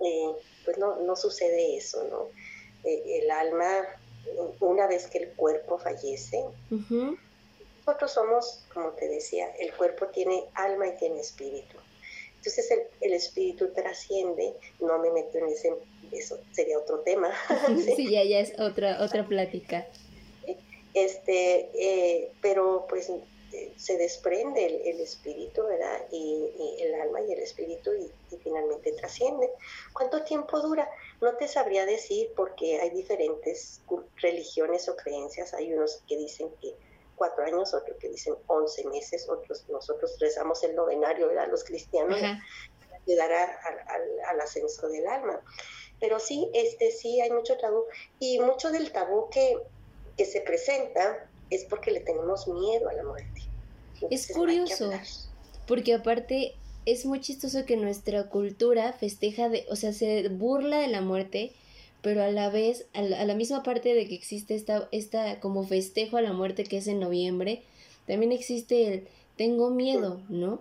eh, 0.00 0.32
pues 0.64 0.78
no, 0.78 0.96
no 0.96 1.16
sucede 1.16 1.76
eso, 1.76 2.04
¿no? 2.04 2.28
Eh, 2.88 3.22
el 3.22 3.30
alma, 3.30 3.66
una 4.60 4.86
vez 4.86 5.08
que 5.08 5.18
el 5.18 5.32
cuerpo 5.32 5.78
fallece, 5.78 6.44
nosotros 7.86 8.12
somos, 8.12 8.64
como 8.72 8.90
te 8.92 9.08
decía, 9.08 9.54
el 9.58 9.74
cuerpo 9.74 10.06
tiene 10.06 10.44
alma 10.54 10.88
y 10.88 10.96
tiene 10.96 11.20
espíritu. 11.20 11.76
Entonces 12.36 12.70
el, 12.70 12.80
el 13.00 13.12
espíritu 13.12 13.72
trasciende, 13.72 14.54
no 14.80 14.98
me 14.98 15.10
meto 15.10 15.38
en 15.38 15.48
ese, 15.48 15.74
eso 16.12 16.38
sería 16.52 16.78
otro 16.78 17.00
tema. 17.00 17.30
¿sí? 17.96 18.10
ya, 18.10 18.24
ya 18.24 18.40
es 18.40 18.58
otra, 18.58 19.02
otra 19.02 19.26
plática. 19.26 19.86
Este, 20.94 21.68
eh, 21.74 22.32
pero 22.40 22.86
pues 22.88 23.10
se 23.76 23.98
desprende 23.98 24.64
el, 24.90 25.00
espíritu, 25.00 25.62
¿verdad? 25.64 26.06
Y, 26.10 26.50
el 26.80 26.94
alma 26.94 27.20
y 27.20 27.32
el 27.32 27.40
espíritu 27.40 27.90
y, 27.92 28.36
finalmente 28.42 28.92
trasciende. 28.92 29.50
¿Cuánto 29.92 30.22
tiempo 30.24 30.60
dura? 30.60 30.88
No 31.20 31.34
te 31.36 31.48
sabría 31.48 31.86
decir 31.86 32.30
porque 32.36 32.80
hay 32.80 32.90
diferentes 32.90 33.80
religiones 34.16 34.88
o 34.88 34.96
creencias. 34.96 35.54
Hay 35.54 35.72
unos 35.72 36.02
que 36.08 36.16
dicen 36.16 36.48
que 36.60 36.74
cuatro 37.16 37.44
años, 37.44 37.74
otros 37.74 37.96
que 37.98 38.08
dicen 38.08 38.34
once 38.46 38.84
meses, 38.88 39.28
otros 39.28 39.64
nosotros 39.68 40.16
rezamos 40.20 40.62
el 40.64 40.74
novenario, 40.74 41.28
¿verdad? 41.28 41.48
Los 41.50 41.64
cristianos, 41.64 42.18
para 42.18 42.40
ayudar 43.06 43.32
al 44.28 44.40
ascenso 44.40 44.88
del 44.88 45.06
alma. 45.06 45.40
Pero 46.00 46.18
sí, 46.18 46.50
este 46.54 46.90
sí 46.90 47.20
hay 47.20 47.30
mucho 47.30 47.56
tabú 47.56 47.84
y 48.18 48.40
mucho 48.40 48.70
del 48.70 48.92
tabú 48.92 49.28
que 49.30 49.58
que 50.16 50.24
se 50.24 50.40
presenta 50.40 51.26
es 51.50 51.64
porque 51.64 51.90
le 51.90 52.00
tenemos 52.00 52.46
miedo 52.48 52.88
a 52.88 52.92
la 52.92 53.02
muerte. 53.02 53.42
es 54.10 54.32
curioso, 54.32 54.90
porque 55.66 55.94
aparte 55.94 56.54
es 56.86 57.06
muy 57.06 57.20
chistoso 57.20 57.64
que 57.64 57.76
nuestra 57.76 58.28
cultura 58.28 58.92
festeja 58.92 59.48
de, 59.48 59.66
o 59.70 59.76
sea, 59.76 59.92
se 59.92 60.28
burla 60.28 60.78
de 60.78 60.88
la 60.88 61.00
muerte, 61.00 61.52
pero 62.04 62.22
a 62.22 62.28
la 62.28 62.50
vez, 62.50 62.86
a 62.92 63.00
la, 63.00 63.34
misma 63.34 63.62
parte 63.62 63.94
de 63.94 64.06
que 64.06 64.14
existe 64.14 64.54
esta, 64.54 64.90
esta 64.92 65.40
como 65.40 65.66
festejo 65.66 66.18
a 66.18 66.20
la 66.20 66.34
muerte 66.34 66.64
que 66.64 66.76
es 66.76 66.86
en 66.86 67.00
noviembre, 67.00 67.62
también 68.06 68.30
existe 68.30 68.86
el 68.88 69.08
tengo 69.38 69.70
miedo, 69.70 70.20
¿no? 70.28 70.60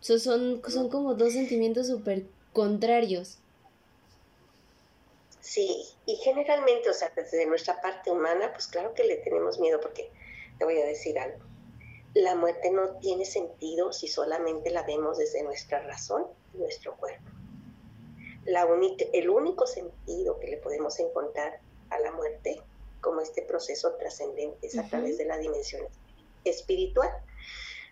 son, 0.00 0.62
son 0.66 0.88
como 0.88 1.14
dos 1.14 1.34
sentimientos 1.34 1.88
súper 1.88 2.24
contrarios. 2.54 3.36
Sí, 5.40 5.84
y 6.06 6.16
generalmente, 6.16 6.88
o 6.88 6.94
sea, 6.94 7.12
desde 7.14 7.44
nuestra 7.44 7.82
parte 7.82 8.10
humana, 8.10 8.50
pues 8.52 8.66
claro 8.66 8.94
que 8.94 9.04
le 9.04 9.16
tenemos 9.16 9.58
miedo 9.60 9.78
porque 9.78 10.10
te 10.58 10.64
voy 10.64 10.78
a 10.80 10.86
decir 10.86 11.18
algo. 11.18 11.44
La 12.14 12.34
muerte 12.34 12.70
no 12.70 12.96
tiene 13.00 13.26
sentido 13.26 13.92
si 13.92 14.08
solamente 14.08 14.70
la 14.70 14.84
vemos 14.84 15.18
desde 15.18 15.42
nuestra 15.42 15.82
razón 15.82 16.26
y 16.54 16.58
nuestro 16.58 16.96
cuerpo. 16.96 17.33
La 18.44 18.68
el 19.12 19.30
único 19.30 19.66
sentido 19.66 20.38
que 20.38 20.48
le 20.48 20.56
podemos 20.58 20.98
encontrar 20.98 21.60
a 21.90 21.98
la 22.00 22.12
muerte, 22.12 22.60
como 23.00 23.20
este 23.20 23.42
proceso 23.42 23.94
trascendente, 23.94 24.66
es 24.66 24.78
a 24.78 24.88
través 24.88 25.18
de 25.18 25.26
la 25.26 25.38
dimensión 25.38 25.86
espiritual. 26.44 27.10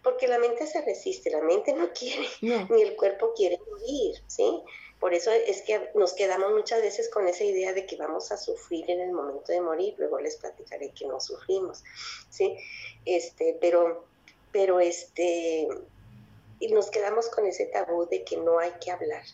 Porque 0.02 0.26
la 0.26 0.38
mente 0.38 0.66
se 0.66 0.82
resiste, 0.82 1.30
la 1.30 1.42
mente 1.42 1.72
no 1.74 1.90
quiere, 1.92 2.26
ni 2.40 2.82
el 2.82 2.96
cuerpo 2.96 3.32
quiere 3.34 3.60
morir, 3.70 4.16
¿sí? 4.26 4.62
Por 4.98 5.14
eso 5.14 5.30
es 5.32 5.62
que 5.62 5.90
nos 5.94 6.12
quedamos 6.12 6.52
muchas 6.52 6.80
veces 6.80 7.08
con 7.08 7.26
esa 7.26 7.44
idea 7.44 7.72
de 7.72 7.86
que 7.86 7.96
vamos 7.96 8.30
a 8.30 8.36
sufrir 8.36 8.88
en 8.90 9.00
el 9.00 9.12
momento 9.12 9.52
de 9.52 9.60
morir, 9.60 9.94
luego 9.98 10.20
les 10.20 10.36
platicaré 10.36 10.90
que 10.90 11.06
no 11.06 11.20
sufrimos, 11.20 11.82
¿sí? 12.30 12.56
Este, 13.04 13.56
pero, 13.60 14.04
pero 14.52 14.80
este, 14.80 15.68
y 16.60 16.68
nos 16.68 16.90
quedamos 16.90 17.28
con 17.28 17.46
ese 17.46 17.66
tabú 17.66 18.06
de 18.08 18.22
que 18.22 18.36
no 18.36 18.60
hay 18.60 18.70
que 18.80 18.92
hablar. 18.92 19.24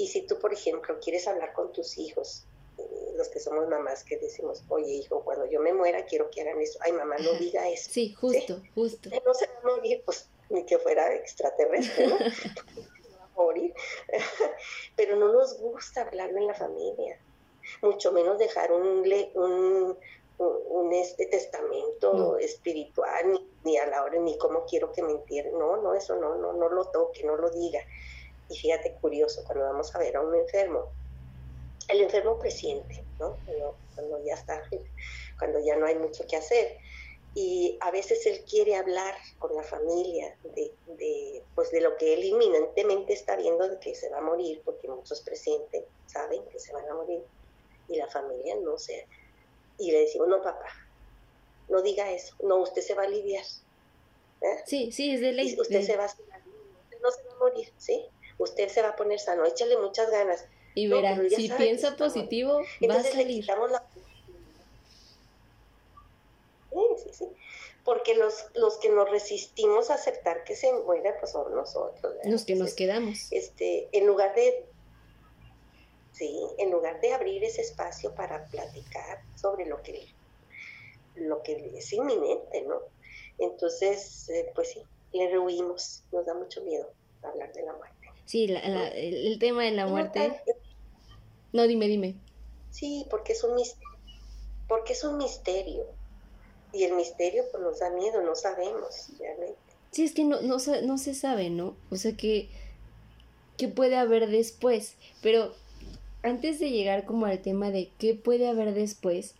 Y 0.00 0.06
si 0.08 0.22
tú, 0.22 0.38
por 0.38 0.52
ejemplo, 0.54 0.98
quieres 0.98 1.28
hablar 1.28 1.52
con 1.52 1.72
tus 1.72 1.98
hijos, 1.98 2.46
eh, 2.78 3.12
los 3.16 3.28
que 3.28 3.38
somos 3.38 3.68
mamás 3.68 4.02
que 4.02 4.16
decimos, 4.16 4.64
oye 4.70 4.92
hijo, 4.92 5.22
cuando 5.22 5.44
yo 5.44 5.60
me 5.60 5.74
muera 5.74 6.06
quiero 6.06 6.30
que 6.30 6.40
hagan 6.40 6.58
eso. 6.58 6.78
Ay 6.82 6.92
mamá, 6.92 7.16
no 7.18 7.34
diga 7.34 7.68
eso. 7.68 7.90
Sí, 7.90 8.14
justo, 8.14 8.62
justo. 8.74 9.10
No 9.26 9.34
se 9.34 9.46
va 9.46 9.58
a 9.62 9.76
morir, 9.76 10.02
pues 10.06 10.26
ni 10.48 10.64
que 10.64 10.78
fuera 10.78 11.14
extraterrestre, 11.14 12.06
¿no? 12.06 12.16
morir, 13.36 13.74
pero 14.96 15.16
no 15.16 15.32
nos 15.32 15.58
gusta 15.58 16.02
hablarlo 16.02 16.38
en 16.38 16.46
la 16.46 16.54
familia, 16.54 17.18
mucho 17.82 18.12
menos 18.12 18.38
dejar 18.38 18.72
un, 18.72 19.04
un, 19.34 19.98
un, 20.38 20.92
este 20.92 21.26
testamento 21.26 22.38
espiritual, 22.38 23.40
ni, 23.64 23.78
a 23.78 23.86
la 23.86 24.02
hora, 24.02 24.18
ni 24.18 24.36
cómo 24.38 24.64
quiero 24.66 24.92
que 24.92 25.02
me 25.02 25.12
entierren, 25.12 25.58
no, 25.58 25.76
no, 25.76 25.94
eso 25.94 26.16
no, 26.16 26.36
no, 26.36 26.52
no 26.52 26.68
lo 26.68 26.86
toque, 26.86 27.22
no 27.24 27.36
lo 27.36 27.50
diga. 27.50 27.80
Y 28.50 28.56
fíjate, 28.56 28.92
curioso, 29.00 29.42
cuando 29.46 29.64
vamos 29.64 29.94
a 29.94 29.98
ver 29.98 30.16
a 30.16 30.20
un 30.20 30.34
enfermo, 30.34 30.90
el 31.88 32.02
enfermo 32.02 32.38
presiente, 32.38 33.04
¿no? 33.18 33.36
cuando 33.94 34.22
ya 34.24 34.34
está, 34.34 34.62
cuando 35.38 35.60
ya 35.60 35.76
no 35.76 35.86
hay 35.86 35.96
mucho 35.96 36.26
que 36.26 36.36
hacer, 36.36 36.78
y 37.34 37.78
a 37.80 37.92
veces 37.92 38.26
él 38.26 38.44
quiere 38.48 38.74
hablar 38.74 39.14
con 39.38 39.54
la 39.54 39.62
familia 39.62 40.36
de, 40.42 40.72
de, 40.98 41.44
pues 41.54 41.70
de 41.70 41.80
lo 41.80 41.96
que 41.96 42.14
él 42.14 42.24
inminentemente 42.24 43.12
está 43.12 43.36
viendo 43.36 43.68
de 43.68 43.78
que 43.78 43.94
se 43.94 44.10
va 44.10 44.18
a 44.18 44.22
morir, 44.22 44.60
porque 44.64 44.88
muchos 44.88 45.20
presienten, 45.20 45.84
saben 46.06 46.42
que 46.46 46.58
se 46.58 46.72
van 46.72 46.88
a 46.88 46.94
morir, 46.94 47.22
y 47.88 47.96
la 47.96 48.08
familia 48.08 48.56
no 48.56 48.78
sé. 48.78 49.06
Y 49.78 49.92
le 49.92 50.00
decimos, 50.00 50.28
no, 50.28 50.42
papá, 50.42 50.68
no 51.68 51.82
diga 51.82 52.10
eso, 52.10 52.34
no, 52.42 52.56
usted 52.56 52.82
se 52.82 52.94
va 52.94 53.02
a 53.02 53.06
aliviar. 53.06 53.44
¿eh? 54.40 54.62
Sí, 54.66 54.90
sí, 54.90 55.14
es 55.14 55.20
de 55.20 55.32
ley. 55.32 55.56
usted 55.58 55.82
se 55.82 55.96
va 55.96 56.04
a 56.04 56.06
usted 56.06 57.00
no 57.00 57.10
se 57.12 57.22
va 57.22 57.32
a 57.32 57.38
morir, 57.38 57.72
¿sí? 57.78 58.06
Usted 58.40 58.68
se 58.68 58.80
va 58.80 58.88
a 58.88 58.96
poner 58.96 59.20
sano, 59.20 59.44
échale 59.44 59.76
muchas 59.76 60.10
ganas. 60.10 60.46
Y 60.74 60.86
verá, 60.88 61.20
si 61.28 61.50
piensa 61.50 61.94
positivo, 61.96 62.62
va 62.88 62.94
a 62.94 63.02
salir. 63.02 63.44
la 63.46 63.84
sí, 66.96 67.10
sí. 67.12 67.28
Porque 67.84 68.14
los, 68.14 68.46
los 68.54 68.78
que 68.78 68.88
nos 68.88 69.10
resistimos 69.10 69.90
a 69.90 69.94
aceptar 69.94 70.44
que 70.44 70.56
se 70.56 70.72
muera, 70.72 71.18
pues 71.18 71.32
son 71.32 71.54
nosotros. 71.54 72.14
Los 72.24 72.46
que 72.46 72.54
nos 72.54 72.72
quedamos. 72.72 73.30
Este, 73.30 73.88
en 73.92 74.06
lugar 74.06 74.34
de, 74.34 74.64
sí, 76.12 76.40
en 76.56 76.70
lugar 76.70 76.98
de 77.02 77.12
abrir 77.12 77.44
ese 77.44 77.60
espacio 77.60 78.14
para 78.14 78.46
platicar 78.46 79.22
sobre 79.34 79.66
lo 79.66 79.82
que, 79.82 80.06
lo 81.16 81.42
que 81.42 81.72
es 81.76 81.92
inminente, 81.92 82.62
¿no? 82.62 82.80
Entonces, 83.38 84.30
eh, 84.30 84.50
pues 84.54 84.70
sí, 84.70 84.82
le 85.12 85.28
rehuimos, 85.28 86.04
nos 86.10 86.24
da 86.24 86.32
mucho 86.32 86.62
miedo 86.62 86.90
hablar 87.22 87.52
de 87.52 87.62
la 87.62 87.72
muerte. 87.74 87.99
Sí, 88.30 88.44
el, 88.44 89.40
tema 89.40 89.64
de 89.64 89.72
la 89.72 89.88
muerte. 89.88 90.40
No, 91.52 91.66
dime, 91.66 91.88
dime. 91.88 92.14
Sí, 92.70 93.04
porque 93.10 93.32
es 93.32 93.42
un 93.42 93.56
misterio. 93.56 93.88
Porque 94.68 94.92
es 94.92 95.02
un 95.02 95.16
misterio 95.16 95.84
y 96.72 96.84
el 96.84 96.94
misterio 96.94 97.42
pues 97.50 97.60
nos 97.60 97.80
da 97.80 97.90
miedo, 97.90 98.22
no 98.22 98.36
sabemos 98.36 99.08
realmente. 99.18 99.58
Sí, 99.90 100.04
es 100.04 100.14
que 100.14 100.22
no, 100.22 100.40
no, 100.42 100.58
no 100.58 100.98
se 100.98 101.14
sabe, 101.14 101.50
¿no? 101.50 101.74
O 101.90 101.96
sea 101.96 102.16
que, 102.16 102.48
¿qué 103.56 103.66
puede 103.66 103.96
haber 103.96 104.30
después? 104.30 104.94
Pero 105.22 105.52
antes 106.22 106.60
de 106.60 106.70
llegar 106.70 107.06
como 107.06 107.26
al 107.26 107.42
tema 107.42 107.72
de 107.72 107.90
qué 107.98 108.14
puede 108.14 108.48
haber 108.48 108.74
después, 108.74 109.34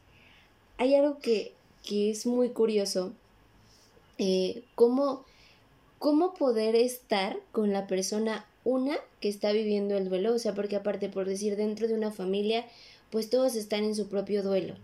hay 0.79 0.96
algo 0.96 1.20
que, 1.20 1.55
que 1.87 2.11
es 2.11 2.26
muy 2.26 2.50
curioso. 2.50 3.12
Eh, 4.18 4.64
cómo, 4.74 5.24
cómo 6.00 6.35
poder 6.35 6.74
estar 6.74 7.38
con 7.53 7.72
la 7.72 7.87
persona, 7.87 8.50
una, 8.64 8.99
que 9.20 9.29
está 9.29 9.53
viviendo 9.53 9.96
el 9.96 10.09
duelo, 10.09 10.35
o 10.35 10.38
sea, 10.38 10.55
porque 10.55 10.77
aparte, 10.77 11.09
por 11.09 11.27
decir, 11.27 11.57
dentro 11.57 11.88
de 11.88 11.94
una 11.94 12.11
familia, 12.11 12.66
pues 13.11 13.31
todos 13.31 13.57
están 13.57 13.85
en 13.85 13.94
su 13.94 14.09
propio 14.09 14.42
duelo. 14.42 14.75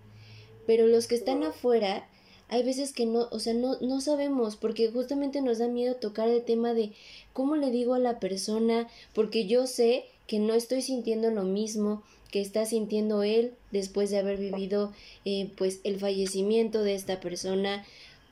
Pero 0.67 0.87
los 0.87 1.07
que 1.07 1.15
están 1.15 1.45
afuera, 1.45 2.09
hay 2.49 2.63
veces 2.63 2.93
que 2.93 3.07
no, 3.07 3.29
o 3.31 3.39
sea, 3.39 3.55
no, 3.55 3.79
no 3.81 4.01
sabemos, 4.01 4.57
porque 4.57 4.91
justamente 4.91 5.41
nos 5.41 5.59
da 5.59 5.69
miedo 5.69 5.97
tocar 5.97 6.29
el 6.29 6.43
tema 6.43 6.75
de 6.75 6.93
cómo 7.33 7.57
le 7.57 7.71
digo 7.71 7.95
a 7.95 7.99
la 7.99 8.19
persona, 8.21 8.89
porque 9.15 9.47
yo 9.47 9.67
sé 9.67 10.05
que 10.27 10.39
no 10.39 10.55
estoy 10.55 10.83
sintiendo 10.83 11.31
lo 11.31 11.45
mismo 11.45 12.03
que 12.31 12.41
está 12.41 12.67
sintiendo 12.67 13.23
él 13.23 13.55
después 13.71 14.11
de 14.11 14.19
haber 14.19 14.39
vivido 14.39 14.93
eh, 15.25 15.51
pues 15.57 15.81
el 15.85 15.99
fallecimiento 15.99 16.83
de 16.83 16.95
esta 16.95 17.21
persona 17.21 17.85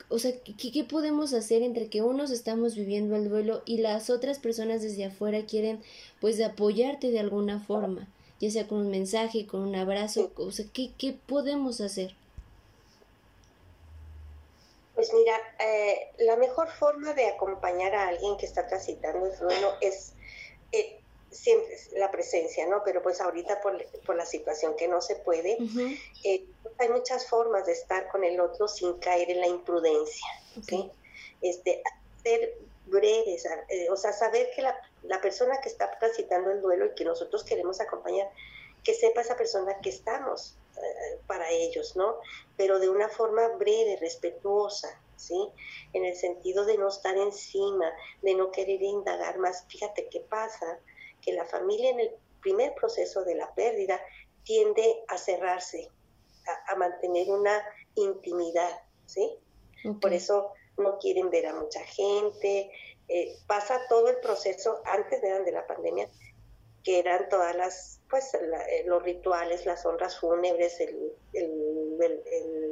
o 0.09 0.19
sea, 0.19 0.31
¿qué, 0.41 0.83
podemos 0.83 1.33
hacer 1.33 1.61
entre 1.61 1.89
que 1.89 2.01
unos 2.01 2.31
estamos 2.31 2.75
viviendo 2.75 3.15
el 3.15 3.29
duelo 3.29 3.61
y 3.65 3.79
las 3.79 4.09
otras 4.09 4.39
personas 4.39 4.81
desde 4.81 5.05
afuera 5.05 5.45
quieren 5.45 5.81
pues 6.21 6.41
apoyarte 6.41 7.11
de 7.11 7.19
alguna 7.19 7.59
forma, 7.59 8.07
ya 8.39 8.51
sea 8.51 8.67
con 8.67 8.79
un 8.79 8.91
mensaje, 8.91 9.47
con 9.47 9.61
un 9.61 9.75
abrazo, 9.75 10.31
o 10.35 10.51
sea, 10.51 10.65
¿qué, 10.73 10.91
qué 10.97 11.17
podemos 11.27 11.81
hacer? 11.81 12.15
Pues 14.93 15.11
mira, 15.13 15.37
eh, 15.59 16.11
la 16.19 16.37
mejor 16.37 16.69
forma 16.69 17.13
de 17.13 17.27
acompañar 17.27 17.93
a 17.95 18.07
alguien 18.07 18.37
que 18.37 18.45
está 18.45 18.65
transitando 18.67 19.25
el 19.25 19.37
duelo 19.37 19.73
es 19.81 20.13
eh, 20.71 20.99
siempre 21.35 21.77
la 21.95 22.11
presencia, 22.11 22.65
¿no? 22.67 22.81
Pero 22.83 23.01
pues 23.01 23.21
ahorita 23.21 23.61
por, 23.61 24.15
la 24.15 24.25
situación 24.25 24.75
que 24.75 24.87
no 24.87 25.01
se 25.01 25.15
puede, 25.17 25.57
eh, 26.23 26.45
hay 26.77 26.89
muchas 26.89 27.27
formas 27.27 27.65
de 27.65 27.73
estar 27.73 28.07
con 28.09 28.23
el 28.23 28.39
otro 28.39 28.67
sin 28.67 28.93
caer 28.99 29.29
en 29.29 29.41
la 29.41 29.47
imprudencia. 29.47 30.27
Este, 31.41 31.83
ser 32.23 32.57
breves, 32.87 33.45
o 33.91 33.95
sea, 33.95 34.13
saber 34.13 34.49
que 34.55 34.61
la, 34.61 34.75
la 35.03 35.21
persona 35.21 35.59
que 35.61 35.69
está 35.69 35.97
transitando 35.99 36.51
el 36.51 36.61
duelo 36.61 36.85
y 36.85 36.95
que 36.95 37.05
nosotros 37.05 37.43
queremos 37.43 37.81
acompañar, 37.81 38.29
que 38.83 38.93
sepa 38.93 39.21
esa 39.21 39.35
persona 39.35 39.79
que 39.81 39.89
estamos 39.89 40.55
eh, 40.77 41.19
para 41.27 41.49
ellos, 41.49 41.95
¿no? 41.95 42.17
Pero 42.57 42.79
de 42.79 42.89
una 42.89 43.09
forma 43.09 43.47
breve, 43.57 43.97
respetuosa, 43.99 45.01
¿sí? 45.15 45.49
En 45.93 46.05
el 46.05 46.15
sentido 46.15 46.65
de 46.65 46.77
no 46.77 46.89
estar 46.89 47.17
encima, 47.17 47.91
de 48.21 48.35
no 48.35 48.51
querer 48.51 48.81
indagar 48.81 49.39
más. 49.39 49.65
Fíjate 49.69 50.09
qué 50.09 50.19
pasa, 50.19 50.79
que 51.25 51.33
la 51.33 51.45
familia 51.45 51.89
en 51.89 51.99
el 51.99 52.11
primer 52.41 52.73
proceso 52.75 53.23
de 53.23 53.35
la 53.35 53.53
pérdida 53.55 53.99
tiende 54.43 55.03
a 55.07 55.17
cerrarse, 55.17 55.89
a, 56.67 56.75
mantener 56.75 57.29
una 57.29 57.63
intimidad, 57.95 58.81
¿sí? 59.07 59.39
Por 59.99 60.13
eso 60.13 60.51
no 60.77 60.99
quieren 60.99 61.29
ver 61.29 61.47
a 61.47 61.55
mucha 61.55 61.81
gente. 61.81 62.71
Eh, 63.07 63.37
pasa 63.47 63.81
todo 63.89 64.09
el 64.09 64.17
proceso 64.17 64.81
antes 64.85 65.21
de 65.21 65.51
la 65.51 65.65
pandemia, 65.65 66.07
que 66.83 66.99
eran 66.99 67.29
todas 67.29 67.55
las, 67.55 67.99
pues, 68.09 68.33
eh, 68.35 68.83
los 68.85 69.01
rituales, 69.01 69.65
las 69.65 69.85
honras 69.85 70.19
fúnebres, 70.19 70.79
el, 70.79 71.13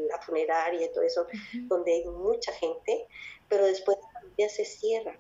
la 0.08 0.20
funeraria 0.22 0.86
y 0.86 0.90
todo 0.92 1.04
eso, 1.04 1.26
donde 1.68 1.94
hay 1.94 2.06
mucha 2.06 2.52
gente, 2.54 3.08
pero 3.50 3.66
después 3.66 3.98
ya 4.38 4.50
se 4.50 4.66
cierra 4.66 5.18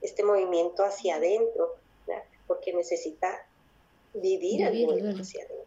este 0.00 0.22
movimiento 0.22 0.84
hacia 0.84 1.16
adentro, 1.16 1.76
porque 2.54 2.72
necesita 2.72 3.46
vivir, 4.14 4.64
el 4.64 5.20
hacia 5.20 5.44
adentro. 5.44 5.66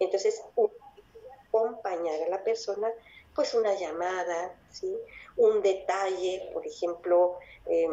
Entonces, 0.00 0.42
acompañar 1.48 2.20
a 2.22 2.28
la 2.28 2.42
persona, 2.42 2.88
pues 3.32 3.54
una 3.54 3.74
llamada, 3.74 4.58
¿sí? 4.70 4.92
un 5.36 5.62
detalle, 5.62 6.50
por 6.52 6.66
ejemplo, 6.66 7.38
em, 7.66 7.90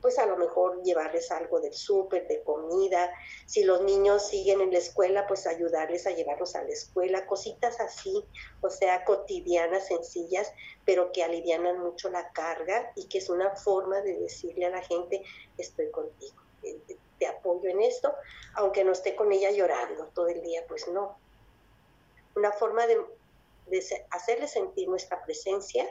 pues 0.00 0.18
a 0.18 0.26
lo 0.26 0.36
mejor 0.36 0.82
llevarles 0.82 1.30
algo 1.30 1.60
del 1.60 1.72
súper, 1.72 2.26
de 2.26 2.42
comida, 2.42 3.12
si 3.46 3.62
los 3.62 3.82
niños 3.82 4.26
siguen 4.26 4.60
en 4.60 4.72
la 4.72 4.78
escuela, 4.78 5.26
pues 5.28 5.46
ayudarles 5.46 6.08
a 6.08 6.10
llevarlos 6.10 6.56
a 6.56 6.64
la 6.64 6.70
escuela, 6.70 7.26
cositas 7.26 7.78
así, 7.78 8.24
o 8.60 8.70
sea, 8.70 9.04
cotidianas, 9.04 9.86
sencillas, 9.86 10.52
pero 10.84 11.12
que 11.12 11.22
alivianan 11.22 11.78
mucho 11.78 12.10
la 12.10 12.32
carga 12.32 12.92
y 12.96 13.06
que 13.06 13.18
es 13.18 13.30
una 13.30 13.54
forma 13.54 14.00
de 14.00 14.18
decirle 14.18 14.66
a 14.66 14.70
la 14.70 14.82
gente, 14.82 15.22
estoy 15.56 15.90
contigo, 15.92 16.42
eh, 16.64 16.80
te 17.22 17.28
apoyo 17.28 17.70
en 17.70 17.80
esto, 17.80 18.12
aunque 18.54 18.82
no 18.82 18.90
esté 18.90 19.14
con 19.14 19.30
ella 19.30 19.52
llorando 19.52 20.06
todo 20.08 20.26
el 20.26 20.42
día, 20.42 20.64
pues 20.66 20.88
no. 20.88 21.16
Una 22.34 22.50
forma 22.50 22.84
de, 22.88 23.00
de 23.68 24.06
hacerle 24.10 24.48
sentir 24.48 24.88
nuestra 24.88 25.22
presencia 25.24 25.86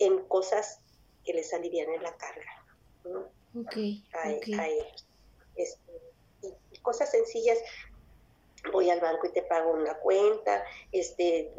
en 0.00 0.26
cosas 0.26 0.80
que 1.24 1.34
les 1.34 1.54
alivian 1.54 1.88
en 1.90 2.02
la 2.02 2.16
carga. 2.16 2.64
Okay, 3.64 4.04
a, 4.12 4.32
ellos. 4.32 5.06
Este, 5.54 5.92
y, 6.42 6.78
cosas 6.80 7.12
sencillas, 7.12 7.58
voy 8.72 8.90
al 8.90 9.00
banco 9.00 9.26
y 9.26 9.32
te 9.32 9.42
pago 9.42 9.72
una 9.72 9.98
cuenta, 9.98 10.64
este, 10.92 11.52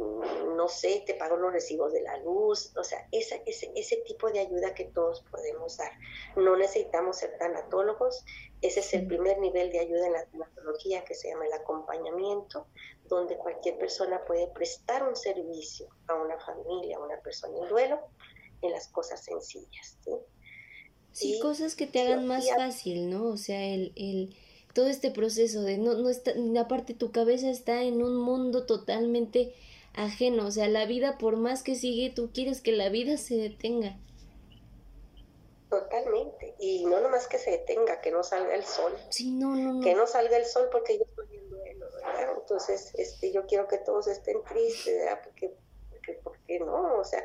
no 0.56 0.68
sé, 0.68 1.04
te 1.06 1.14
pago 1.16 1.38
los 1.38 1.52
recibos 1.52 1.94
de 1.94 2.02
la 2.02 2.18
luz, 2.18 2.76
o 2.78 2.84
sea, 2.84 3.08
ese, 3.12 3.42
ese 3.46 3.98
tipo 4.06 4.30
de 4.32 4.40
ayuda 4.40 4.74
que 4.74 4.86
todos 4.86 5.24
podemos 5.32 5.78
dar. 5.78 5.92
No 6.36 6.56
necesitamos 6.56 7.18
ser 7.18 7.38
tanatólogos, 7.38 8.26
ese 8.62 8.80
es 8.80 8.94
el 8.94 9.08
primer 9.08 9.40
nivel 9.40 9.72
de 9.72 9.80
ayuda 9.80 10.08
en 10.08 10.14
la 10.14 10.26
tanatología 10.26 11.06
que 11.06 11.14
se 11.14 11.30
llama 11.30 11.46
el 11.46 11.54
acompañamiento, 11.54 12.68
donde 13.06 13.38
cualquier 13.38 13.78
persona 13.78 14.24
puede 14.26 14.48
prestar 14.48 15.08
un 15.08 15.16
servicio 15.16 15.88
a 16.08 16.16
una 16.16 16.40
familia, 16.40 16.98
a 16.98 17.04
una 17.04 17.20
persona 17.22 17.58
en 17.58 17.68
duelo, 17.70 18.00
en 18.62 18.72
las 18.72 18.88
cosas 18.88 19.24
sencillas. 19.24 19.98
Sí, 21.12 21.34
sí 21.34 21.40
cosas 21.40 21.76
que 21.76 21.88
te 21.88 22.02
hagan 22.02 22.26
más 22.26 22.50
fácil, 22.50 23.10
¿no? 23.10 23.30
O 23.30 23.38
sea, 23.38 23.64
el, 23.64 23.94
el, 23.96 24.36
todo 24.78 24.86
este 24.90 25.10
proceso 25.10 25.64
de 25.64 25.80
no, 25.80 25.96
no 25.96 26.08
está, 26.08 26.34
aparte 26.62 26.94
tu 26.94 27.12
cabeza 27.12 27.50
está 27.50 27.82
en 27.82 28.04
un 28.04 28.16
mundo 28.16 28.68
totalmente 28.68 29.56
ajeno, 29.96 30.46
o 30.46 30.52
sea, 30.52 30.68
la 30.68 30.86
vida 30.86 31.18
por 31.18 31.36
más 31.36 31.64
que 31.64 31.74
sigue, 31.74 32.12
tú 32.12 32.30
quieres 32.32 32.62
que 32.62 32.74
la 32.74 32.90
vida 32.90 33.18
se 33.18 33.38
detenga. 33.38 33.98
Totalmente, 35.72 36.54
y 36.60 36.86
no 36.86 37.02
nomás 37.02 37.28
que 37.28 37.40
se 37.40 37.50
detenga, 37.50 38.02
que 38.02 38.12
no 38.12 38.22
salga 38.24 38.54
el 38.54 38.66
sol. 38.66 38.94
Sí, 39.10 39.32
no, 39.32 39.56
no, 39.56 39.74
no. 39.74 39.82
Que 39.82 39.96
no 39.96 40.06
salga 40.06 40.38
el 40.38 40.46
sol 40.46 40.70
porque 40.72 41.00
yo 41.00 41.06
estoy 41.06 41.26
viendo 41.26 41.88
¿verdad? 41.96 42.36
Entonces, 42.38 42.92
este, 43.00 43.32
yo 43.32 43.48
quiero 43.48 43.68
que 43.68 43.80
todos 43.80 44.06
estén 44.06 44.44
tristes, 44.44 44.96
¿verdad? 44.96 45.22
Porque, 45.24 45.56
porque, 45.90 46.20
porque 46.24 46.60
no, 46.60 47.00
o 47.00 47.04
sea, 47.04 47.24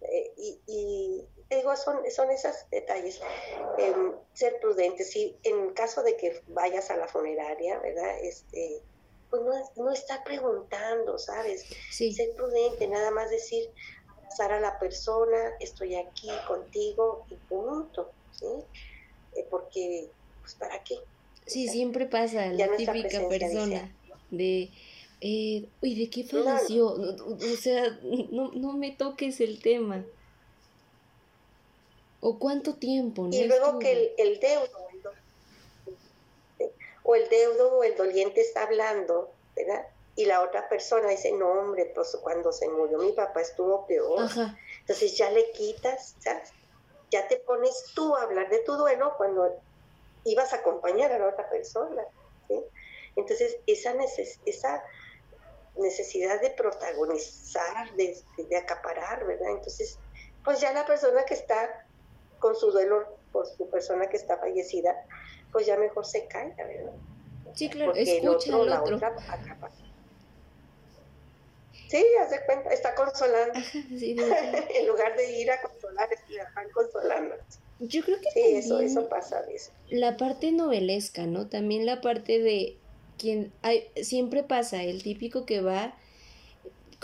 eh, 0.00 0.32
y, 0.38 0.58
y 0.66 1.28
digo, 1.56 1.76
son, 1.76 1.98
son 2.10 2.30
esos 2.30 2.52
detalles. 2.70 3.20
Em, 3.78 4.12
ser 4.32 4.58
prudente, 4.60 5.04
si 5.04 5.36
en 5.42 5.70
caso 5.74 6.02
de 6.02 6.16
que 6.16 6.40
vayas 6.48 6.90
a 6.90 6.96
la 6.96 7.08
funeraria, 7.08 7.78
¿verdad? 7.78 8.18
Este, 8.22 8.80
pues 9.30 9.42
no, 9.42 9.84
no 9.84 9.92
estar 9.92 10.22
preguntando, 10.24 11.18
¿sabes? 11.18 11.64
Ser 11.90 12.34
prudente, 12.36 12.86
nada 12.86 13.10
más 13.10 13.30
decir, 13.30 13.68
abrazar 14.18 14.52
a 14.52 14.60
la 14.60 14.78
persona, 14.78 15.52
estoy 15.60 15.96
aquí 15.96 16.28
contigo 16.46 17.26
y 17.30 17.34
punto, 17.48 18.10
¿sí? 18.32 18.46
Eh, 19.36 19.46
porque, 19.50 20.08
pues, 20.40 20.54
¿para 20.54 20.82
qué? 20.84 20.96
Sí, 21.46 21.68
siempre 21.68 22.06
pasa 22.06 22.46
la 22.46 22.76
típica 22.76 23.28
persona 23.28 23.94
de 24.30 24.70
eh, 25.26 25.68
uy, 25.80 25.94
¿de 25.94 26.10
qué 26.10 26.22
falleció? 26.24 26.88
O 26.88 27.56
sea, 27.58 27.98
no, 28.30 28.52
no 28.52 28.72
me 28.74 28.90
toques 28.90 29.40
el 29.40 29.58
tema. 29.60 30.04
¿O 32.26 32.38
cuánto 32.38 32.76
tiempo? 32.76 33.28
y 33.30 33.44
luego 33.44 33.78
que 33.78 34.14
el, 34.16 34.40
deudo, 34.40 34.88
o 37.02 37.14
el 37.14 37.28
deudo 37.28 37.76
o 37.76 37.84
el 37.84 37.94
doliente 37.96 38.40
está 38.40 38.62
hablando, 38.62 39.30
¿verdad? 39.54 39.86
Y 40.16 40.24
la 40.24 40.40
otra 40.40 40.66
persona 40.70 41.10
dice, 41.10 41.32
no, 41.32 41.50
hombre, 41.50 41.92
pues 41.94 42.16
cuando 42.22 42.50
se 42.50 42.66
murió 42.66 42.96
mi 42.96 43.12
papá 43.12 43.42
estuvo 43.42 43.86
peor. 43.86 44.26
Entonces 44.80 45.18
ya 45.18 45.30
le 45.32 45.50
quitas, 45.50 46.14
¿sabes? 46.18 46.50
Ya 47.10 47.28
te 47.28 47.36
pones 47.36 47.92
tú 47.94 48.16
a 48.16 48.22
hablar 48.22 48.48
de 48.48 48.60
tu 48.60 48.72
duelo 48.76 49.12
cuando 49.18 49.60
ibas 50.24 50.54
a 50.54 50.56
acompañar 50.56 51.12
a 51.12 51.18
la 51.18 51.28
otra 51.28 51.50
persona. 51.50 52.04
¿sí? 52.48 52.58
Entonces, 53.16 53.58
esa, 53.66 53.92
neces 53.92 54.40
esa 54.46 54.82
necesidad 55.76 56.40
de 56.40 56.48
protagonizar, 56.52 57.92
de, 57.96 58.16
acaparar, 58.56 59.26
¿verdad? 59.26 59.50
Entonces, 59.50 59.98
pues 60.42 60.60
ya 60.60 60.72
la 60.72 60.86
persona 60.86 61.24
que 61.26 61.34
está 61.34 61.83
con 62.44 62.54
su 62.54 62.70
duelo 62.72 63.06
por 63.32 63.46
su 63.46 63.70
persona 63.70 64.06
que 64.10 64.18
está 64.18 64.36
fallecida, 64.36 64.94
pues 65.50 65.66
ya 65.66 65.78
mejor 65.78 66.04
se 66.04 66.26
cae, 66.26 66.54
¿verdad? 66.58 66.92
Sí, 67.54 67.70
claro, 67.70 67.94
escucha 67.94 68.50
el 68.52 68.68
otro, 68.68 69.00
Sí, 71.88 72.04
hace 72.20 72.44
cuenta, 72.44 72.68
está 72.68 72.94
consolando. 72.94 73.58
en 73.74 74.86
lugar 74.86 75.16
de 75.16 75.40
ir 75.40 75.50
a 75.50 75.62
consolar, 75.62 76.06
están 76.12 76.68
consolando. 76.74 77.34
Yo 77.78 78.02
creo 78.02 78.20
que 78.20 78.30
sí, 78.30 78.56
eso, 78.56 78.78
eso 78.80 79.08
pasa 79.08 79.42
La 79.88 80.18
parte 80.18 80.52
novelesca, 80.52 81.24
¿no? 81.24 81.48
También 81.48 81.86
la 81.86 82.02
parte 82.02 82.40
de 82.40 82.76
quien 83.16 83.54
hay, 83.62 83.90
siempre 84.02 84.42
pasa 84.42 84.82
el 84.82 85.02
típico 85.02 85.46
que 85.46 85.62
va 85.62 85.96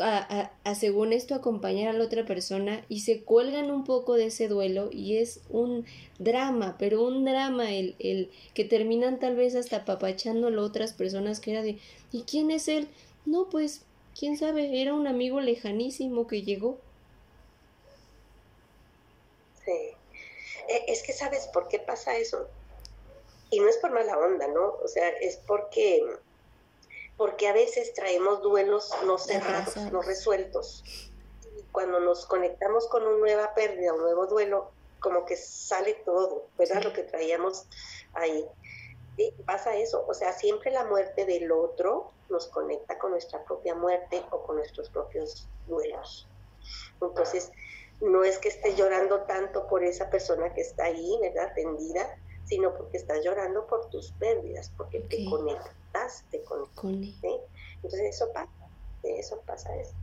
a, 0.01 0.53
a, 0.65 0.75
según 0.75 1.13
esto 1.13 1.35
acompañar 1.35 1.89
a 1.89 1.99
la 1.99 2.05
otra 2.05 2.25
persona 2.25 2.85
y 2.89 3.01
se 3.01 3.23
cuelgan 3.23 3.71
un 3.71 3.85
poco 3.85 4.15
de 4.15 4.27
ese 4.27 4.49
duelo 4.49 4.91
y 4.93 5.19
es 5.19 5.41
un 5.49 5.87
drama, 6.19 6.77
pero 6.79 7.03
un 7.03 7.25
drama 7.25 7.73
el, 7.73 7.97
el 7.99 8.31
que 8.55 8.65
terminan 8.65 9.19
tal 9.19 9.37
vez 9.37 9.55
hasta 9.55 9.85
papachándolo 9.85 10.63
otras 10.63 10.93
personas 10.93 11.41
que 11.41 11.53
era 11.53 11.63
de 11.63 11.79
¿y 12.13 12.23
quién 12.23 12.51
es 12.51 12.69
él? 12.69 12.89
No, 13.27 13.49
pues, 13.49 13.83
quién 14.19 14.37
sabe, 14.37 14.81
era 14.81 14.95
un 14.95 15.07
amigo 15.07 15.41
lejanísimo 15.41 16.27
que 16.27 16.43
llegó. 16.43 16.79
Sí. 19.65 19.95
E, 20.69 20.85
es 20.89 21.03
que 21.03 21.13
sabes 21.13 21.49
por 21.53 21.69
qué 21.69 21.79
pasa 21.79 22.17
eso 22.17 22.49
y 23.51 23.59
no 23.59 23.69
es 23.69 23.77
por 23.79 23.91
mala 23.91 24.17
onda, 24.19 24.47
¿no? 24.49 24.75
O 24.83 24.89
sea, 24.89 25.09
es 25.09 25.37
porque, 25.47 26.03
porque 27.21 27.49
a 27.49 27.53
veces 27.53 27.93
traemos 27.93 28.41
duelos 28.41 28.91
no 29.05 29.19
cerrados, 29.19 29.77
no 29.93 30.01
resueltos. 30.01 31.13
cuando 31.71 32.01
nos 32.01 32.25
conectamos 32.25 32.89
con 32.89 33.03
una 33.03 33.19
nueva 33.19 33.53
pérdida, 33.53 33.93
un 33.93 34.01
nuevo 34.01 34.27
duelo, 34.27 34.71
como 35.01 35.27
que 35.27 35.37
sale 35.37 36.01
todo, 36.07 36.47
¿verdad? 36.57 36.83
Lo 36.83 36.95
que 36.95 37.03
traíamos 37.03 37.67
ahí. 38.15 38.47
Y 39.19 39.33
pasa 39.45 39.77
eso, 39.77 40.03
o 40.09 40.15
sea, 40.15 40.33
siempre 40.33 40.71
la 40.71 40.85
muerte 40.87 41.27
del 41.27 41.53
otro 41.53 42.11
nos 42.31 42.47
conecta 42.47 42.99
con 42.99 43.11
nuestra 43.11 43.45
propia 43.45 43.75
muerte 43.75 44.25
o 44.31 44.43
con 44.43 44.57
nuestros 44.57 44.89
propios 44.89 45.47
duelos. 45.67 46.27
Entonces, 47.03 47.53
no 48.01 48.25
es 48.25 48.39
que 48.39 48.49
estés 48.49 48.77
llorando 48.77 49.25
tanto 49.25 49.67
por 49.67 49.85
esa 49.85 50.09
persona 50.09 50.55
que 50.55 50.63
está 50.63 50.85
ahí, 50.85 51.19
¿verdad? 51.21 51.53
Tendida, 51.55 52.19
sino 52.47 52.75
porque 52.75 52.97
estás 52.97 53.23
llorando 53.23 53.67
por 53.67 53.91
tus 53.91 54.11
pérdidas, 54.13 54.73
porque 54.75 55.01
te 55.01 55.23
conectaste 55.91 56.43
con, 56.43 56.67
con 56.75 56.95
él. 56.95 57.41
Entonces, 57.77 58.01
eso 58.01 58.33
pasa, 58.33 58.51
eso 59.03 59.41
pasa 59.47 59.75
eso. 59.77 59.95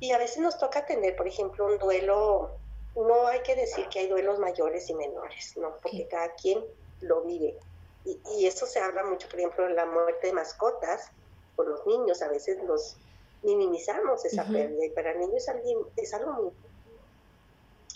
Y 0.00 0.12
a 0.12 0.18
veces 0.18 0.38
nos 0.38 0.58
toca 0.58 0.84
tener, 0.86 1.16
por 1.16 1.26
ejemplo, 1.26 1.66
un 1.66 1.78
duelo, 1.78 2.50
no 2.94 3.26
hay 3.26 3.40
que 3.42 3.56
decir 3.56 3.88
que 3.88 4.00
hay 4.00 4.08
duelos 4.08 4.38
mayores 4.38 4.88
y 4.90 4.94
menores, 4.94 5.56
¿no? 5.56 5.76
Porque 5.80 6.06
cada 6.08 6.34
quien 6.34 6.62
lo 7.00 7.22
vive. 7.22 7.56
Y, 8.04 8.20
y, 8.36 8.46
eso 8.46 8.66
se 8.66 8.80
habla 8.80 9.04
mucho, 9.04 9.28
por 9.28 9.38
ejemplo, 9.38 9.66
de 9.66 9.74
la 9.74 9.86
muerte 9.86 10.26
de 10.26 10.32
mascotas 10.34 11.10
por 11.56 11.66
los 11.68 11.86
niños, 11.86 12.20
a 12.20 12.28
veces 12.28 12.62
los 12.64 12.96
minimizamos 13.42 14.24
esa 14.24 14.44
pérdida 14.44 14.84
y 14.84 14.90
para 14.90 15.14
niños 15.14 15.46
es 15.96 16.14
algo 16.14 16.32
muy 16.32 16.50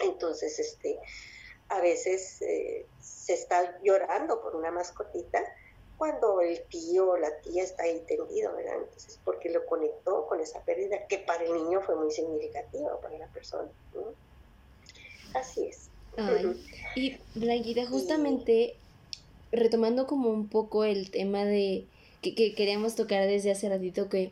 entonces, 0.00 0.58
este, 0.58 0.98
a 1.68 1.80
veces 1.80 2.40
eh, 2.42 2.86
se 3.00 3.34
está 3.34 3.78
llorando 3.82 4.40
por 4.40 4.54
una 4.54 4.70
mascotita 4.70 5.42
cuando 5.98 6.40
el 6.40 6.62
tío 6.70 7.10
o 7.10 7.16
la 7.16 7.40
tía 7.40 7.64
está 7.64 7.82
ahí 7.82 8.02
tendido, 8.06 8.54
¿verdad? 8.54 8.76
Entonces, 8.78 9.18
porque 9.24 9.50
lo 9.50 9.66
conectó 9.66 10.26
con 10.26 10.40
esa 10.40 10.62
pérdida 10.64 11.06
que 11.08 11.18
para 11.18 11.44
el 11.44 11.52
niño 11.52 11.80
fue 11.82 11.96
muy 11.96 12.10
significativa, 12.10 13.00
para 13.00 13.18
la 13.18 13.26
persona. 13.26 13.68
Así 15.34 15.64
es. 15.64 15.90
y 16.94 17.18
Blanquita, 17.34 17.86
justamente 17.86 18.76
retomando 19.52 20.06
como 20.06 20.30
un 20.30 20.48
poco 20.48 20.84
el 20.84 21.10
tema 21.10 21.44
de 21.44 21.84
que, 22.22 22.34
que 22.34 22.54
queríamos 22.54 22.94
tocar 22.94 23.26
desde 23.26 23.50
hace 23.50 23.68
ratito, 23.68 24.08
que 24.08 24.30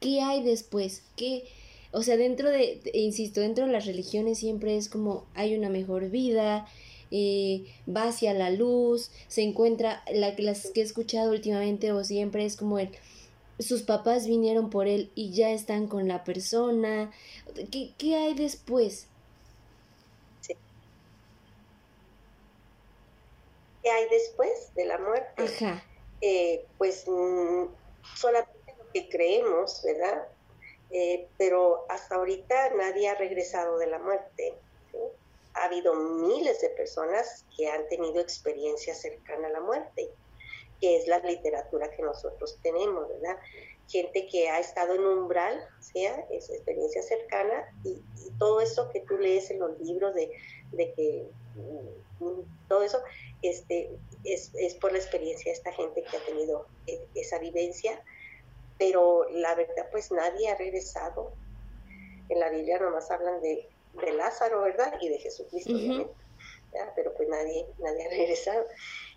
¿qué 0.00 0.20
hay 0.20 0.42
después? 0.42 1.02
¿Qué, 1.16 1.44
o 1.90 2.02
sea, 2.02 2.16
dentro 2.16 2.50
de, 2.50 2.80
insisto, 2.92 3.40
dentro 3.40 3.66
de 3.66 3.72
las 3.72 3.86
religiones 3.86 4.38
siempre 4.38 4.76
es 4.76 4.88
como 4.88 5.24
hay 5.34 5.56
una 5.56 5.70
mejor 5.70 6.10
vida, 6.10 6.66
eh, 7.10 7.64
va 7.88 8.04
hacia 8.04 8.34
la 8.34 8.50
luz, 8.50 9.10
se 9.28 9.42
encuentra, 9.42 10.02
la, 10.12 10.34
las 10.38 10.70
que 10.70 10.80
he 10.80 10.84
escuchado 10.84 11.30
últimamente 11.30 11.92
o 11.92 12.04
siempre 12.04 12.44
es 12.44 12.56
como 12.56 12.78
el, 12.78 12.90
sus 13.58 13.82
papás 13.82 14.26
vinieron 14.26 14.70
por 14.70 14.88
él 14.88 15.10
y 15.14 15.32
ya 15.32 15.50
están 15.50 15.86
con 15.86 16.08
la 16.08 16.24
persona. 16.24 17.12
¿Qué, 17.70 17.92
qué 17.98 18.16
hay 18.16 18.34
después? 18.34 19.06
¿Qué 23.82 23.90
hay 23.90 24.08
después 24.08 24.74
de 24.74 24.86
la 24.86 24.98
muerte? 24.98 25.44
Ajá. 25.44 25.84
Eh, 26.20 26.64
pues 26.78 27.04
mm, 27.06 27.64
solamente 28.16 28.74
lo 28.78 28.90
que 28.92 29.08
creemos, 29.10 29.82
¿verdad? 29.84 30.26
Eh, 30.90 31.28
pero 31.36 31.84
hasta 31.88 32.14
ahorita 32.14 32.70
nadie 32.76 33.10
ha 33.10 33.14
regresado 33.14 33.78
de 33.78 33.88
la 33.88 33.98
muerte. 33.98 34.54
Ha 35.54 35.64
habido 35.64 35.94
miles 35.94 36.60
de 36.60 36.70
personas 36.70 37.44
que 37.56 37.68
han 37.68 37.88
tenido 37.88 38.20
experiencia 38.20 38.94
cercana 38.94 39.48
a 39.48 39.50
la 39.50 39.60
muerte, 39.60 40.10
que 40.80 40.96
es 40.96 41.06
la 41.06 41.18
literatura 41.20 41.90
que 41.90 42.02
nosotros 42.02 42.58
tenemos, 42.62 43.08
¿verdad? 43.08 43.38
Gente 43.88 44.26
que 44.26 44.48
ha 44.48 44.58
estado 44.58 44.94
en 44.94 45.04
umbral, 45.04 45.66
sea 45.80 46.26
esa 46.30 46.54
experiencia 46.54 47.02
cercana, 47.02 47.72
y, 47.84 48.02
todo 48.38 48.60
eso 48.60 48.90
que 48.90 49.00
tú 49.00 49.16
lees 49.16 49.50
en 49.50 49.60
los 49.60 49.78
libros 49.78 50.12
de, 50.14 50.28
que 50.76 51.24
mm, 51.54 52.40
todo 52.68 52.82
eso 52.82 53.00
este, 53.42 53.90
es, 54.24 54.50
es, 54.54 54.74
por 54.74 54.90
la 54.90 54.98
experiencia 54.98 55.52
de 55.52 55.56
esta 55.56 55.70
gente 55.72 56.02
que 56.02 56.16
ha 56.16 56.24
tenido 56.24 56.66
eh, 56.88 57.06
esa 57.14 57.38
vivencia 57.38 58.02
pero 58.78 59.26
la 59.30 59.54
verdad 59.54 59.88
pues 59.90 60.10
nadie 60.10 60.50
ha 60.50 60.56
regresado. 60.56 61.32
En 62.28 62.40
la 62.40 62.50
Biblia 62.50 62.78
nomás 62.78 63.10
hablan 63.10 63.40
de, 63.40 63.68
de 64.00 64.12
Lázaro, 64.12 64.62
¿verdad? 64.62 64.94
Y 65.00 65.08
de 65.08 65.18
Jesucristo, 65.18 65.72
obviamente. 65.72 66.14
Pero 66.96 67.14
pues 67.14 67.28
nadie, 67.28 67.66
nadie 67.78 68.06
ha 68.06 68.10
regresado. 68.10 68.64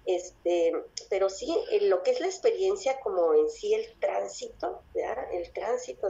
Este, 0.06 0.72
pero 1.10 1.30
sí, 1.30 1.54
lo 1.82 2.04
que 2.04 2.12
es 2.12 2.20
la 2.20 2.28
experiencia 2.28 3.00
como 3.02 3.34
en 3.34 3.50
sí 3.50 3.74
el 3.74 4.00
tránsito, 4.00 4.82
¿verdad? 4.94 5.34
el 5.34 5.52
tránsito 5.52 6.08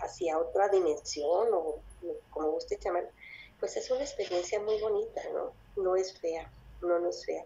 hacia 0.00 0.38
otra 0.38 0.68
dimensión 0.68 1.48
o 1.52 1.76
como 2.30 2.56
usted 2.56 2.78
llama, 2.80 3.00
pues 3.60 3.76
es 3.76 3.90
una 3.90 4.00
experiencia 4.00 4.58
muy 4.60 4.80
bonita, 4.80 5.22
¿no? 5.32 5.52
No 5.80 5.94
es 5.94 6.18
fea, 6.18 6.50
no, 6.80 6.98
no 6.98 7.10
es 7.10 7.24
fea 7.24 7.44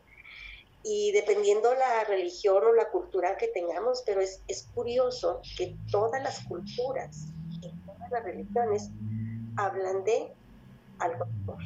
y 0.84 1.12
dependiendo 1.12 1.74
la 1.74 2.04
religión 2.04 2.62
o 2.64 2.72
la 2.72 2.90
cultura 2.90 3.36
que 3.36 3.48
tengamos, 3.48 4.02
pero 4.04 4.20
es, 4.20 4.42
es 4.48 4.68
curioso 4.74 5.40
que 5.56 5.76
todas 5.90 6.22
las 6.22 6.40
culturas 6.46 7.26
y 7.60 7.70
todas 7.86 8.10
las 8.10 8.24
religiones 8.24 8.90
hablan 9.56 10.02
de 10.04 10.32
algo 11.02 11.26
mejor. 11.26 11.62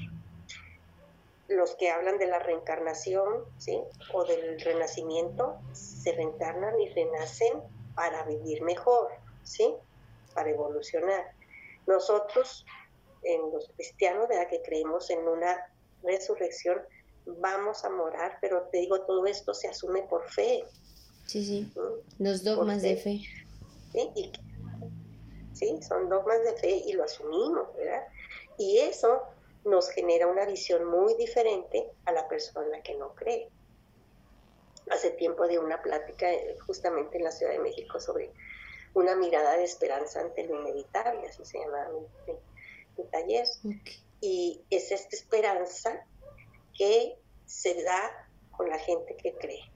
Los 1.48 1.76
que 1.76 1.90
hablan 1.90 2.18
de 2.18 2.26
la 2.26 2.40
reencarnación 2.40 3.44
¿sí? 3.58 3.80
o 4.12 4.24
del 4.24 4.60
renacimiento 4.60 5.58
se 5.72 6.12
reencarnan 6.12 6.80
y 6.80 6.88
renacen 6.88 7.62
para 7.94 8.24
vivir 8.24 8.62
mejor, 8.62 9.12
¿sí? 9.44 9.74
para 10.34 10.50
evolucionar. 10.50 11.32
Nosotros, 11.86 12.66
en 13.22 13.40
los 13.52 13.68
cristianos, 13.76 14.28
¿verdad? 14.28 14.48
que 14.48 14.60
creemos 14.62 15.08
en 15.10 15.26
una 15.26 15.56
resurrección, 16.02 16.82
vamos 17.26 17.84
a 17.84 17.90
morar, 17.90 18.38
pero 18.40 18.62
te 18.72 18.78
digo, 18.78 19.00
todo 19.02 19.26
esto 19.26 19.54
se 19.54 19.68
asume 19.68 20.02
por 20.02 20.28
fe. 20.30 20.64
Sí, 21.26 21.44
sí, 21.44 21.72
los 22.18 22.44
dogmas 22.44 22.82
de 22.82 22.96
fe. 22.96 23.20
¿Sí? 23.92 24.32
sí, 25.54 25.80
son 25.82 26.08
dogmas 26.08 26.42
de 26.44 26.52
fe 26.54 26.82
y 26.86 26.92
lo 26.92 27.04
asumimos, 27.04 27.74
¿verdad? 27.76 28.06
Y 28.58 28.78
eso 28.78 29.22
nos 29.64 29.90
genera 29.90 30.26
una 30.26 30.44
visión 30.44 30.84
muy 30.84 31.14
diferente 31.14 31.90
a 32.04 32.12
la 32.12 32.28
persona 32.28 32.82
que 32.82 32.94
no 32.94 33.14
cree. 33.14 33.48
Hace 34.90 35.10
tiempo 35.10 35.46
de 35.48 35.58
una 35.58 35.82
plática 35.82 36.32
eh, 36.32 36.56
justamente 36.66 37.18
en 37.18 37.24
la 37.24 37.32
Ciudad 37.32 37.52
de 37.52 37.58
México 37.58 37.98
sobre 38.00 38.30
una 38.94 39.14
mirada 39.14 39.56
de 39.56 39.64
esperanza 39.64 40.20
ante 40.20 40.44
lo 40.44 40.60
inevitable, 40.60 41.28
así 41.28 41.44
se 41.44 41.58
llama 41.58 41.88
mi, 42.96 43.04
taller. 43.10 43.46
Y 44.20 44.64
es 44.70 44.90
esta 44.90 45.14
esperanza 45.14 46.06
que 46.72 47.18
se 47.44 47.82
da 47.82 48.28
con 48.52 48.70
la 48.70 48.78
gente 48.78 49.16
que 49.16 49.34
cree. 49.34 49.70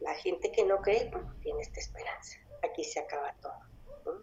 La 0.00 0.14
gente 0.14 0.50
que 0.50 0.64
no 0.64 0.80
cree 0.80 1.08
pues, 1.10 1.24
tiene 1.42 1.62
esta 1.62 1.78
esperanza. 1.78 2.38
Aquí 2.62 2.82
se 2.82 3.00
acaba 3.00 3.34
todo. 3.40 4.22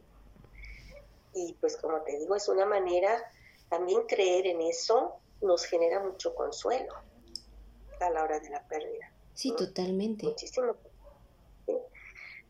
Y 1.34 1.54
pues 1.62 1.78
como 1.78 2.02
te 2.02 2.18
digo, 2.18 2.36
es 2.36 2.48
una 2.48 2.66
manera, 2.66 3.32
también 3.74 4.04
creer 4.04 4.46
en 4.46 4.62
eso 4.62 5.16
nos 5.42 5.66
genera 5.66 6.00
mucho 6.00 6.36
consuelo 6.36 6.94
a 8.00 8.10
la 8.12 8.24
hora 8.24 8.40
de 8.40 8.52
la 8.52 8.62
pérdida. 8.68 9.12
Sí, 9.34 9.52
totalmente. 9.56 10.28
Muchísimo. 10.28 10.76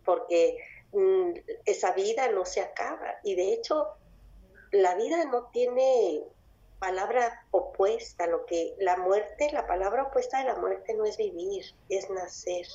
Porque 0.03 0.57
mm, 0.91 1.31
esa 1.63 1.93
vida 1.93 2.29
no 2.33 2.43
se 2.43 2.59
acaba. 2.59 3.21
Y 3.23 3.36
de 3.36 3.53
hecho, 3.53 3.88
la 4.71 4.95
vida 4.95 5.23
no 5.23 5.45
tiene 5.45 6.25
palabra 6.79 7.47
opuesta, 7.51 8.27
lo 8.27 8.45
que 8.45 8.75
la 8.79 8.97
muerte, 8.97 9.49
la 9.53 9.65
palabra 9.65 10.03
opuesta 10.03 10.39
de 10.39 10.43
la 10.43 10.55
muerte 10.55 10.93
no 10.93 11.05
es 11.05 11.15
vivir, 11.15 11.63
es 11.88 12.09
nacer. 12.09 12.67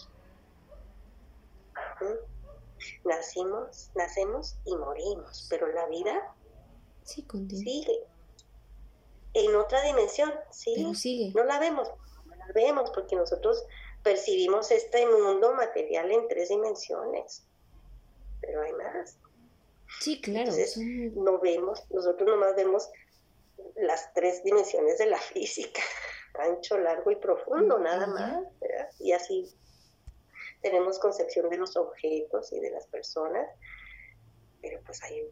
Nacimos, 3.05 3.91
nacemos 3.95 4.57
y 4.65 4.75
morimos, 4.75 5.47
pero 5.51 5.67
la 5.67 5.87
vida 5.89 6.35
sigue. 7.05 8.07
En 9.35 9.55
otra 9.57 9.83
dimensión, 9.83 10.33
¿sí? 10.51 10.95
sigue. 10.95 11.33
No 11.35 11.45
la 11.45 11.59
vemos, 11.59 11.89
no 12.27 12.35
la 12.35 12.47
vemos 12.55 12.91
porque 12.91 13.15
nosotros 13.15 13.65
percibimos 14.03 14.71
este 14.71 15.07
mundo 15.07 15.55
material 15.55 16.11
en 16.11 16.27
tres 16.29 16.49
dimensiones, 16.49 17.45
pero 18.41 18.63
hay 18.63 18.73
más. 18.73 19.19
Sí, 20.01 20.21
claro. 20.21 20.53
no 21.15 21.39
vemos, 21.41 21.85
nosotros 21.91 22.29
nomás 22.29 22.55
vemos 22.57 22.91
las 23.77 24.13
tres 24.15 24.43
dimensiones 24.45 24.99
de 24.99 25.07
la 25.07 25.19
física, 25.35 25.83
ancho, 26.39 26.79
largo 26.79 27.11
y 27.11 27.17
profundo, 27.17 27.79
nada 27.79 28.07
más. 28.07 28.45
Y 28.99 29.13
así 29.13 29.53
tenemos 30.63 30.99
concepción 30.99 31.49
de 31.51 31.57
los 31.57 31.77
objetos 31.77 32.53
y 32.53 32.61
de 32.61 32.71
las 32.71 32.87
personas, 32.87 33.49
pero 34.61 34.81
pues 34.85 35.03
hay, 35.03 35.23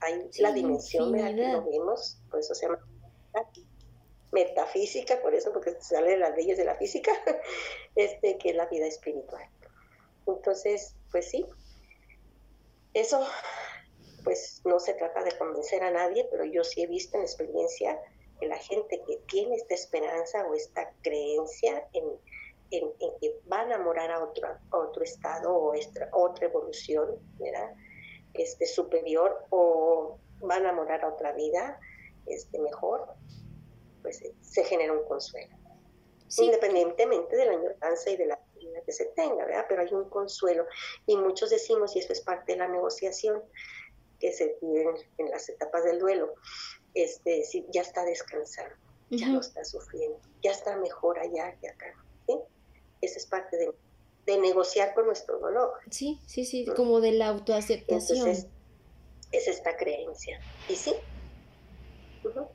hay 0.00 0.30
la 0.38 0.52
dimensión 0.52 1.12
de 1.12 1.22
la 1.22 1.34
que 1.34 1.52
lo 1.52 1.64
vemos, 1.64 2.18
por 2.30 2.40
eso 2.40 2.54
se 2.54 2.66
llama 2.66 2.84
metafísica, 4.32 5.20
por 5.20 5.34
eso, 5.34 5.52
porque 5.52 5.76
sale 5.80 6.10
de 6.10 6.18
las 6.18 6.36
leyes 6.36 6.58
de 6.58 6.64
la 6.64 6.74
física, 6.74 7.12
este, 7.94 8.36
que 8.38 8.50
es 8.50 8.56
la 8.56 8.66
vida 8.66 8.86
espiritual. 8.86 9.48
Entonces, 10.26 10.96
pues 11.10 11.30
sí, 11.30 11.46
eso 12.94 13.24
pues 14.24 14.62
no 14.64 14.80
se 14.80 14.94
trata 14.94 15.22
de 15.22 15.36
convencer 15.36 15.84
a 15.84 15.90
nadie, 15.90 16.26
pero 16.30 16.44
yo 16.44 16.64
sí 16.64 16.82
he 16.82 16.86
visto 16.86 17.16
en 17.16 17.24
experiencia 17.24 18.00
que 18.40 18.46
la 18.46 18.56
gente 18.56 19.02
que 19.06 19.18
tiene 19.28 19.54
esta 19.54 19.74
esperanza 19.74 20.46
o 20.46 20.54
esta 20.54 20.90
creencia 21.02 21.86
en, 21.92 22.04
en, 22.70 22.90
que 23.20 23.38
van 23.44 23.70
a 23.72 23.78
morar 23.78 24.10
a 24.10 24.24
otro, 24.24 24.48
otro 24.70 25.04
estado 25.04 25.54
o 25.54 25.74
otra 26.12 26.46
evolución 26.46 27.18
¿verdad? 27.38 27.74
Este, 28.32 28.66
superior 28.66 29.44
o 29.50 30.18
van 30.40 30.66
a 30.66 30.72
morar 30.72 31.04
a 31.04 31.08
otra 31.08 31.32
vida 31.32 31.78
este, 32.26 32.58
mejor, 32.58 33.06
pues 34.02 34.22
se 34.40 34.64
genera 34.64 34.92
un 34.92 35.04
consuelo. 35.06 35.56
Independientemente 36.38 37.36
de 37.36 37.46
la 37.46 37.52
añoranza 37.52 38.10
y 38.10 38.16
de 38.16 38.26
la 38.26 38.40
vida 38.56 38.80
que 38.84 38.92
se 38.92 39.06
tenga, 39.06 39.44
¿verdad? 39.44 39.66
Pero 39.68 39.82
hay 39.82 39.92
un 39.92 40.08
consuelo. 40.08 40.66
Y 41.06 41.16
muchos 41.16 41.50
decimos, 41.50 41.94
y 41.94 42.00
esto 42.00 42.12
es 42.12 42.20
parte 42.20 42.52
de 42.52 42.58
la 42.58 42.68
negociación 42.68 43.42
que 44.18 44.32
se 44.32 44.48
tiene 44.60 44.90
en 45.18 45.30
las 45.30 45.48
etapas 45.48 45.84
del 45.84 45.98
duelo, 45.98 46.34
este, 46.94 47.44
si 47.44 47.66
ya 47.70 47.82
está 47.82 48.04
descansando, 48.04 48.74
ya 49.10 49.28
no 49.28 49.40
está 49.40 49.64
sufriendo, 49.64 50.18
ya 50.42 50.52
está 50.52 50.76
mejor 50.76 51.18
allá 51.18 51.56
que 51.60 51.68
acá. 51.68 51.94
¿sí? 52.26 52.38
Esa 53.00 53.18
es 53.18 53.26
parte 53.26 53.56
de, 53.56 54.38
negociar 54.38 54.94
con 54.94 55.06
nuestro 55.06 55.38
dolor. 55.38 55.72
Sí, 55.90 56.20
sí, 56.26 56.44
sí, 56.44 56.66
como 56.74 57.00
de 57.00 57.12
la 57.12 57.28
autoaceptación. 57.28 58.28
es 58.28 59.48
esta 59.48 59.76
creencia. 59.76 60.40
¿Y 60.68 60.76
sí? 60.76 60.94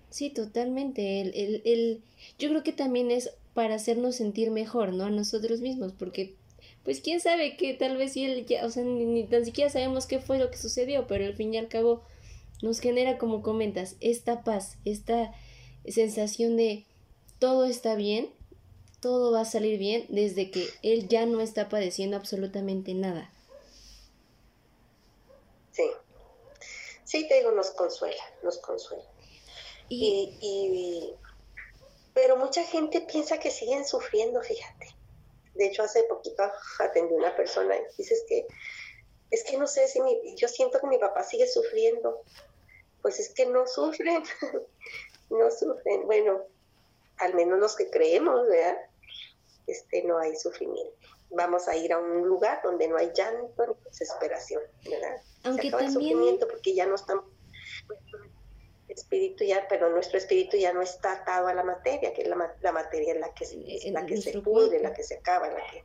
Sí, 0.10 0.30
totalmente. 0.30 1.22
El, 1.22 1.34
el, 1.36 1.62
el, 1.66 2.02
yo 2.38 2.50
creo 2.50 2.64
que 2.64 2.74
también 2.74 3.12
es 3.12 3.32
para 3.54 3.76
hacernos 3.76 4.16
sentir 4.16 4.52
mejor, 4.52 4.94
¿no? 4.94 5.06
A 5.06 5.10
nosotros 5.10 5.60
mismos, 5.62 5.92
porque 5.92 6.36
pues 6.84 7.02
quién 7.02 7.20
sabe 7.20 7.58
que 7.58 7.74
tal 7.74 7.98
vez 7.98 8.14
si 8.14 8.26
él 8.26 8.46
ya, 8.46 8.66
o 8.66 8.70
sea, 8.70 8.84
ni, 8.84 9.24
tan 9.26 9.46
siquiera 9.46 9.70
sabemos 9.70 10.06
qué 10.08 10.20
fue 10.20 10.40
lo 10.40 10.50
que 10.50 10.58
sucedió, 10.58 11.08
pero 11.08 11.26
al 11.26 11.36
fin 11.36 11.54
y 11.54 11.58
al 11.58 11.68
cabo 11.68 12.02
nos 12.62 12.80
genera, 12.80 13.18
como 13.18 13.42
comentas, 13.42 13.96
esta 14.00 14.44
paz, 14.44 14.78
esta 14.86 15.34
sensación 15.88 16.58
de 16.58 16.86
todo 17.40 17.66
está 17.66 17.96
bien, 17.96 18.30
todo 19.02 19.32
va 19.32 19.42
a 19.42 19.46
salir 19.46 19.78
bien 19.78 20.06
desde 20.10 20.52
que 20.52 20.68
él 20.82 21.08
ya 21.08 21.26
no 21.26 21.42
está 21.42 21.70
padeciendo 21.70 22.18
absolutamente 22.18 22.94
nada. 22.94 23.32
Sí, 25.72 25.84
sí, 27.06 27.28
te 27.28 27.36
digo, 27.36 27.52
nos 27.52 27.72
consuela, 27.72 28.24
nos 28.44 28.58
consuela. 28.58 29.04
Y, 29.90 31.16
pero 32.14 32.38
mucha 32.38 32.64
gente 32.64 33.02
piensa 33.02 33.40
que 33.40 33.50
siguen 33.50 33.86
sufriendo, 33.86 34.42
fíjate. 34.42 34.88
De 35.56 35.68
hecho, 35.68 35.84
hace 35.84 36.04
poquito 36.04 36.44
atendí 36.80 37.16
a 37.16 37.18
una 37.18 37.36
persona 37.36 37.76
y 37.76 37.82
dices 37.98 38.24
que 38.28 38.46
es 39.32 39.44
que 39.44 39.58
no 39.58 39.68
sé 39.68 39.88
si 39.88 40.02
mi, 40.02 40.36
yo 40.36 40.48
siento 40.48 40.80
que 40.80 40.88
mi 40.88 40.98
papá 40.98 41.24
sigue 41.24 41.48
sufriendo. 41.48 42.24
Pues 43.02 43.20
es 43.20 43.30
que 43.30 43.46
no 43.46 43.68
sufren, 43.68 44.24
no 45.30 45.52
sufren. 45.52 46.06
Bueno, 46.06 46.44
al 47.18 47.34
menos 47.34 47.60
los 47.60 47.76
que 47.76 47.90
creemos, 47.90 48.48
¿verdad? 48.48 48.78
Este, 49.68 50.04
no 50.04 50.18
hay 50.18 50.36
sufrimiento. 50.36 50.96
Vamos 51.32 51.68
a 51.68 51.76
ir 51.76 51.94
a 51.94 52.00
un 52.00 52.28
lugar 52.28 52.62
donde 52.64 52.88
no 52.88 52.98
hay 52.98 53.12
llanto 53.14 53.68
ni 53.68 53.84
desesperación, 53.86 54.64
¿verdad? 54.90 55.22
Aunque 55.44 55.62
Se 55.64 55.68
acaba 55.68 55.84
el 55.84 55.92
sufrimiento 55.92 56.48
porque 56.48 56.74
ya 56.74 56.88
no 56.88 56.96
estamos 56.96 57.26
espíritu 58.94 59.44
ya, 59.44 59.66
pero 59.70 59.90
nuestro 59.90 60.18
espíritu 60.18 60.58
ya 60.58 60.74
no 60.74 60.82
está 60.82 61.14
atado 61.14 61.48
a 61.48 61.54
la 61.54 61.64
materia, 61.64 62.14
que 62.14 62.24
es 62.24 62.28
la, 62.28 62.56
la 62.62 62.72
materia 62.72 63.14
en 63.14 63.22
la 63.22 63.34
que, 63.34 63.46
la 63.92 64.06
que 64.06 64.18
se 64.18 64.40
pudre, 64.42 64.82
la 64.82 64.94
que 64.94 65.04
se 65.04 65.16
acaba, 65.16 65.48
la 65.48 65.64
que... 65.72 65.84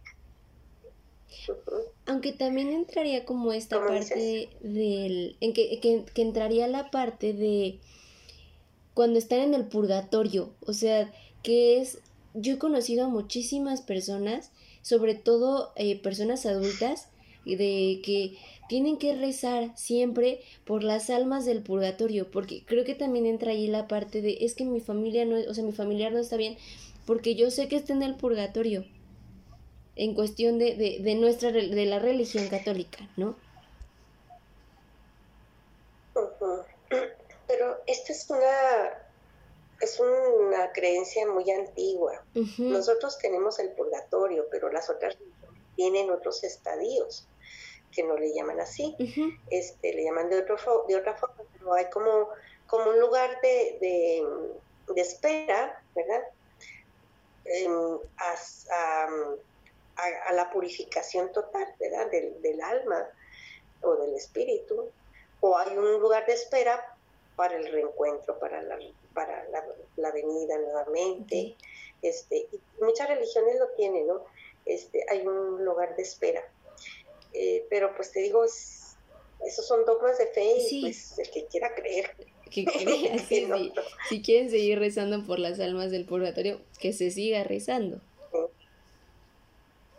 Aunque 2.06 2.32
también 2.32 2.68
entraría 2.68 3.24
como 3.24 3.52
esta 3.52 3.84
parte 3.84 4.48
del... 4.60 5.36
En 5.40 5.52
que, 5.52 5.80
que, 5.80 6.04
que 6.04 6.22
entraría 6.22 6.66
la 6.68 6.90
parte 6.90 7.32
de 7.32 7.80
cuando 8.94 9.18
están 9.18 9.40
en 9.40 9.54
el 9.54 9.66
purgatorio, 9.66 10.54
o 10.60 10.72
sea, 10.72 11.12
que 11.42 11.80
es... 11.80 11.98
Yo 12.34 12.54
he 12.54 12.58
conocido 12.58 13.04
a 13.04 13.08
muchísimas 13.08 13.80
personas, 13.80 14.50
sobre 14.82 15.14
todo 15.14 15.72
eh, 15.76 16.00
personas 16.00 16.46
adultas, 16.46 17.08
de 17.44 18.00
que 18.02 18.38
tienen 18.68 18.98
que 18.98 19.14
rezar 19.14 19.76
siempre 19.76 20.40
por 20.64 20.82
las 20.82 21.10
almas 21.10 21.44
del 21.44 21.62
purgatorio, 21.62 22.30
porque 22.30 22.64
creo 22.64 22.84
que 22.84 22.94
también 22.94 23.26
entra 23.26 23.52
ahí 23.52 23.66
la 23.66 23.88
parte 23.88 24.22
de 24.22 24.38
es 24.40 24.54
que 24.54 24.64
mi 24.64 24.80
familia 24.80 25.24
no, 25.24 25.36
o 25.36 25.54
sea, 25.54 25.64
mi 25.64 25.72
familiar 25.72 26.12
no 26.12 26.18
está 26.18 26.36
bien, 26.36 26.56
porque 27.06 27.34
yo 27.34 27.50
sé 27.50 27.68
que 27.68 27.76
está 27.76 27.92
en 27.92 28.02
el 28.02 28.16
purgatorio, 28.16 28.84
en 29.96 30.14
cuestión 30.14 30.58
de, 30.58 30.74
de, 30.74 30.98
de 31.00 31.14
nuestra, 31.14 31.52
de 31.52 31.86
la 31.86 31.98
religión 31.98 32.48
católica, 32.48 33.08
¿no? 33.16 33.36
Pero 37.46 37.76
esta 37.86 38.12
es 38.12 38.30
una, 38.30 39.08
es 39.80 40.00
una 40.00 40.72
creencia 40.72 41.26
muy 41.26 41.50
antigua. 41.50 42.24
Nosotros 42.58 43.18
tenemos 43.18 43.58
el 43.58 43.70
purgatorio, 43.70 44.46
pero 44.50 44.72
las 44.72 44.88
otras 44.90 45.16
tienen 45.76 46.10
otros 46.10 46.44
estadios 46.44 47.26
que 47.94 48.02
no 48.02 48.16
le 48.16 48.32
llaman 48.34 48.60
así, 48.60 48.96
este, 49.50 49.92
le 49.92 50.04
llaman 50.04 50.28
de, 50.28 50.40
otro, 50.40 50.84
de 50.88 50.96
otra 50.96 51.14
forma, 51.14 51.42
pero 51.52 51.74
hay 51.74 51.88
como, 51.90 52.28
como 52.66 52.90
un 52.90 53.00
lugar 53.00 53.40
de, 53.40 53.78
de, 54.90 55.00
espera, 55.00 55.82
¿verdad? 55.94 56.22
a, 58.18 59.08
a, 60.28 60.32
la 60.32 60.50
purificación 60.50 61.32
total, 61.32 61.66
¿verdad? 61.78 62.10
Del, 62.10 62.40
del, 62.42 62.60
alma 62.60 63.06
o 63.82 63.94
del 63.96 64.14
espíritu, 64.14 64.90
o 65.40 65.56
hay 65.56 65.76
un 65.76 66.00
lugar 66.00 66.26
de 66.26 66.32
espera 66.32 66.96
para 67.36 67.56
el 67.56 67.70
reencuentro, 67.70 68.38
para 68.38 68.62
la, 68.62 68.78
para 69.12 69.48
la, 69.50 69.64
la 69.96 70.10
venida 70.10 70.58
nuevamente. 70.58 71.56
Este, 72.02 72.48
y 72.52 72.60
muchas 72.80 73.08
religiones 73.08 73.58
lo 73.58 73.68
tienen, 73.70 74.06
¿no? 74.06 74.24
Este, 74.66 75.04
hay 75.08 75.26
un 75.26 75.64
lugar 75.64 75.96
de 75.96 76.02
espera. 76.02 76.42
Eh, 77.34 77.66
pero 77.68 77.94
pues 77.96 78.12
te 78.12 78.20
digo, 78.20 78.44
esos 78.44 79.66
son 79.66 79.84
dogmas 79.84 80.18
de 80.18 80.28
fe 80.28 80.54
y 80.56 80.80
pues 80.82 81.18
el 81.18 81.30
que 81.30 81.46
quiera 81.46 81.74
creer. 81.74 82.16
Que 82.50 82.64
crea, 82.64 83.18
sí, 83.28 83.48
Si 84.08 84.22
quieren 84.22 84.50
seguir 84.50 84.78
rezando 84.78 85.24
por 85.26 85.38
las 85.38 85.60
almas 85.60 85.90
del 85.90 86.06
purgatorio, 86.06 86.60
que 86.78 86.92
se 86.92 87.10
siga 87.10 87.44
rezando. 87.44 88.00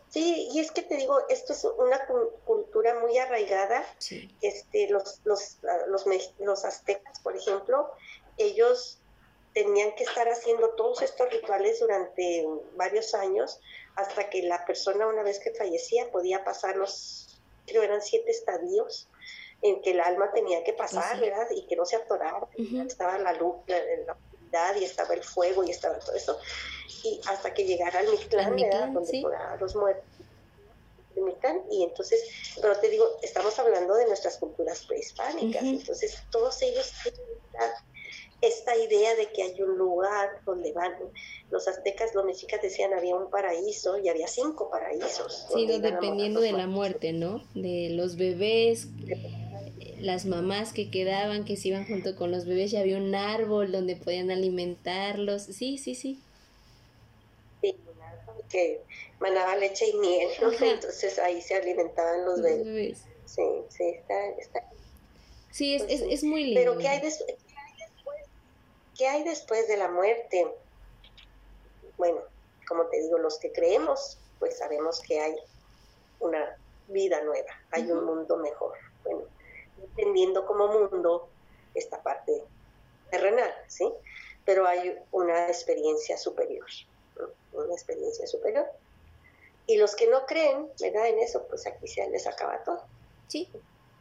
Sí, 0.10 0.48
y 0.54 0.60
es 0.62 0.72
que 0.72 0.82
te 0.82 0.96
digo, 0.96 1.20
esto 1.28 1.52
es 1.52 1.68
una 1.78 2.00
cultura 2.46 2.98
muy 3.02 3.18
arraigada. 3.18 3.86
Este, 4.42 4.88
los, 4.90 5.20
los, 5.26 5.58
los, 5.90 6.06
los 6.40 6.64
aztecas, 6.64 7.20
por 7.20 7.36
ejemplo, 7.36 7.92
ellos 8.38 9.00
tenían 9.54 9.94
que 9.96 10.06
estar 10.06 10.30
haciendo 10.30 10.70
todos 10.72 11.02
estos 11.02 11.30
rituales 11.30 11.82
durante 11.82 12.46
varios 12.76 13.14
años 13.14 13.60
hasta 13.96 14.30
que 14.30 14.44
la 14.44 14.66
persona 14.66 15.08
una 15.08 15.24
vez 15.24 15.40
que 15.40 15.52
fallecía 15.52 16.12
podía 16.12 16.44
pasar 16.44 16.78
los 16.78 17.25
creo 17.66 17.84
eran 17.84 18.02
siete 18.02 18.32
estadios 18.32 19.08
en 19.62 19.82
que 19.82 19.92
el 19.92 20.00
alma 20.00 20.32
tenía 20.34 20.64
que 20.64 20.74
pasar, 20.74 21.20
¿verdad? 21.20 21.48
Y 21.52 21.66
que 21.68 21.76
no 21.76 21.86
se 21.86 21.96
atorara. 21.96 22.48
Estaba 22.88 23.18
la 23.18 23.34
luz, 23.34 23.56
la, 23.68 24.14
oscuridad 24.14 24.76
y 24.76 24.84
estaba 24.84 25.14
el 25.14 25.24
fuego 25.24 25.64
y 25.64 25.72
estaba 25.72 25.98
todo 26.00 26.16
eso. 26.16 26.38
Y 27.04 27.20
hasta 27.28 27.54
que 27.54 27.66
llegara 27.66 28.00
al 28.00 28.10
Mictlán, 28.10 28.56
¿verdad? 28.56 28.90
Donde 28.90 29.10
sí. 29.10 29.24
los 29.60 29.76
muertos. 29.76 30.06
Y 31.72 31.84
entonces, 31.84 32.22
pero 32.62 32.78
te 32.78 32.90
digo, 32.90 33.06
estamos 33.22 33.58
hablando 33.58 33.96
de 33.96 34.06
nuestras 34.06 34.38
culturas 34.38 34.86
prehispánicas, 34.86 35.64
entonces 35.64 36.18
todos 36.30 36.62
ellos 36.62 36.92
tienen 37.04 37.22
esta 38.48 38.76
idea 38.76 39.16
de 39.16 39.32
que 39.32 39.44
hay 39.44 39.62
un 39.62 39.78
lugar 39.78 40.30
donde 40.46 40.72
van 40.74 40.94
los 41.50 41.68
aztecas, 41.68 42.14
los 42.14 42.26
mexicas 42.26 42.62
decían 42.62 42.94
había 42.94 43.16
un 43.16 43.30
paraíso 43.30 43.98
y 43.98 44.10
había 44.10 44.28
cinco 44.28 44.70
paraísos. 44.70 45.48
Sí, 45.54 45.66
dependiendo 45.68 46.42
de 46.42 46.52
la 46.52 46.68
muerte, 46.68 47.14
¿no? 47.14 47.44
De 47.54 47.90
los 47.92 48.16
bebés, 48.18 48.88
las 50.00 50.26
mamás 50.26 50.74
que 50.74 50.90
quedaban, 50.92 51.46
que 51.46 51.58
se 51.58 51.70
iban 51.70 51.88
junto 51.88 52.16
con 52.16 52.32
los 52.32 52.46
bebés, 52.46 52.72
ya 52.72 52.82
había 52.82 52.98
un 52.98 53.14
árbol 53.16 53.72
donde 53.72 53.96
podían 53.96 54.32
alimentarlos. 54.32 55.44
Sí, 55.44 55.78
sí, 55.78 55.96
sí. 55.96 56.22
Sí, 57.62 57.76
un 57.94 58.02
árbol 58.02 58.44
que 58.50 58.82
manaba 59.20 59.56
leche 59.56 59.88
y 59.88 59.98
miel, 59.98 60.30
¿no? 60.42 60.52
Entonces 60.52 61.20
ahí 61.20 61.42
se 61.42 61.56
alimentaban 61.56 62.26
los, 62.26 62.42
bebés. 62.42 63.04
Sí, 63.26 63.42
sí, 63.70 63.84
está, 63.84 64.28
está. 64.38 64.64
Sí, 65.52 65.76
es, 65.76 65.84
es, 65.88 66.02
es, 66.02 66.24
muy 66.24 66.44
lindo. 66.44 66.60
Pero 66.60 66.78
¿qué 66.78 66.88
hay, 66.88 67.02
después? 67.02 67.38
¿Qué 68.98 69.08
hay 69.08 69.24
después 69.24 69.68
de 69.68 69.78
la 69.78 69.90
muerte? 69.90 70.48
Bueno, 71.98 72.22
como 72.68 72.86
te 72.88 73.02
digo, 73.02 73.18
los 73.18 73.38
que 73.40 73.52
creemos, 73.52 74.18
pues 74.40 74.58
sabemos 74.58 75.02
que 75.02 75.20
hay 75.20 75.36
una 76.20 76.58
vida 76.88 77.22
nueva, 77.22 77.52
hay 77.72 77.92
un 77.92 78.06
mundo 78.06 78.38
mejor. 78.38 78.78
Bueno, 79.04 79.24
entendiendo 79.82 80.46
como 80.46 80.68
mundo 80.68 81.30
esta 81.74 82.02
parte 82.02 82.44
terrenal, 83.12 83.54
¿sí? 83.68 83.92
Pero 84.46 84.66
hay 84.66 84.98
una 85.12 85.48
experiencia 85.48 86.18
superior, 86.18 86.66
una 87.54 87.74
experiencia 87.74 88.28
superior. 88.28 88.68
Y 89.68 89.78
los 89.78 89.96
que 89.96 90.08
no 90.08 90.26
creen, 90.26 90.70
¿verdad? 90.80 91.08
En 91.08 91.20
eso, 91.20 91.46
pues 91.48 91.66
aquí 91.66 91.88
se 91.88 92.08
les 92.10 92.28
acaba 92.28 92.64
todo. 92.64 92.84
Sí. 93.28 93.50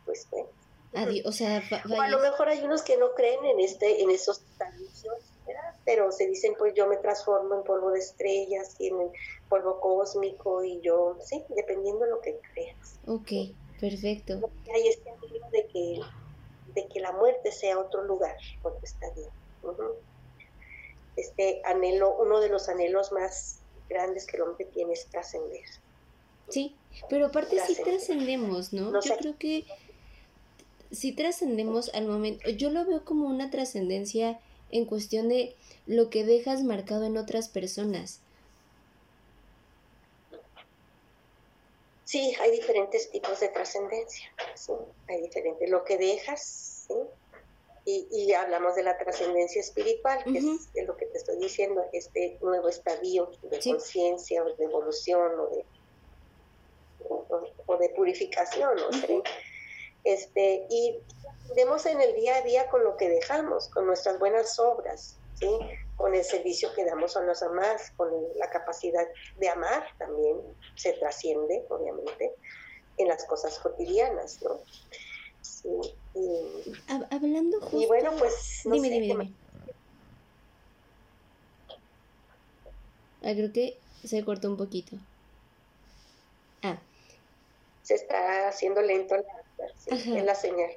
Pues 0.04 0.28
bueno. 0.30 0.48
Adiós, 0.94 1.26
o 1.26 1.32
sea, 1.32 1.58
a 1.58 2.08
lo 2.08 2.20
mejor 2.20 2.48
hay 2.48 2.62
unos 2.62 2.82
que 2.82 2.96
no 2.96 3.14
creen 3.14 3.44
en 3.44 3.60
este, 3.60 4.02
en 4.02 4.10
esos 4.10 4.42
tradiciones, 4.56 5.24
pero 5.84 6.12
se 6.12 6.26
dicen, 6.26 6.54
pues 6.56 6.72
yo 6.74 6.86
me 6.86 6.96
transformo 6.96 7.56
en 7.56 7.64
polvo 7.64 7.90
de 7.90 7.98
estrellas 7.98 8.76
y 8.78 8.88
en 8.88 9.10
polvo 9.48 9.80
cósmico 9.80 10.64
y 10.64 10.80
yo, 10.80 11.18
sí, 11.24 11.42
dependiendo 11.48 12.04
de 12.04 12.10
lo 12.10 12.20
que 12.20 12.38
creas. 12.52 12.98
Ok, 13.06 13.54
perfecto. 13.80 14.40
Hay 14.72 14.88
este 14.88 15.10
anhelo 15.10 15.50
de 15.50 15.66
que, 15.66 16.00
de 16.74 16.88
que 16.88 17.00
la 17.00 17.12
muerte 17.12 17.50
sea 17.52 17.78
otro 17.78 18.04
lugar 18.04 18.36
donde 18.62 18.80
está 18.84 19.10
Dios. 19.10 19.28
Este 21.16 21.60
anhelo, 21.64 22.16
uno 22.16 22.40
de 22.40 22.48
los 22.48 22.68
anhelos 22.68 23.12
más 23.12 23.58
grandes 23.88 24.26
que 24.26 24.36
el 24.36 24.42
hombre 24.42 24.64
tiene 24.66 24.92
es 24.92 25.06
trascender. 25.06 25.64
Sí, 26.48 26.76
pero 27.08 27.26
aparte 27.26 27.58
sí 27.66 27.76
trascendemos, 27.82 28.72
¿no? 28.72 29.00
Yo 29.00 29.16
creo 29.16 29.38
que 29.38 29.64
si 30.94 31.12
trascendemos 31.12 31.92
al 31.94 32.06
momento, 32.06 32.48
yo 32.50 32.70
lo 32.70 32.84
veo 32.84 33.04
como 33.04 33.26
una 33.26 33.50
trascendencia 33.50 34.40
en 34.70 34.86
cuestión 34.86 35.28
de 35.28 35.54
lo 35.86 36.10
que 36.10 36.24
dejas 36.24 36.62
marcado 36.62 37.04
en 37.04 37.16
otras 37.16 37.48
personas. 37.48 38.20
Sí, 42.04 42.34
hay 42.40 42.50
diferentes 42.50 43.10
tipos 43.10 43.40
de 43.40 43.48
trascendencia, 43.48 44.30
sí, 44.54 44.72
hay 45.08 45.22
diferentes. 45.22 45.68
Lo 45.70 45.84
que 45.84 45.96
dejas, 45.96 46.86
¿sí? 46.86 46.94
Y, 47.86 48.32
hablamos 48.32 48.76
de 48.76 48.82
la 48.82 48.96
trascendencia 48.96 49.60
espiritual, 49.60 50.24
que 50.24 50.38
es, 50.38 50.86
lo 50.86 50.96
que 50.96 51.04
te 51.04 51.18
estoy 51.18 51.36
diciendo, 51.38 51.84
este 51.92 52.38
nuevo 52.40 52.68
estadio 52.68 53.30
de 53.42 53.60
conciencia 53.60 54.42
o 54.42 54.54
de 54.54 54.64
evolución 54.64 55.32
o 55.38 55.48
de, 55.50 55.64
o, 57.66 57.76
de 57.76 57.88
purificación, 57.90 58.74
¿no? 58.76 59.22
Este, 60.04 60.66
y 60.68 60.98
vemos 61.56 61.86
en 61.86 62.00
el 62.00 62.14
día 62.14 62.36
a 62.36 62.42
día 62.42 62.68
con 62.68 62.84
lo 62.84 62.96
que 62.96 63.08
dejamos, 63.08 63.68
con 63.68 63.86
nuestras 63.86 64.18
buenas 64.18 64.58
obras, 64.58 65.16
¿sí? 65.38 65.48
con 65.96 66.14
el 66.14 66.24
servicio 66.24 66.72
que 66.74 66.84
damos 66.84 67.16
a 67.16 67.22
los 67.22 67.40
demás, 67.40 67.92
con 67.96 68.10
la 68.36 68.50
capacidad 68.50 69.06
de 69.38 69.48
amar 69.48 69.86
también 69.98 70.38
se 70.74 70.92
trasciende, 70.94 71.64
obviamente, 71.68 72.32
en 72.98 73.08
las 73.08 73.24
cosas 73.24 73.58
cotidianas, 73.58 74.42
¿no? 74.42 74.60
Sí, 75.40 75.68
y, 76.14 76.72
Hablando 77.10 77.60
justo... 77.60 77.80
Y 77.80 77.86
bueno, 77.86 78.12
pues... 78.18 78.62
dime, 78.64 78.90
dime, 78.90 79.06
dime. 79.06 79.32
Ah, 83.22 83.32
creo 83.32 83.52
que 83.52 83.78
se 84.04 84.22
cortó 84.24 84.48
un 84.48 84.56
poquito. 84.56 84.96
Ah. 86.62 86.78
Se 87.82 87.94
está 87.94 88.48
haciendo 88.48 88.82
lento 88.82 89.16
la 89.16 89.43
la 90.24 90.34
señal. 90.34 90.70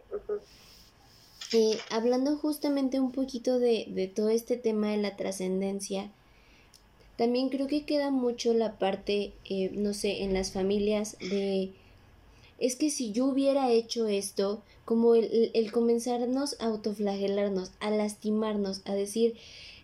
Eh, 1.53 1.78
hablando 1.89 2.38
justamente 2.38 2.99
un 2.99 3.11
poquito 3.11 3.57
de, 3.59 3.86
de 3.88 4.07
todo 4.07 4.30
este 4.30 4.57
tema 4.57 4.91
de 4.91 4.97
la 4.97 5.15
trascendencia, 5.15 6.11
también 7.17 7.49
creo 7.49 7.67
que 7.67 7.86
queda 7.86 8.11
mucho 8.11 8.53
la 8.53 8.78
parte, 8.78 9.34
eh, 9.45 9.71
no 9.73 9.93
sé, 9.93 10.23
en 10.23 10.34
las 10.34 10.51
familias 10.51 11.17
de... 11.19 11.71
Es 12.59 12.75
que 12.75 12.89
si 12.89 13.11
yo 13.11 13.25
hubiera 13.25 13.71
hecho 13.71 14.07
esto, 14.07 14.61
como 14.86 15.15
el, 15.15 15.51
el 15.53 15.71
comenzarnos 15.71 16.59
a 16.59 16.65
autoflagelarnos, 16.65 17.71
a 17.80 17.91
lastimarnos, 17.91 18.82
a 18.86 18.93
decir, 18.93 19.36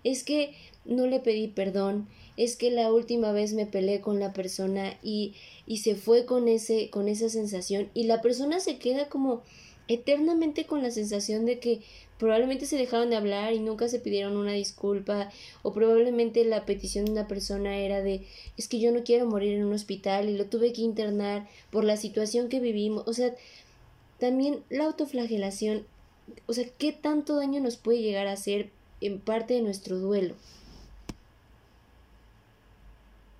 es 0.03 0.23
que 0.23 0.55
no 0.85 1.07
le 1.07 1.19
pedí 1.19 1.47
perdón, 1.47 2.07
es 2.37 2.55
que 2.55 2.71
la 2.71 2.91
última 2.91 3.31
vez 3.31 3.53
me 3.53 3.65
peleé 3.65 4.01
con 4.01 4.19
la 4.19 4.33
persona 4.33 4.97
y, 5.03 5.33
y 5.65 5.77
se 5.77 5.95
fue 5.95 6.25
con 6.25 6.47
ese, 6.47 6.89
con 6.89 7.07
esa 7.07 7.29
sensación, 7.29 7.89
y 7.93 8.03
la 8.05 8.21
persona 8.21 8.59
se 8.59 8.77
queda 8.77 9.09
como 9.09 9.43
eternamente 9.87 10.65
con 10.65 10.81
la 10.81 10.91
sensación 10.91 11.45
de 11.45 11.59
que 11.59 11.81
probablemente 12.17 12.65
se 12.65 12.77
dejaron 12.77 13.09
de 13.09 13.17
hablar 13.17 13.53
y 13.53 13.59
nunca 13.59 13.89
se 13.89 13.99
pidieron 13.99 14.37
una 14.37 14.53
disculpa 14.53 15.29
o 15.61 15.73
probablemente 15.73 16.45
la 16.45 16.65
petición 16.65 17.05
de 17.05 17.11
una 17.11 17.27
persona 17.27 17.77
era 17.77 18.01
de 18.01 18.25
es 18.57 18.69
que 18.69 18.79
yo 18.79 18.91
no 18.91 19.03
quiero 19.03 19.25
morir 19.25 19.53
en 19.53 19.65
un 19.65 19.73
hospital 19.73 20.29
y 20.29 20.37
lo 20.37 20.45
tuve 20.45 20.71
que 20.71 20.81
internar 20.81 21.49
por 21.69 21.83
la 21.83 21.97
situación 21.97 22.47
que 22.47 22.61
vivimos 22.61 23.03
o 23.07 23.13
sea 23.13 23.35
también 24.19 24.63
la 24.69 24.85
autoflagelación 24.85 25.85
o 26.45 26.53
sea 26.53 26.65
qué 26.77 26.93
tanto 26.93 27.35
daño 27.35 27.59
nos 27.59 27.75
puede 27.75 28.01
llegar 28.01 28.27
a 28.27 28.33
hacer 28.33 28.69
en 29.01 29.19
parte 29.19 29.55
de 29.55 29.61
nuestro 29.61 29.99
duelo 29.99 30.35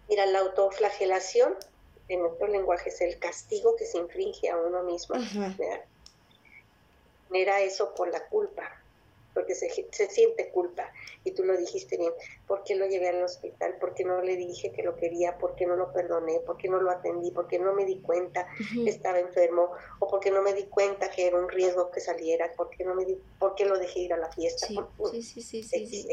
mira 0.09 0.25
la 0.25 0.39
autoflagelación 0.39 1.55
en 2.09 2.21
nuestro 2.21 2.47
lenguaje 2.47 2.89
es 2.89 3.01
el 3.01 3.17
castigo 3.19 3.75
que 3.75 3.85
se 3.85 3.97
infringe 3.97 4.49
a 4.49 4.57
uno 4.57 4.83
mismo 4.83 5.15
era 7.41 7.61
eso 7.61 7.93
por 7.95 8.11
la 8.11 8.27
culpa, 8.27 8.69
porque 9.33 9.55
se, 9.55 9.69
siente 9.69 10.49
culpa. 10.49 10.91
Y 11.23 11.31
tú 11.31 11.43
lo 11.43 11.57
dijiste 11.57 11.97
bien, 11.97 12.13
¿por 12.47 12.63
qué 12.63 12.75
lo 12.75 12.85
llevé 12.85 13.09
al 13.09 13.23
hospital? 13.23 13.77
¿Por 13.79 13.93
qué 13.93 14.03
no 14.03 14.21
le 14.21 14.35
dije 14.35 14.71
que 14.71 14.83
lo 14.83 14.95
quería? 14.95 15.37
¿Por 15.37 15.55
qué 15.55 15.65
no 15.65 15.75
lo 15.75 15.91
perdoné? 15.91 16.39
¿Por 16.41 16.57
qué 16.57 16.69
no 16.69 16.79
lo 16.79 16.91
atendí? 16.91 17.31
¿Por 17.31 17.47
qué 17.47 17.59
no 17.59 17.73
me 17.73 17.85
di 17.85 18.01
cuenta 18.01 18.47
que 18.73 18.89
estaba 18.89 19.19
enfermo? 19.19 19.71
¿O 19.99 20.07
por 20.07 20.19
qué 20.19 20.31
no 20.31 20.41
me 20.41 20.53
di 20.53 20.65
cuenta 20.65 21.09
que 21.09 21.27
era 21.27 21.37
un 21.37 21.49
riesgo 21.49 21.89
que 21.91 21.99
saliera? 21.99 22.53
¿Por 22.53 22.69
qué, 22.69 22.83
no 22.83 22.93
me 22.93 23.05
di, 23.05 23.17
por 23.39 23.55
qué 23.55 23.65
lo 23.65 23.77
dejé 23.79 24.01
ir 24.01 24.13
a 24.13 24.17
la 24.17 24.31
fiesta? 24.31 24.67
Sí, 24.67 24.75
sí, 25.23 25.41
sí, 25.41 25.63
sí, 25.63 26.07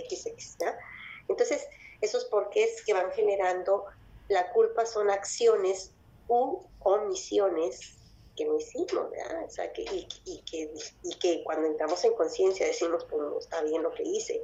Entonces, 1.28 1.68
esos 2.00 2.24
porqués 2.26 2.82
que 2.84 2.92
van 2.92 3.10
generando 3.12 3.84
la 4.28 4.50
culpa 4.52 4.86
son 4.86 5.10
acciones 5.10 5.92
u 6.28 6.60
omisiones 6.80 7.96
que 8.36 8.44
no 8.44 8.56
hicimos, 8.56 9.10
¿verdad? 9.10 9.44
O 9.44 9.50
sea, 9.50 9.72
que, 9.72 9.82
y, 9.82 10.42
que, 10.50 10.72
y 11.02 11.14
que 11.18 11.42
cuando 11.44 11.66
entramos 11.66 12.02
en 12.04 12.14
conciencia 12.14 12.66
decimos, 12.66 13.04
pues 13.10 13.22
no 13.22 13.38
está 13.38 13.62
bien 13.62 13.82
lo 13.82 13.92
que 13.92 14.02
hice. 14.02 14.42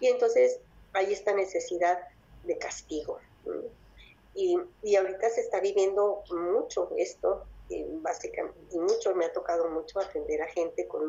Y 0.00 0.06
entonces 0.06 0.60
hay 0.92 1.12
esta 1.12 1.32
necesidad 1.34 2.00
de 2.44 2.58
castigo. 2.58 3.18
Y, 4.34 4.58
y, 4.82 4.96
ahorita 4.96 5.28
se 5.30 5.42
está 5.42 5.60
viviendo 5.60 6.22
mucho 6.30 6.90
esto, 6.96 7.44
y 7.68 7.84
básicamente, 8.00 8.58
y 8.70 8.78
mucho, 8.78 9.14
me 9.14 9.26
ha 9.26 9.32
tocado 9.32 9.68
mucho 9.68 10.00
atender 10.00 10.40
a 10.42 10.46
gente 10.46 10.86
con, 10.86 11.04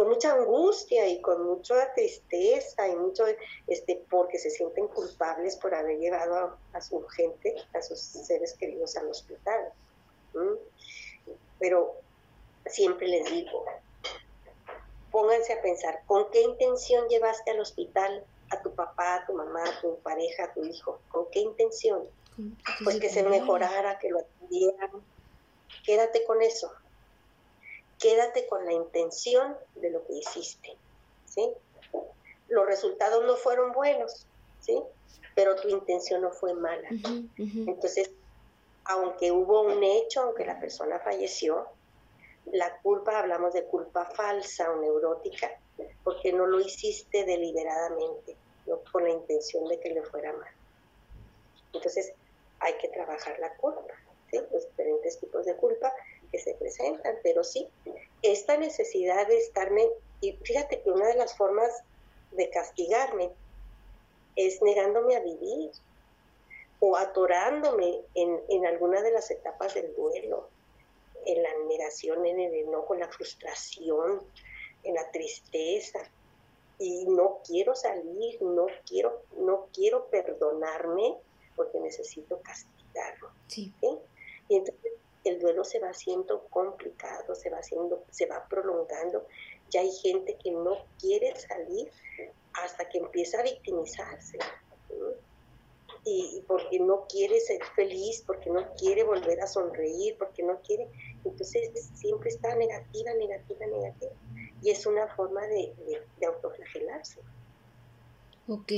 con, 0.00 0.08
mucha 0.08 0.32
angustia 0.32 1.06
y 1.08 1.20
con 1.20 1.44
mucha 1.44 1.92
tristeza 1.92 2.88
y 2.88 2.96
mucho, 2.96 3.24
este, 3.66 4.02
porque 4.08 4.38
se 4.38 4.48
sienten 4.48 4.88
culpables 4.88 5.56
por 5.56 5.74
haber 5.74 5.98
llevado 5.98 6.36
a, 6.36 6.58
a 6.72 6.80
su 6.80 7.06
gente, 7.08 7.54
a 7.74 7.82
sus 7.82 8.00
seres 8.00 8.54
queridos 8.54 8.96
al 8.96 9.08
hospital. 9.08 9.72
Pero 11.58 11.96
siempre 12.64 13.08
les 13.08 13.30
digo, 13.30 13.66
pónganse 15.10 15.52
a 15.52 15.60
pensar, 15.60 16.00
¿con 16.06 16.30
qué 16.30 16.40
intención 16.40 17.06
llevaste 17.08 17.50
al 17.50 17.60
hospital 17.60 18.24
a 18.50 18.62
tu 18.62 18.74
papá, 18.74 19.16
a 19.16 19.26
tu 19.26 19.34
mamá, 19.34 19.64
a 19.64 19.80
tu 19.82 19.98
pareja, 19.98 20.44
a 20.44 20.54
tu 20.54 20.64
hijo? 20.64 20.98
¿Con 21.10 21.30
qué 21.30 21.40
intención? 21.40 22.04
Pues 22.84 22.98
que 22.98 23.10
se 23.10 23.22
mejorara, 23.22 23.98
que 23.98 24.08
lo 24.08 24.20
atendieran. 24.20 24.90
Quédate 25.84 26.24
con 26.24 26.40
eso. 26.40 26.72
Quédate 28.00 28.46
con 28.46 28.64
la 28.64 28.72
intención 28.72 29.56
de 29.76 29.90
lo 29.90 30.04
que 30.06 30.14
hiciste. 30.14 30.76
¿sí? 31.26 31.48
Los 32.48 32.66
resultados 32.66 33.24
no 33.24 33.36
fueron 33.36 33.72
buenos, 33.72 34.26
¿sí? 34.60 34.82
pero 35.34 35.54
tu 35.56 35.68
intención 35.68 36.22
no 36.22 36.30
fue 36.30 36.54
mala. 36.54 36.88
Entonces, 37.38 38.10
aunque 38.84 39.30
hubo 39.30 39.62
un 39.62 39.84
hecho, 39.84 40.22
aunque 40.22 40.44
la 40.44 40.58
persona 40.58 40.98
falleció, 40.98 41.66
la 42.52 42.78
culpa, 42.78 43.18
hablamos 43.18 43.52
de 43.52 43.64
culpa 43.64 44.06
falsa 44.06 44.70
o 44.72 44.80
neurótica, 44.80 45.50
porque 46.02 46.32
no 46.32 46.46
lo 46.46 46.60
hiciste 46.60 47.24
deliberadamente, 47.24 48.34
no 48.66 48.80
con 48.90 49.04
la 49.04 49.10
intención 49.10 49.66
de 49.68 49.78
que 49.78 49.90
le 49.90 50.02
fuera 50.02 50.32
mal. 50.32 50.50
Entonces, 51.72 52.12
hay 52.58 52.74
que 52.78 52.88
trabajar 52.88 53.38
la 53.38 53.54
culpa, 53.56 53.94
los 54.32 54.66
diferentes 54.68 55.18
tipos 55.18 55.44
de 55.44 55.54
culpa 55.56 55.92
que 56.30 56.38
se 56.38 56.54
presentan, 56.54 57.16
pero 57.22 57.44
sí, 57.44 57.68
esta 58.22 58.56
necesidad 58.56 59.26
de 59.26 59.38
estarme, 59.38 59.88
y 60.20 60.32
fíjate 60.32 60.82
que 60.82 60.90
una 60.90 61.06
de 61.06 61.14
las 61.14 61.36
formas 61.36 61.70
de 62.32 62.48
castigarme 62.50 63.30
es 64.36 64.62
negándome 64.62 65.16
a 65.16 65.20
vivir, 65.20 65.70
o 66.80 66.96
atorándome 66.96 68.00
en, 68.14 68.40
en 68.48 68.66
alguna 68.66 69.02
de 69.02 69.12
las 69.12 69.30
etapas 69.30 69.74
del 69.74 69.94
duelo, 69.94 70.48
en 71.26 71.42
la 71.42 71.50
admiración, 71.50 72.24
en 72.24 72.40
el 72.40 72.54
enojo, 72.54 72.94
en 72.94 73.00
la 73.00 73.08
frustración, 73.08 74.22
en 74.82 74.94
la 74.94 75.10
tristeza. 75.10 76.00
Y 76.78 77.04
no 77.04 77.40
quiero 77.46 77.74
salir, 77.74 78.40
no 78.40 78.66
quiero, 78.86 79.22
no 79.36 79.66
quiero 79.74 80.06
perdonarme 80.06 81.16
porque 81.54 81.78
necesito 81.78 82.40
castigarlo. 82.40 83.30
Sí. 83.48 83.70
Y 84.48 84.56
entonces 84.56 84.92
el 85.24 85.38
duelo 85.38 85.64
se 85.64 85.78
va 85.78 85.90
haciendo 85.90 86.46
complicado, 86.48 87.34
se 87.34 87.50
va 87.50 87.58
haciendo, 87.58 88.04
se 88.10 88.26
va 88.26 88.46
prolongando. 88.48 89.26
Ya 89.70 89.80
hay 89.80 89.92
gente 89.92 90.36
que 90.42 90.50
no 90.50 90.84
quiere 90.98 91.34
salir 91.36 91.90
hasta 92.54 92.88
que 92.88 92.98
empieza 92.98 93.40
a 93.40 93.42
victimizarse 93.42 94.38
y, 96.04 96.42
porque 96.46 96.80
no 96.80 97.06
quiere 97.08 97.40
ser 97.40 97.60
feliz, 97.76 98.22
porque 98.26 98.50
no 98.50 98.72
quiere 98.74 99.04
volver 99.04 99.40
a 99.40 99.46
sonreír, 99.46 100.16
porque 100.18 100.42
no 100.42 100.60
quiere, 100.62 100.88
Entonces 101.24 101.70
siempre 101.94 102.30
está 102.30 102.54
negativa, 102.54 103.12
negativa, 103.14 103.66
negativa. 103.66 104.12
Y 104.62 104.70
es 104.70 104.86
una 104.86 105.06
forma 105.14 105.46
de, 105.46 105.72
de, 106.18 106.26
autoflagelarse. 106.26 107.20
Ok. 108.48 108.72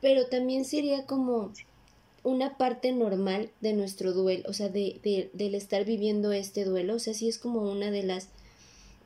Pero 0.00 0.28
también 0.28 0.64
sería 0.64 1.06
como 1.06 1.52
una 2.24 2.56
parte 2.56 2.92
normal 2.92 3.50
de 3.60 3.72
nuestro 3.72 4.12
duelo, 4.12 4.44
o 4.48 4.52
sea, 4.52 4.68
de, 4.68 5.00
de, 5.02 5.30
del 5.32 5.54
estar 5.54 5.84
viviendo 5.84 6.32
este 6.32 6.64
duelo, 6.64 6.94
o 6.94 6.98
sea, 6.98 7.14
sí 7.14 7.28
es 7.28 7.38
como 7.38 7.70
una 7.70 7.90
de 7.90 8.02
las, 8.02 8.28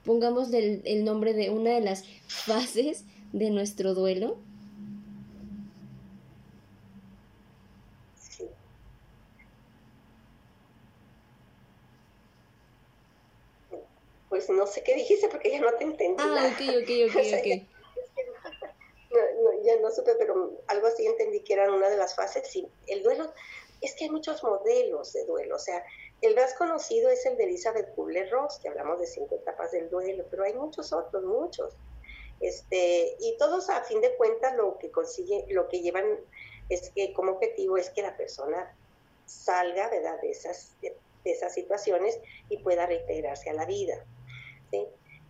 pongamos 0.04 0.52
el 0.52 1.04
nombre 1.04 1.32
de 1.32 1.50
una 1.50 1.70
de 1.70 1.80
las 1.80 2.04
fases 2.26 3.04
de 3.32 3.50
nuestro 3.50 3.94
duelo. 3.94 4.38
Pues 14.28 14.50
no 14.50 14.66
sé 14.66 14.82
qué 14.82 14.94
dijiste 14.94 15.28
porque 15.28 15.50
ya 15.50 15.60
no 15.60 15.72
te 15.78 15.84
entendí. 15.84 16.16
Ah, 16.18 16.52
ok, 16.52 16.60
ok, 16.82 16.90
ok, 17.08 17.16
ok. 17.62 17.75
Ya 19.66 19.76
no 19.80 19.90
supe, 19.90 20.14
pero 20.16 20.62
algo 20.68 20.86
así 20.86 21.06
entendí 21.06 21.40
que 21.40 21.54
eran 21.54 21.70
una 21.70 21.90
de 21.90 21.96
las 21.96 22.14
fases. 22.14 22.46
Sí, 22.48 22.68
el 22.86 23.02
duelo, 23.02 23.32
es 23.80 23.94
que 23.94 24.04
hay 24.04 24.10
muchos 24.10 24.42
modelos 24.42 25.12
de 25.12 25.24
duelo. 25.24 25.56
O 25.56 25.58
sea, 25.58 25.84
el 26.22 26.34
más 26.34 26.54
conocido 26.54 27.10
es 27.10 27.26
el 27.26 27.36
de 27.36 27.44
Elizabeth 27.44 27.94
Kubler-Ross, 27.94 28.58
que 28.60 28.68
hablamos 28.68 29.00
de 29.00 29.06
cinco 29.06 29.34
etapas 29.34 29.72
del 29.72 29.90
duelo, 29.90 30.24
pero 30.30 30.44
hay 30.44 30.54
muchos 30.54 30.92
otros, 30.92 31.22
muchos. 31.24 31.74
Este, 32.40 33.16
y 33.18 33.36
todos 33.38 33.70
a 33.70 33.82
fin 33.82 34.00
de 34.00 34.14
cuentas 34.16 34.54
lo 34.56 34.78
que 34.78 34.90
consigue, 34.90 35.44
lo 35.48 35.68
que 35.68 35.80
llevan 35.80 36.18
es 36.68 36.90
que 36.90 37.12
como 37.12 37.32
objetivo 37.32 37.76
es 37.78 37.90
que 37.90 38.02
la 38.02 38.16
persona 38.16 38.76
salga 39.24 39.88
¿verdad? 39.88 40.20
De, 40.20 40.30
esas, 40.30 40.74
de, 40.80 40.96
esas 41.24 41.54
situaciones 41.54 42.18
y 42.48 42.58
pueda 42.58 42.86
reintegrarse 42.86 43.50
a 43.50 43.54
la 43.54 43.64
vida. 43.64 44.04
¿sí? 44.70 44.86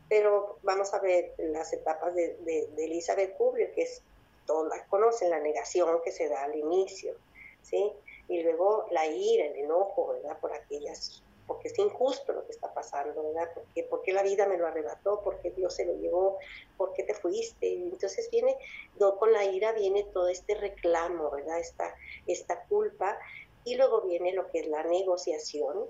Pero 0.09 0.59
vamos 0.63 0.95
a 0.95 1.01
ver 1.01 1.35
las 1.39 1.73
etapas 1.73 2.15
de, 2.15 2.37
de, 2.45 2.85
Elizabeth 2.85 3.37
Kubler, 3.37 3.73
que 3.73 3.83
es, 3.83 4.03
todos 4.47 4.69
las 4.69 4.87
conocen, 4.89 5.31
la 5.31 5.41
negación 5.41 6.01
que 6.05 6.13
se 6.13 6.29
da 6.29 6.45
al 6.45 6.57
inicio, 6.57 7.15
¿sí? 7.63 7.93
y 8.29 8.43
luego 8.43 8.87
la 8.91 9.07
ira, 9.07 9.47
el 9.47 9.57
enojo, 9.57 10.09
¿verdad? 10.09 10.39
Por 10.41 10.53
aquellas 10.53 11.23
porque 11.47 11.69
es 11.69 11.79
injusto 11.79 12.33
lo 12.33 12.45
que 12.45 12.53
está 12.53 12.75
pasando, 12.75 13.23
¿verdad? 13.23 13.49
Porque, 13.55 13.85
porque 13.85 14.13
la 14.13 14.23
vida 14.23 14.47
me 14.47 14.59
lo 14.59 14.67
arrebató, 14.67 15.21
porque 15.23 15.51
Dios 15.53 15.75
se 15.75 15.85
lo 15.85 15.95
llevó, 15.95 16.39
porque 16.77 17.05
te 17.05 17.15
fuiste. 17.15 17.73
Entonces 17.73 18.29
viene, 18.31 18.57
con 18.99 19.33
la 19.33 19.45
ira 19.45 19.73
viene 19.73 20.05
todo 20.13 20.29
este 20.29 20.57
reclamo, 20.57 21.31
¿verdad? 21.31 21.61
Esta, 21.61 21.95
esta 22.27 22.65
culpa. 22.65 23.17
Y 23.65 23.77
luego 23.77 24.03
viene 24.03 24.33
lo 24.33 24.51
que 24.51 24.61
es 24.61 24.67
la 24.67 24.83
negociación. 24.83 25.87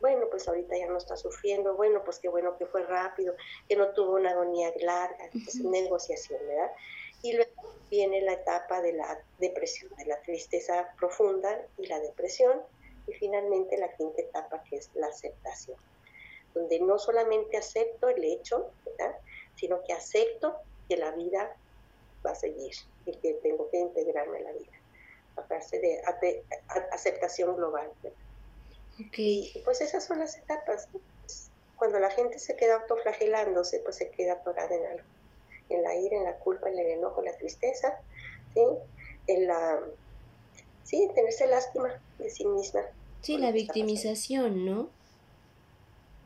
Bueno, 0.00 0.26
pues 0.30 0.46
ahorita 0.46 0.76
ya 0.76 0.86
no 0.86 0.98
está 0.98 1.16
sufriendo, 1.16 1.74
bueno, 1.74 2.02
pues 2.04 2.18
qué 2.18 2.28
bueno 2.28 2.56
que 2.58 2.66
fue 2.66 2.84
rápido, 2.84 3.34
que 3.68 3.74
no 3.74 3.88
tuvo 3.88 4.14
una 4.14 4.30
agonía 4.30 4.72
larga, 4.80 5.30
es 5.32 5.56
negociación, 5.56 6.40
¿verdad? 6.46 6.70
Y 7.24 7.32
luego 7.32 7.74
viene 7.90 8.20
la 8.20 8.34
etapa 8.34 8.82
de 8.82 8.92
la 8.92 9.18
depresión, 9.38 9.90
de 9.96 10.04
la 10.04 10.20
tristeza 10.20 10.92
profunda 10.98 11.58
y 11.78 11.86
la 11.86 11.98
depresión 11.98 12.60
y 13.06 13.14
finalmente 13.14 13.78
la 13.78 13.90
quinta 13.94 14.20
etapa 14.20 14.62
que 14.64 14.76
es 14.76 14.90
la 14.92 15.06
aceptación, 15.06 15.78
donde 16.52 16.80
no 16.80 16.98
solamente 16.98 17.56
acepto 17.56 18.10
el 18.10 18.22
hecho, 18.22 18.70
sino 19.56 19.82
que 19.84 19.94
acepto 19.94 20.54
que 20.86 20.98
la 20.98 21.12
vida 21.12 21.56
va 22.26 22.32
a 22.32 22.34
seguir 22.34 22.74
y 23.06 23.16
que 23.16 23.32
tengo 23.42 23.70
que 23.70 23.78
integrarme 23.78 24.40
en 24.40 24.44
la 24.44 24.52
vida, 24.52 24.72
a 25.36 25.40
base 25.42 25.78
de 25.78 26.02
aceptación 26.92 27.56
global. 27.56 27.90
Y 29.16 29.62
pues 29.64 29.80
esas 29.80 30.04
son 30.04 30.18
las 30.18 30.36
etapas. 30.36 30.88
Cuando 31.76 31.98
la 31.98 32.10
gente 32.10 32.38
se 32.38 32.54
queda 32.54 32.82
autoflagelándose, 32.82 33.80
pues 33.80 33.96
se 33.96 34.10
queda 34.10 34.34
atorada 34.34 34.74
en 34.74 34.84
algo, 34.84 35.04
en 35.68 35.82
la 35.82 35.94
ira, 35.96 36.18
en 36.18 36.24
la 36.24 36.38
culpa, 36.38 36.68
en 36.68 36.78
el 36.78 36.86
enojo, 36.86 37.20
en 37.20 37.26
la 37.26 37.36
tristeza, 37.36 38.00
¿sí? 38.54 38.60
en 39.26 39.46
la 39.46 39.80
sí, 40.84 41.08
tenerse 41.14 41.46
lástima 41.46 41.88
de 42.18 42.30
sí 42.30 42.44
misma. 42.46 42.80
Sí, 43.22 43.38
la 43.38 43.52
victimización, 43.52 44.64
¿no? 44.64 44.90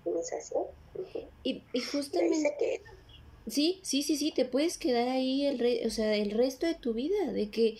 Victimización. 0.05 0.65
Y, 1.45 1.63
y 1.73 1.81
justamente... 1.81 2.83
Sí, 3.47 3.81
sí, 3.83 4.03
sí, 4.03 4.17
sí, 4.17 4.33
te 4.33 4.45
puedes 4.45 4.77
quedar 4.77 5.09
ahí 5.09 5.47
el, 5.47 5.59
re, 5.59 5.87
o 5.87 5.91
sea, 5.91 6.15
el 6.15 6.33
resto 6.33 6.67
de 6.67 6.75
tu 6.75 6.93
vida, 6.93 7.33
de 7.33 7.51
que 7.51 7.79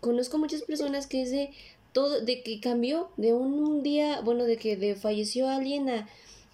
conozco 0.00 0.38
muchas 0.38 0.62
personas 0.62 1.06
que 1.06 1.22
es 1.22 1.30
de 1.30 1.50
todo, 1.92 2.22
de 2.22 2.42
que 2.42 2.60
cambió 2.60 3.10
de 3.18 3.34
un, 3.34 3.54
un 3.54 3.82
día, 3.82 4.22
bueno, 4.22 4.44
de 4.44 4.56
que 4.56 4.76
de 4.76 4.94
falleció 4.94 5.48
alguien 5.48 5.90
a 5.90 6.08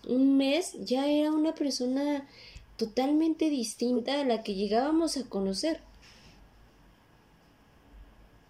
un 0.09 0.37
mes, 0.37 0.73
ya 0.81 1.09
era 1.09 1.31
una 1.31 1.55
persona 1.55 2.27
totalmente 2.79 3.51
distinta 3.51 4.21
a 4.21 4.25
la 4.25 4.43
que 4.43 4.55
llegábamos 4.55 5.17
a 5.17 5.29
conocer. 5.29 5.81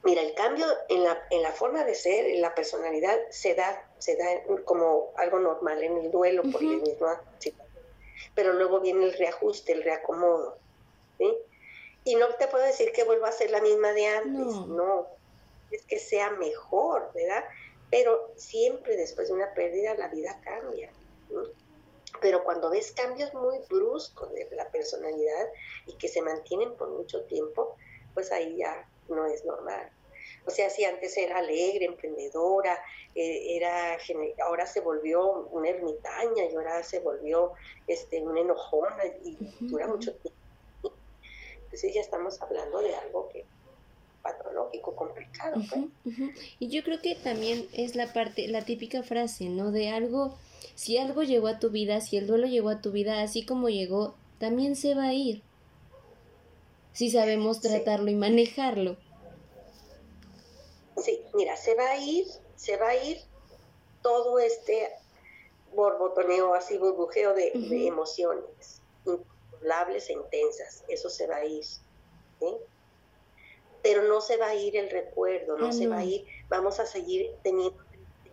Mira, 0.04 0.22
el 0.22 0.34
cambio 0.34 0.66
en 0.88 1.02
la, 1.02 1.18
en 1.30 1.42
la 1.42 1.52
forma 1.52 1.84
de 1.84 1.94
ser, 1.94 2.26
en 2.26 2.40
la 2.40 2.54
personalidad, 2.54 3.16
se 3.30 3.54
da, 3.54 3.90
se 3.98 4.16
da 4.16 4.26
como 4.64 5.12
algo 5.16 5.38
normal 5.40 5.82
en 5.82 5.96
el 5.98 6.10
duelo 6.10 6.42
por 6.52 6.62
el 6.62 6.80
mismo 6.80 7.08
Pero 8.34 8.52
luego 8.52 8.80
viene 8.80 9.04
el 9.04 9.14
reajuste, 9.14 9.72
el 9.72 9.82
reacomodo. 9.82 10.56
¿sí? 11.18 11.34
Y 12.04 12.14
no 12.14 12.28
te 12.38 12.46
puedo 12.48 12.64
decir 12.64 12.92
que 12.92 13.04
vuelva 13.04 13.28
a 13.28 13.32
ser 13.32 13.50
la 13.50 13.60
misma 13.60 13.92
de 13.92 14.06
antes, 14.06 14.54
no. 14.68 15.06
Es 15.70 15.84
que 15.84 15.98
sea 15.98 16.30
mejor, 16.32 17.10
¿verdad? 17.14 17.44
Pero 17.90 18.32
siempre 18.36 18.96
después 18.96 19.28
de 19.28 19.34
una 19.34 19.52
pérdida 19.54 19.94
la 19.94 20.08
vida 20.08 20.40
cambia. 20.44 20.90
Pero 22.20 22.44
cuando 22.44 22.70
ves 22.70 22.92
cambios 22.92 23.32
muy 23.34 23.58
bruscos 23.68 24.32
de 24.32 24.48
la 24.52 24.70
personalidad 24.70 25.48
y 25.86 25.94
que 25.94 26.08
se 26.08 26.22
mantienen 26.22 26.74
por 26.76 26.88
mucho 26.90 27.22
tiempo, 27.24 27.76
pues 28.14 28.32
ahí 28.32 28.56
ya 28.56 28.88
no 29.08 29.26
es 29.26 29.44
normal. 29.44 29.90
O 30.46 30.50
sea, 30.50 30.70
si 30.70 30.84
antes 30.84 31.16
era 31.16 31.38
alegre, 31.38 31.84
emprendedora, 31.84 32.78
eh, 33.14 33.56
era 33.56 33.98
ahora 34.46 34.66
se 34.66 34.80
volvió 34.80 35.46
una 35.50 35.68
ermitaña 35.68 36.44
y 36.44 36.54
ahora 36.54 36.82
se 36.82 37.00
volvió 37.00 37.52
este, 37.86 38.22
una 38.22 38.40
enojona 38.40 39.04
y 39.24 39.36
dura 39.60 39.86
mucho 39.86 40.14
tiempo. 40.14 40.38
Entonces 41.64 41.94
ya 41.94 42.00
estamos 42.00 42.40
hablando 42.40 42.80
de 42.80 42.94
algo 42.94 43.28
que 43.28 43.44
patológico, 44.22 44.96
complicado. 44.96 45.60
Pues. 45.68 46.14
Y 46.58 46.68
yo 46.68 46.82
creo 46.82 47.00
que 47.00 47.14
también 47.14 47.68
es 47.72 47.94
la 47.94 48.12
parte, 48.12 48.48
la 48.48 48.64
típica 48.64 49.02
frase, 49.02 49.50
¿no? 49.50 49.70
De 49.70 49.90
algo, 49.90 50.36
si 50.74 50.98
algo 50.98 51.22
llegó 51.22 51.48
a 51.48 51.58
tu 51.58 51.70
vida, 51.70 52.00
si 52.00 52.16
el 52.16 52.26
duelo 52.26 52.46
llegó 52.46 52.68
a 52.68 52.80
tu 52.80 52.92
vida, 52.92 53.22
así 53.22 53.44
como 53.44 53.68
llegó, 53.68 54.14
también 54.38 54.76
se 54.76 54.94
va 54.94 55.04
a 55.04 55.12
ir. 55.12 55.42
Si 56.92 57.10
sabemos 57.10 57.60
tratarlo 57.60 58.10
y 58.10 58.14
manejarlo. 58.14 58.96
Sí, 60.96 61.22
mira, 61.34 61.56
se 61.56 61.74
va 61.74 61.90
a 61.90 61.96
ir, 61.98 62.26
se 62.56 62.76
va 62.76 62.88
a 62.88 62.96
ir 62.96 63.18
todo 64.02 64.38
este 64.38 64.90
borbotoneo, 65.74 66.54
así 66.54 66.78
burbujeo 66.78 67.34
de, 67.34 67.52
emociones 67.86 68.82
incontrolables 69.04 70.08
e 70.10 70.12
intensas, 70.12 70.84
eso 70.88 71.10
se 71.10 71.26
va 71.26 71.36
a 71.36 71.44
ir. 71.44 71.64
Pero 73.82 74.02
no 74.02 74.20
se 74.20 74.36
va 74.36 74.48
a 74.48 74.54
ir 74.54 74.76
el 74.76 74.90
recuerdo, 74.90 75.56
no 75.56 75.72
se 75.72 75.86
va 75.86 75.98
a 75.98 76.04
ir, 76.04 76.26
vamos 76.48 76.80
a 76.80 76.86
seguir 76.86 77.30
teniendo 77.42 77.82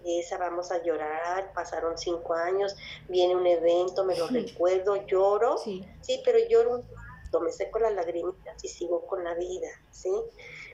esa, 0.06 0.38
vamos 0.38 0.72
a 0.72 0.82
llorar, 0.82 1.51
pasaron 1.53 1.97
cinco 1.97 2.34
años, 2.34 2.76
viene 3.10 3.36
un 3.36 3.47
evento, 3.47 4.03
me 4.03 4.18
lo 4.18 4.28
recuerdo, 4.28 5.06
lloro, 5.08 5.58
sí. 5.58 5.86
sí, 6.01 6.22
pero 6.24 6.39
lloro 6.49 6.76
un 6.76 6.82
rato, 6.82 7.39
me 7.41 7.51
seco 7.51 7.80
las 7.80 7.93
lagrimitas 7.93 8.64
y 8.64 8.68
sigo 8.68 9.06
con 9.08 9.24
la 9.24 9.34
vida, 9.34 9.70
¿sí? 9.91 10.12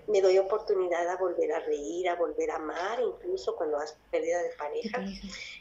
me 0.08 0.22
doy 0.22 0.38
oportunidad 0.38 1.08
a 1.08 1.18
volver 1.18 1.52
a 1.54 1.60
reír, 1.60 2.10
a 2.10 2.16
volver 2.16 2.52
a 2.52 2.56
amar, 2.56 3.00
incluso 3.00 3.56
cuando 3.56 3.78
has 3.78 3.98
pérdida 4.10 4.42
de 4.42 4.50
pareja, 4.52 5.04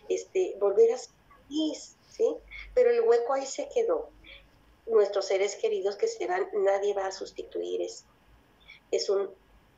este, 0.08 0.56
volver 0.58 0.92
a 0.92 0.98
ser 0.98 1.10
feliz, 1.46 1.96
¿sí? 2.10 2.36
Pero 2.74 2.90
el 2.90 3.02
hueco 3.02 3.34
ahí 3.34 3.46
se 3.46 3.68
quedó. 3.68 4.10
Nuestros 4.86 5.26
seres 5.26 5.56
queridos 5.56 5.96
que 5.96 6.08
se 6.08 6.26
van, 6.26 6.48
nadie 6.52 6.94
va 6.94 7.06
a 7.06 7.12
sustituir 7.12 7.82
eso. 7.82 8.04
Es 8.90 9.08
un, 9.08 9.30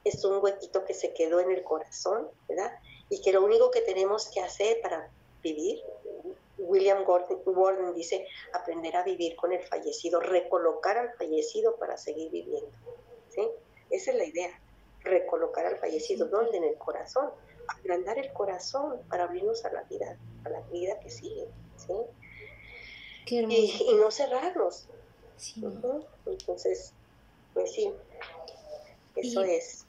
es 0.04 0.24
un 0.24 0.42
huequito 0.42 0.84
que 0.84 0.94
se 0.94 1.12
quedó 1.12 1.40
en 1.40 1.50
el 1.50 1.62
corazón, 1.62 2.28
¿verdad? 2.48 2.72
Y 3.12 3.20
que 3.20 3.30
lo 3.30 3.44
único 3.44 3.70
que 3.70 3.82
tenemos 3.82 4.30
que 4.30 4.40
hacer 4.40 4.80
para 4.80 5.10
vivir, 5.42 5.82
William 6.56 7.04
Gordon 7.04 7.94
dice, 7.94 8.26
aprender 8.54 8.96
a 8.96 9.02
vivir 9.02 9.36
con 9.36 9.52
el 9.52 9.62
fallecido, 9.62 10.18
recolocar 10.18 10.96
al 10.96 11.12
fallecido 11.12 11.76
para 11.76 11.98
seguir 11.98 12.30
viviendo, 12.30 12.72
¿sí? 13.28 13.42
Esa 13.90 14.12
es 14.12 14.16
la 14.16 14.24
idea, 14.24 14.58
recolocar 15.00 15.66
al 15.66 15.76
fallecido, 15.76 16.26
¿dónde? 16.28 16.56
En 16.56 16.64
el 16.64 16.76
corazón, 16.76 17.32
agrandar 17.66 18.18
el 18.18 18.32
corazón 18.32 19.02
para 19.10 19.24
abrirnos 19.24 19.62
a 19.66 19.72
la 19.72 19.82
vida, 19.82 20.16
a 20.44 20.48
la 20.48 20.60
vida 20.72 20.98
que 21.00 21.10
sigue, 21.10 21.48
¿sí? 21.76 21.92
y, 23.26 23.94
no 24.00 24.10
cerrarnos. 24.10 24.86
Entonces, 26.24 26.94
pues 27.52 27.72
sí, 27.72 27.92
eso 29.16 29.42
es. 29.42 29.84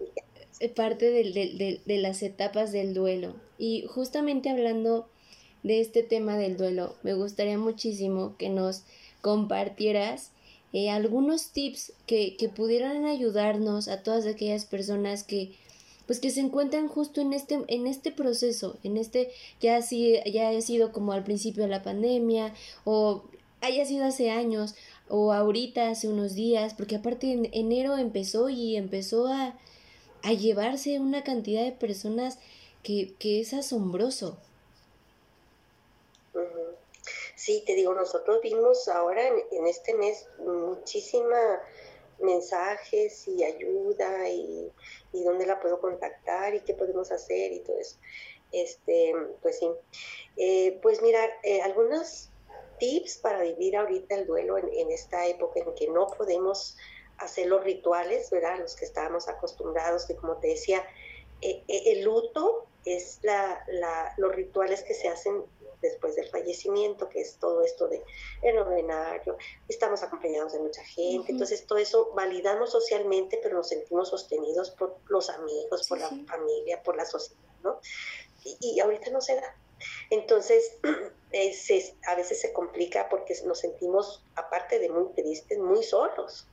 eh, 0.00 0.24
parte 0.74 1.10
de, 1.10 1.80
de 1.84 1.98
las 1.98 2.22
etapas 2.22 2.72
del 2.72 2.94
duelo. 2.94 3.36
Y 3.58 3.84
justamente 3.88 4.50
hablando 4.50 5.08
de 5.62 5.80
este 5.80 6.02
tema 6.02 6.36
del 6.36 6.56
duelo, 6.56 6.94
me 7.02 7.14
gustaría 7.14 7.58
muchísimo 7.58 8.36
que 8.38 8.48
nos 8.48 8.84
compartieras 9.20 10.30
eh, 10.72 10.90
algunos 10.90 11.50
tips 11.50 11.92
que, 12.06 12.36
que 12.36 12.48
pudieran 12.48 13.06
ayudarnos 13.06 13.88
a 13.88 14.02
todas 14.02 14.26
aquellas 14.26 14.64
personas 14.64 15.24
que 15.24 15.52
pues 16.06 16.20
que 16.20 16.30
se 16.30 16.40
encuentran 16.40 16.88
justo 16.88 17.20
en 17.20 17.34
este, 17.34 17.58
en 17.68 17.86
este 17.86 18.10
proceso, 18.10 18.78
en 18.82 18.96
este, 18.96 19.30
ya 19.60 19.82
si, 19.82 20.14
ya 20.24 20.48
haya 20.48 20.62
sido 20.62 20.90
como 20.90 21.12
al 21.12 21.22
principio 21.22 21.64
de 21.64 21.68
la 21.68 21.82
pandemia, 21.82 22.54
o 22.84 23.24
haya 23.60 23.84
sido 23.84 24.06
hace 24.06 24.30
años, 24.30 24.74
o 25.10 25.34
ahorita, 25.34 25.90
hace 25.90 26.08
unos 26.08 26.34
días, 26.34 26.72
porque 26.72 26.96
aparte 26.96 27.30
en 27.30 27.50
enero 27.52 27.98
empezó 27.98 28.48
y 28.48 28.76
empezó 28.76 29.26
a, 29.26 29.58
a 30.22 30.32
llevarse 30.32 31.00
una 31.00 31.24
cantidad 31.24 31.64
de 31.64 31.72
personas 31.72 32.38
que, 32.82 33.14
que 33.18 33.40
es 33.40 33.54
asombroso. 33.54 34.38
Sí, 37.48 37.62
te 37.64 37.74
digo, 37.74 37.94
nosotros 37.94 38.40
vimos 38.42 38.88
ahora 38.88 39.26
en, 39.26 39.66
este 39.66 39.94
mes 39.94 40.28
muchísima 40.38 41.62
mensajes 42.18 43.26
y 43.28 43.44
ayuda 43.44 44.28
y, 44.28 44.70
dónde 45.12 45.46
la 45.46 45.58
puedo 45.60 45.80
contactar 45.80 46.54
y 46.54 46.60
qué 46.60 46.74
podemos 46.74 47.10
hacer 47.10 47.52
y 47.52 47.60
todo 47.60 47.78
eso. 47.78 47.96
Este, 48.52 49.14
pues 49.40 49.60
sí. 49.60 49.70
Eh, 50.36 50.78
pues 50.82 51.00
mira, 51.00 51.20
eh, 51.42 51.62
algunos 51.62 52.28
tips 52.80 53.18
para 53.18 53.42
vivir 53.42 53.76
ahorita 53.76 54.16
el 54.16 54.26
duelo 54.26 54.58
en, 54.58 54.90
esta 54.90 55.26
época 55.26 55.60
en 55.60 55.74
que 55.74 55.88
no 55.88 56.06
podemos 56.08 56.76
hacer 57.18 57.46
los 57.46 57.62
rituales, 57.64 58.30
¿verdad? 58.30 58.58
Los 58.58 58.76
que 58.76 58.84
estábamos 58.84 59.28
acostumbrados, 59.28 60.06
que 60.06 60.16
como 60.16 60.36
te 60.36 60.48
decía, 60.48 60.84
eh, 61.40 61.62
el 61.68 62.02
luto 62.04 62.66
es 62.84 63.20
la, 63.22 63.64
los 64.16 64.34
rituales 64.34 64.82
que 64.82 64.94
se 64.94 65.08
hacen 65.08 65.44
después 65.80 66.16
del 66.16 66.28
fallecimiento, 66.28 67.08
que 67.08 67.20
es 67.20 67.36
todo 67.36 67.62
esto 67.62 67.88
de 67.88 68.02
el 68.42 68.56
novenario, 68.56 69.36
estamos 69.68 70.02
acompañados 70.02 70.52
de 70.52 70.58
mucha 70.58 70.82
gente, 70.84 71.30
entonces 71.30 71.66
todo 71.66 71.78
eso 71.78 72.10
validamos 72.14 72.72
socialmente, 72.72 73.38
pero 73.42 73.56
nos 73.56 73.68
sentimos 73.68 74.08
sostenidos 74.08 74.70
por 74.70 74.96
los 75.08 75.30
amigos, 75.30 75.86
por 75.88 75.98
la 75.98 76.08
familia, 76.26 76.82
por 76.82 76.96
la 76.96 77.04
sociedad, 77.04 77.42
¿no? 77.62 77.80
Y, 78.44 78.80
ahorita 78.80 79.10
no 79.10 79.20
se 79.20 79.36
da. 79.36 79.56
Entonces, 80.10 80.78
a 82.06 82.14
veces 82.14 82.40
se 82.40 82.52
complica 82.52 83.08
porque 83.08 83.34
nos 83.44 83.60
sentimos, 83.60 84.24
aparte 84.34 84.78
de 84.78 84.88
muy 84.88 85.12
tristes, 85.14 85.58
muy 85.58 85.82
solos. 85.82 86.48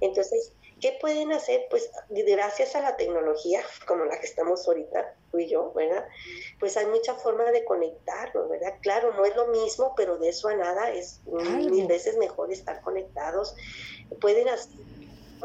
Entonces, 0.00 0.52
¿qué 0.80 0.96
pueden 1.00 1.32
hacer? 1.32 1.66
Pues 1.70 1.90
gracias 2.08 2.76
a 2.76 2.80
la 2.80 2.96
tecnología, 2.96 3.60
como 3.86 4.04
la 4.04 4.18
que 4.20 4.26
estamos 4.26 4.66
ahorita, 4.66 5.14
tú 5.30 5.38
y 5.38 5.48
yo, 5.48 5.72
¿verdad? 5.72 6.06
Pues 6.60 6.76
hay 6.76 6.86
mucha 6.86 7.14
forma 7.14 7.50
de 7.50 7.64
conectarnos, 7.64 8.48
¿verdad? 8.48 8.74
Claro, 8.82 9.12
no 9.14 9.24
es 9.24 9.34
lo 9.36 9.48
mismo, 9.48 9.94
pero 9.96 10.18
de 10.18 10.28
eso 10.28 10.48
a 10.48 10.54
nada 10.54 10.90
es 10.90 11.20
mil 11.26 11.86
veces 11.86 12.16
mejor 12.18 12.52
estar 12.52 12.80
conectados. 12.82 13.54
Pueden 14.20 14.48
hacer, 14.48 14.72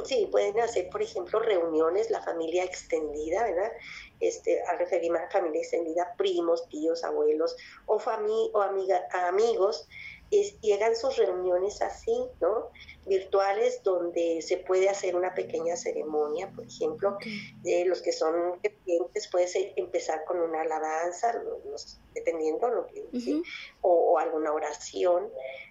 sí, 0.05 0.27
pueden 0.31 0.59
hacer, 0.59 0.89
por 0.89 1.01
ejemplo, 1.01 1.39
reuniones, 1.39 2.09
la 2.09 2.21
familia 2.21 2.63
extendida, 2.63 3.43
¿verdad? 3.43 3.71
Este, 4.19 4.61
al 4.63 4.79
referirme 4.79 5.19
a 5.19 5.23
la 5.23 5.29
familia 5.29 5.61
extendida, 5.61 6.13
primos, 6.17 6.67
tíos, 6.69 7.03
abuelos 7.03 7.55
o, 7.85 7.99
fami 7.99 8.51
o 8.53 8.61
amiga, 8.61 9.07
amigos, 9.11 9.87
es, 10.31 10.59
llegan 10.61 10.95
sus 10.95 11.17
reuniones 11.17 11.81
así, 11.81 12.17
¿no? 12.39 12.71
virtuales 13.05 13.83
donde 13.83 14.41
se 14.41 14.57
puede 14.57 14.89
hacer 14.89 15.15
una 15.15 15.33
pequeña 15.33 15.75
ceremonia, 15.75 16.49
por 16.55 16.65
ejemplo, 16.65 17.17
de 17.61 17.85
los 17.85 18.01
que 18.01 18.11
son 18.11 18.59
clientes 18.59 19.27
puede 19.29 19.73
empezar 19.75 20.23
con 20.25 20.39
una 20.39 20.61
alabanza, 20.61 21.33
dependiendo 22.13 22.69
lo 22.69 22.87
que 22.87 23.05
o, 23.81 24.19
alguna 24.19 24.53
oración, 24.53 25.29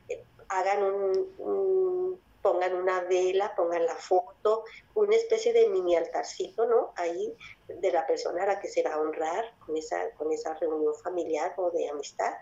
eh, 0.08 0.22
hagan 0.48 0.82
un, 0.82 2.20
pongan 2.42 2.74
una 2.74 3.02
vela, 3.02 3.54
pongan 3.54 3.86
la 3.86 3.94
foto, 3.94 4.64
una 4.94 5.14
especie 5.14 5.52
de 5.52 5.68
mini 5.68 5.94
altarcito, 5.94 6.66
¿no? 6.66 6.92
Ahí 6.96 7.34
de 7.68 7.92
la 7.92 8.06
persona 8.06 8.42
a 8.42 8.46
la 8.46 8.60
que 8.60 8.68
se 8.68 8.82
va 8.82 8.94
a 8.94 9.00
honrar 9.00 9.54
con 9.64 9.76
esa, 9.76 10.10
con 10.16 10.32
esa 10.32 10.54
reunión 10.54 10.94
familiar 10.96 11.54
o 11.56 11.70
de 11.70 11.88
amistad 11.88 12.32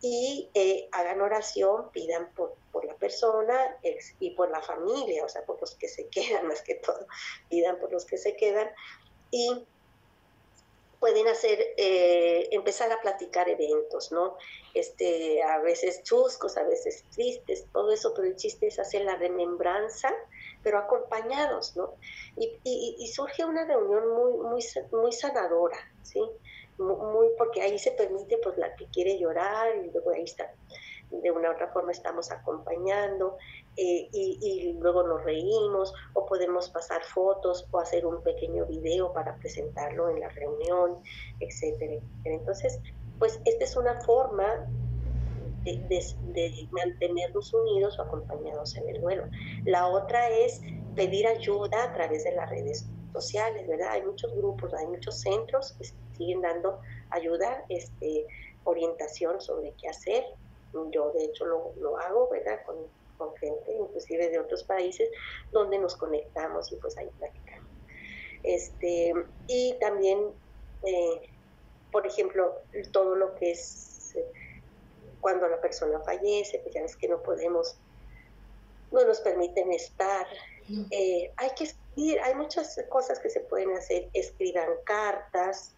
y 0.00 0.50
eh, 0.54 0.88
hagan 0.92 1.20
oración, 1.20 1.90
pidan 1.90 2.32
por, 2.34 2.54
por 2.70 2.84
la 2.84 2.94
persona 2.94 3.76
y 4.20 4.30
por 4.30 4.50
la 4.50 4.62
familia, 4.62 5.24
o 5.24 5.28
sea, 5.28 5.44
por 5.44 5.60
los 5.60 5.74
que 5.74 5.88
se 5.88 6.06
quedan 6.10 6.46
más 6.46 6.62
que 6.62 6.76
todo, 6.76 7.06
pidan 7.48 7.78
por 7.78 7.92
los 7.92 8.04
que 8.04 8.18
se 8.18 8.36
quedan 8.36 8.70
y 9.30 9.66
pueden 11.00 11.28
hacer, 11.28 11.74
eh, 11.76 12.48
empezar 12.50 12.90
a 12.90 13.00
platicar 13.00 13.48
eventos, 13.48 14.10
¿no? 14.10 14.36
Este, 14.74 15.42
a 15.42 15.58
veces 15.58 16.02
chuscos, 16.02 16.56
a 16.56 16.64
veces 16.64 17.04
tristes, 17.10 17.66
todo 17.72 17.92
eso, 17.92 18.12
pero 18.14 18.26
el 18.26 18.36
chiste 18.36 18.66
es 18.66 18.78
hacer 18.80 19.02
la 19.04 19.16
remembranza, 19.16 20.12
pero 20.62 20.78
acompañados, 20.78 21.76
¿no? 21.76 21.94
Y, 22.36 22.58
y, 22.64 22.96
y 22.98 23.08
surge 23.08 23.44
una 23.44 23.64
reunión 23.64 24.08
muy, 24.08 24.32
muy, 24.38 24.64
muy 24.90 25.12
sanadora, 25.12 25.78
¿sí? 26.02 26.20
Muy 26.78 27.28
porque 27.36 27.60
ahí 27.60 27.78
se 27.78 27.90
permite 27.92 28.38
pues 28.42 28.56
la 28.56 28.74
que 28.76 28.86
quiere 28.86 29.18
llorar 29.18 29.76
y 29.76 29.90
luego 29.90 30.10
ahí 30.10 30.24
está 30.24 30.52
de 31.10 31.30
una 31.30 31.50
u 31.50 31.52
otra 31.52 31.68
forma 31.68 31.92
estamos 31.92 32.30
acompañando 32.30 33.36
eh, 33.76 34.08
y, 34.12 34.76
luego 34.78 35.02
nos 35.04 35.24
reímos 35.24 35.92
o 36.14 36.26
podemos 36.26 36.68
pasar 36.70 37.02
fotos 37.02 37.66
o 37.70 37.78
hacer 37.78 38.04
un 38.04 38.22
pequeño 38.22 38.66
video 38.66 39.12
para 39.12 39.36
presentarlo 39.36 40.10
en 40.10 40.20
la 40.20 40.28
reunión, 40.28 40.98
etcétera. 41.40 42.02
Entonces, 42.24 42.80
pues 43.18 43.40
esta 43.44 43.64
es 43.64 43.76
una 43.76 44.00
forma 44.02 44.66
de, 45.64 45.78
de, 46.32 46.68
mantenernos 46.70 47.52
unidos 47.54 47.98
o 47.98 48.02
acompañados 48.02 48.76
en 48.76 48.88
el 48.88 49.00
duelo. 49.00 49.24
La 49.64 49.86
otra 49.86 50.28
es 50.28 50.60
pedir 50.94 51.26
ayuda 51.26 51.84
a 51.84 51.92
través 51.92 52.24
de 52.24 52.32
las 52.32 52.50
redes 52.50 52.86
sociales, 53.12 53.66
¿verdad? 53.66 53.90
Hay 53.92 54.02
muchos 54.02 54.34
grupos, 54.34 54.72
hay 54.74 54.86
muchos 54.86 55.20
centros 55.20 55.72
que 55.72 55.84
siguen 56.16 56.42
dando 56.42 56.80
ayuda, 57.10 57.64
este, 57.68 58.26
orientación 58.64 59.40
sobre 59.40 59.72
qué 59.80 59.88
hacer. 59.88 60.24
Yo 60.92 61.12
de 61.12 61.24
hecho 61.24 61.46
lo, 61.46 61.72
lo 61.80 61.98
hago, 61.98 62.28
¿verdad? 62.30 62.60
Con, 62.66 62.76
con, 63.16 63.34
gente, 63.36 63.72
inclusive 63.72 64.28
de 64.28 64.38
otros 64.38 64.62
países, 64.64 65.08
donde 65.50 65.78
nos 65.78 65.96
conectamos 65.96 66.70
y 66.72 66.76
pues 66.76 66.96
ahí 66.98 67.08
platicamos. 67.18 67.68
Este, 68.42 69.12
y 69.48 69.74
también, 69.80 70.18
eh, 70.84 71.28
por 71.90 72.06
ejemplo, 72.06 72.54
todo 72.92 73.16
lo 73.16 73.34
que 73.34 73.52
es 73.52 74.14
eh, 74.14 74.24
cuando 75.20 75.48
la 75.48 75.60
persona 75.60 76.00
fallece, 76.00 76.60
pues 76.60 76.74
ya 76.74 76.82
ves 76.82 76.96
que 76.96 77.08
no 77.08 77.22
podemos, 77.22 77.76
no 78.92 79.04
nos 79.04 79.20
permiten 79.20 79.72
estar. 79.72 80.26
Eh, 80.90 81.32
hay 81.36 81.50
que 81.56 81.64
escribir, 81.98 82.20
hay 82.20 82.34
muchas 82.34 82.80
cosas 82.88 83.18
que 83.18 83.30
se 83.30 83.40
pueden 83.40 83.72
hacer, 83.76 84.08
escriban 84.12 84.68
cartas, 84.84 85.74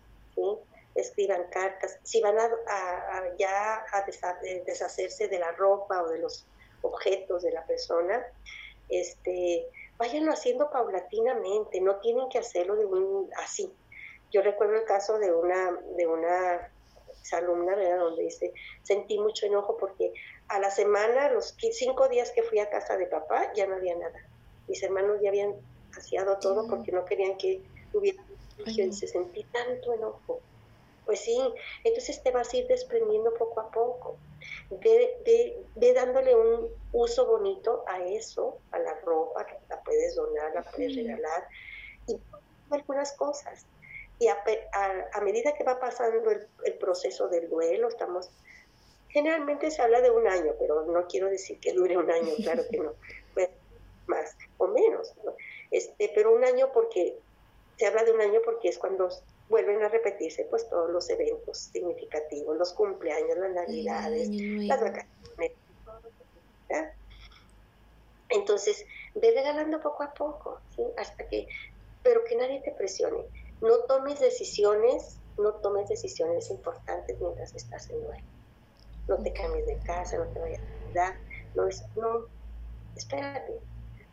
escriban 0.95 1.45
cartas, 1.51 1.99
si 2.03 2.21
van 2.21 2.39
a, 2.39 2.49
ya 3.39 3.85
a 3.93 4.05
eh, 4.45 4.63
deshacerse 4.67 5.29
de 5.29 5.39
la 5.39 5.53
ropa 5.53 6.03
o 6.03 6.09
de 6.09 6.19
los 6.19 6.47
objetos 6.83 7.43
de 7.43 7.53
la 7.53 7.65
persona, 7.67 8.25
este, 8.89 9.67
váyanlo 9.99 10.33
haciendo 10.33 10.71
paulatinamente, 10.71 11.81
no 11.81 11.97
tienen 11.97 12.29
que 12.29 12.39
hacerlo 12.39 12.77
de 12.77 12.87
un 12.87 13.31
así. 13.37 13.73
Yo 14.33 14.43
recuerdo 14.43 14.77
el 14.77 14.85
caso 14.85 15.19
de 15.19 15.33
una, 15.33 15.73
de 15.97 16.07
una 16.07 16.71
alumna, 17.33 17.77
donde 17.97 18.25
dice, 18.25 18.53
sentí 18.83 19.19
mucho 19.19 19.47
enojo 19.47 19.77
porque 19.77 20.13
a 20.49 20.59
la 20.59 20.71
semana, 20.71 21.31
los 21.31 21.57
cinco 21.73 22.09
días 22.09 22.33
que 22.33 22.43
fui 22.43 22.59
a 22.59 22.69
casa 22.69 22.97
de 22.97 23.07
papá, 23.07 23.53
ya 23.55 23.67
no 23.67 23.77
había 23.77 23.95
nada. 23.97 24.19
Mis 24.67 24.83
hermanos 24.83 25.19
ya 25.23 25.29
habían 25.29 25.55
vaciado 25.95 26.39
todo 26.39 26.67
porque 26.69 26.93
no 26.93 27.05
querían 27.05 27.37
que 27.37 27.63
hubiera 27.93 28.23
y 28.67 28.93
se 28.93 29.07
sentí 29.07 29.45
tanto 29.45 29.95
enojo. 29.95 30.41
Pues 31.05 31.21
sí, 31.21 31.39
entonces 31.83 32.23
te 32.23 32.31
vas 32.31 32.53
a 32.53 32.57
ir 32.57 32.67
desprendiendo 32.67 33.35
poco 33.35 33.61
a 33.61 33.71
poco. 33.71 34.17
Ve, 34.71 35.65
ve, 35.75 35.93
dándole 35.93 36.35
un 36.37 36.69
uso 36.93 37.27
bonito 37.27 37.85
a 37.89 38.05
eso, 38.05 38.59
a 38.71 38.79
la 38.79 38.95
ropa, 39.01 39.45
que 39.45 39.57
la 39.69 39.81
puedes 39.83 40.15
donar, 40.15 40.55
la 40.55 40.63
puedes 40.63 40.95
regalar, 40.95 41.49
y 42.07 42.17
algunas 42.71 43.13
cosas. 43.13 43.67
Y 44.19 44.29
a, 44.29 44.37
a, 45.13 45.21
medida 45.23 45.55
que 45.55 45.65
va 45.65 45.81
pasando 45.81 46.31
el, 46.31 46.47
el, 46.65 46.75
proceso 46.75 47.29
del 47.29 47.49
duelo, 47.49 47.89
estamos, 47.89 48.31
generalmente 49.09 49.71
se 49.71 49.83
habla 49.83 50.01
de 50.03 50.11
un 50.11 50.29
año, 50.29 50.53
pero 50.59 50.85
no 50.85 51.07
quiero 51.09 51.29
decir 51.29 51.59
que 51.59 51.73
dure 51.73 51.97
un 51.97 52.11
año, 52.11 52.33
claro 52.37 52.63
que 52.71 52.77
no, 52.77 52.93
pues 53.35 53.49
más 54.07 54.37
o 54.59 54.69
menos, 54.69 55.15
este, 55.71 56.11
pero 56.15 56.35
un 56.35 56.45
año 56.45 56.71
porque 56.73 57.19
se 57.77 57.87
habla 57.87 58.05
de 58.05 58.13
un 58.13 58.21
año 58.21 58.41
porque 58.45 58.69
es 58.69 58.79
cuando 58.79 59.09
vuelven 59.49 59.83
a 59.83 59.89
repetirse 59.89 60.45
pues 60.45 60.69
todos 60.69 60.91
los 60.91 61.09
eventos 61.11 61.59
significativos, 61.73 62.57
los 62.57 62.73
cumpleaños, 62.73 63.37
las 63.39 63.53
navidades, 63.53 64.29
las 64.31 64.81
vacaciones. 64.81 65.53
Entonces, 68.29 68.87
ve 69.17 69.33
regalando 69.35 69.81
poco 69.81 70.05
a 70.05 70.15
poco, 70.15 70.61
hasta 70.97 71.27
que 71.27 71.49
pero 72.03 72.25
que 72.25 72.37
nadie 72.37 72.61
te 72.63 72.73
presione. 72.73 73.25
No 73.61 73.81
tomes 73.81 74.21
decisiones, 74.21 75.19
no 75.37 75.53
tomes 75.55 75.89
decisiones 75.89 76.51
importantes 76.51 77.21
mientras 77.21 77.55
estás 77.55 77.91
en 77.91 78.03
duelo. 78.03 78.25
No 79.09 79.19
te 79.23 79.33
cambies 79.33 79.67
de 79.67 79.79
casa, 79.81 80.17
no 80.19 80.27
te 80.29 80.39
vayas 80.39 80.61
a 80.61 80.93
dar, 80.95 81.17
no, 81.55 81.67
es, 81.67 81.83
no, 81.97 82.27
espérate, 82.97 83.59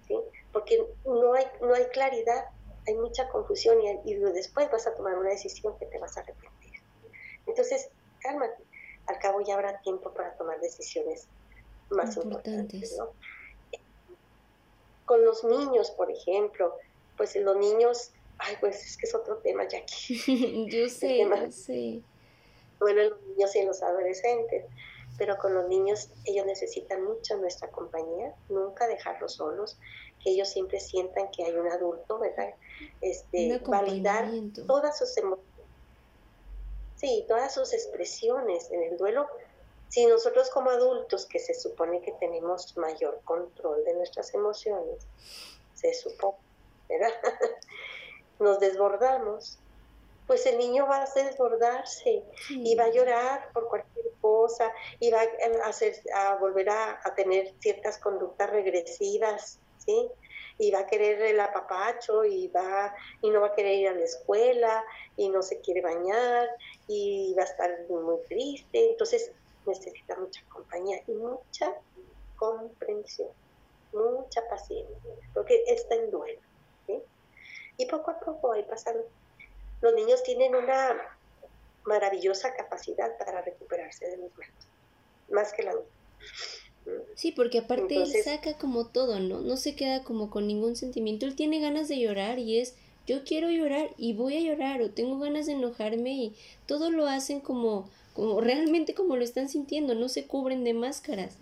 ¿sí? 0.07 0.17
Porque 0.57 0.83
no 1.05 1.35
hay, 1.35 1.45
no 1.61 1.71
hay 1.75 1.85
claridad, 1.89 2.45
hay 2.87 2.95
mucha 2.95 3.29
confusión 3.29 3.77
y, 3.79 4.11
y 4.11 4.15
después 4.15 4.71
vas 4.71 4.87
a 4.87 4.95
tomar 4.95 5.15
una 5.15 5.29
decisión 5.29 5.77
que 5.77 5.85
te 5.85 5.99
vas 5.99 6.17
a 6.17 6.21
arrepentir. 6.21 6.81
Entonces, 7.45 7.89
cálmate, 8.21 8.63
al 9.05 9.19
cabo 9.19 9.41
ya 9.41 9.53
habrá 9.53 9.79
tiempo 9.81 10.11
para 10.15 10.35
tomar 10.35 10.59
decisiones 10.59 11.27
más 11.91 12.17
importantes. 12.17 12.97
¿no? 12.97 13.09
Con 15.05 15.23
los 15.23 15.43
niños, 15.43 15.91
por 15.91 16.09
ejemplo, 16.09 16.75
pues 17.17 17.35
los 17.35 17.55
niños, 17.57 18.13
ay, 18.39 18.55
pues 18.59 18.83
es 18.83 18.97
que 18.97 19.05
es 19.05 19.13
otro 19.13 19.37
tema, 19.37 19.67
Jackie. 19.67 20.67
yo 20.71 20.89
sé, 20.89 21.19
yo 21.19 21.51
sé. 21.51 22.01
Bueno, 22.79 23.03
los 23.03 23.21
niños 23.21 23.55
y 23.55 23.63
los 23.63 23.83
adolescentes, 23.83 24.65
pero 25.17 25.37
con 25.37 25.53
los 25.53 25.67
niños 25.67 26.09
ellos 26.25 26.45
necesitan 26.45 27.03
mucho 27.03 27.37
nuestra 27.37 27.69
compañía, 27.69 28.35
nunca 28.49 28.87
dejarlos 28.87 29.33
solos, 29.33 29.77
que 30.27 30.33
ellos 30.33 30.49
siempre 30.49 30.81
sientan 30.81 31.31
que 31.31 31.45
hay 31.45 31.53
un 31.53 31.69
adulto, 31.71 32.19
¿verdad? 32.19 32.53
Este, 32.99 33.59
validar 33.65 34.29
todas 34.67 34.97
sus 34.97 35.15
emociones. 35.15 35.45
Sí, 36.97 37.23
todas 37.29 37.53
sus 37.53 37.71
expresiones 37.71 38.69
en 38.71 38.83
el 38.83 38.97
duelo 38.97 39.29
si 39.87 40.05
nosotros 40.05 40.49
como 40.49 40.69
adultos, 40.69 41.25
que 41.27 41.39
se 41.39 41.53
supone 41.53 42.01
que 42.01 42.11
tenemos 42.13 42.75
mayor 42.75 43.21
control 43.23 43.85
de 43.85 43.93
nuestras 43.93 44.33
emociones, 44.33 45.07
se 45.75 45.93
supone, 45.93 46.37
¿verdad? 46.89 47.13
Nos 48.39 48.59
desbordamos, 48.59 49.59
pues 50.25 50.45
el 50.45 50.57
niño 50.57 50.87
va 50.87 51.03
a 51.03 51.09
desbordarse 51.13 52.21
y 52.49 52.75
va 52.75 52.83
a 52.83 52.91
llorar 52.91 53.49
por 53.53 53.69
cualquier 53.69 54.11
cosa 54.19 54.73
y 54.99 55.09
va 55.09 55.21
a, 55.21 55.69
hacer, 55.69 55.95
a 56.13 56.35
volver 56.35 56.69
a, 56.69 56.99
tener 57.15 57.53
ciertas 57.59 57.97
conductas 57.97 58.49
regresivas, 58.49 59.59
Y 60.59 60.71
va 60.71 60.79
a 60.79 60.87
querer 60.87 61.21
el 61.21 61.39
apapacho 61.39 62.25
y, 62.25 62.47
va, 62.47 62.93
y 63.21 63.29
no 63.29 63.41
va 63.41 63.47
a 63.47 63.53
querer 63.53 63.75
ir 63.75 63.87
a 63.89 63.93
la 63.93 64.03
escuela 64.03 64.83
y 65.15 65.29
no 65.29 65.41
se 65.41 65.59
quiere 65.61 65.81
bañar 65.81 66.49
y 66.87 67.33
va 67.37 67.43
a 67.43 67.45
estar 67.45 67.71
muy 67.89 68.17
triste. 68.27 68.89
Entonces, 68.91 69.31
necesita 69.65 70.15
mucha 70.17 70.41
compañía 70.49 71.01
y 71.07 71.11
mucha 71.11 71.73
comprensión, 72.35 73.29
mucha 73.93 74.47
paciencia, 74.49 75.13
porque 75.33 75.63
está 75.67 75.95
en 75.95 76.11
duelo. 76.11 76.41
Y 77.79 77.85
poco 77.85 78.09
a 78.09 78.19
poco 78.19 78.47
va 78.47 78.55
a 78.55 78.59
ir 78.59 78.65
pasando. 78.65 79.05
Los 79.81 79.93
niños 79.93 80.23
tienen 80.23 80.55
una 80.55 80.99
maravillosa 81.85 82.53
capacidad 82.55 83.15
para 83.17 83.41
recuperarse 83.41 84.09
de 84.09 84.17
los 84.17 84.35
muertos, 84.35 84.67
más 85.29 85.53
que 85.53 85.63
la 85.63 85.71
adulto. 85.71 85.91
Sí, 87.15 87.31
porque 87.31 87.59
aparte 87.59 87.95
él 87.95 88.07
saca 88.23 88.57
como 88.57 88.87
todo, 88.87 89.19
¿no? 89.19 89.41
No 89.41 89.57
se 89.57 89.75
queda 89.75 90.03
como 90.03 90.29
con 90.29 90.47
ningún 90.47 90.75
sentimiento. 90.75 91.25
Él 91.25 91.35
tiene 91.35 91.59
ganas 91.59 91.87
de 91.87 91.99
llorar 91.99 92.39
y 92.39 92.59
es, 92.59 92.75
yo 93.05 93.23
quiero 93.23 93.49
llorar 93.49 93.89
y 93.97 94.13
voy 94.13 94.37
a 94.37 94.41
llorar 94.41 94.81
o 94.81 94.91
tengo 94.91 95.19
ganas 95.19 95.47
de 95.47 95.53
enojarme 95.53 96.11
y 96.11 96.35
todo 96.65 96.91
lo 96.91 97.07
hacen 97.07 97.39
como 97.39 97.89
como 98.17 98.41
realmente 98.41 98.95
como 98.95 99.15
lo 99.15 99.23
están 99.23 99.47
sintiendo, 99.47 99.93
no 99.95 100.09
se 100.09 100.25
cubren 100.25 100.63
de 100.63 100.73
máscaras. 100.73 101.37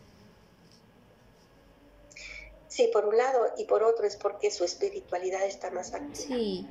Sí, 2.68 2.90
por 2.92 3.06
un 3.06 3.16
lado, 3.16 3.54
y 3.58 3.64
por 3.64 3.84
otro 3.84 4.06
es 4.06 4.18
porque 4.18 4.52
su 4.52 4.66
espiritualidad 4.66 5.46
está 5.46 5.72
más 5.72 5.94
activa, 5.94 6.68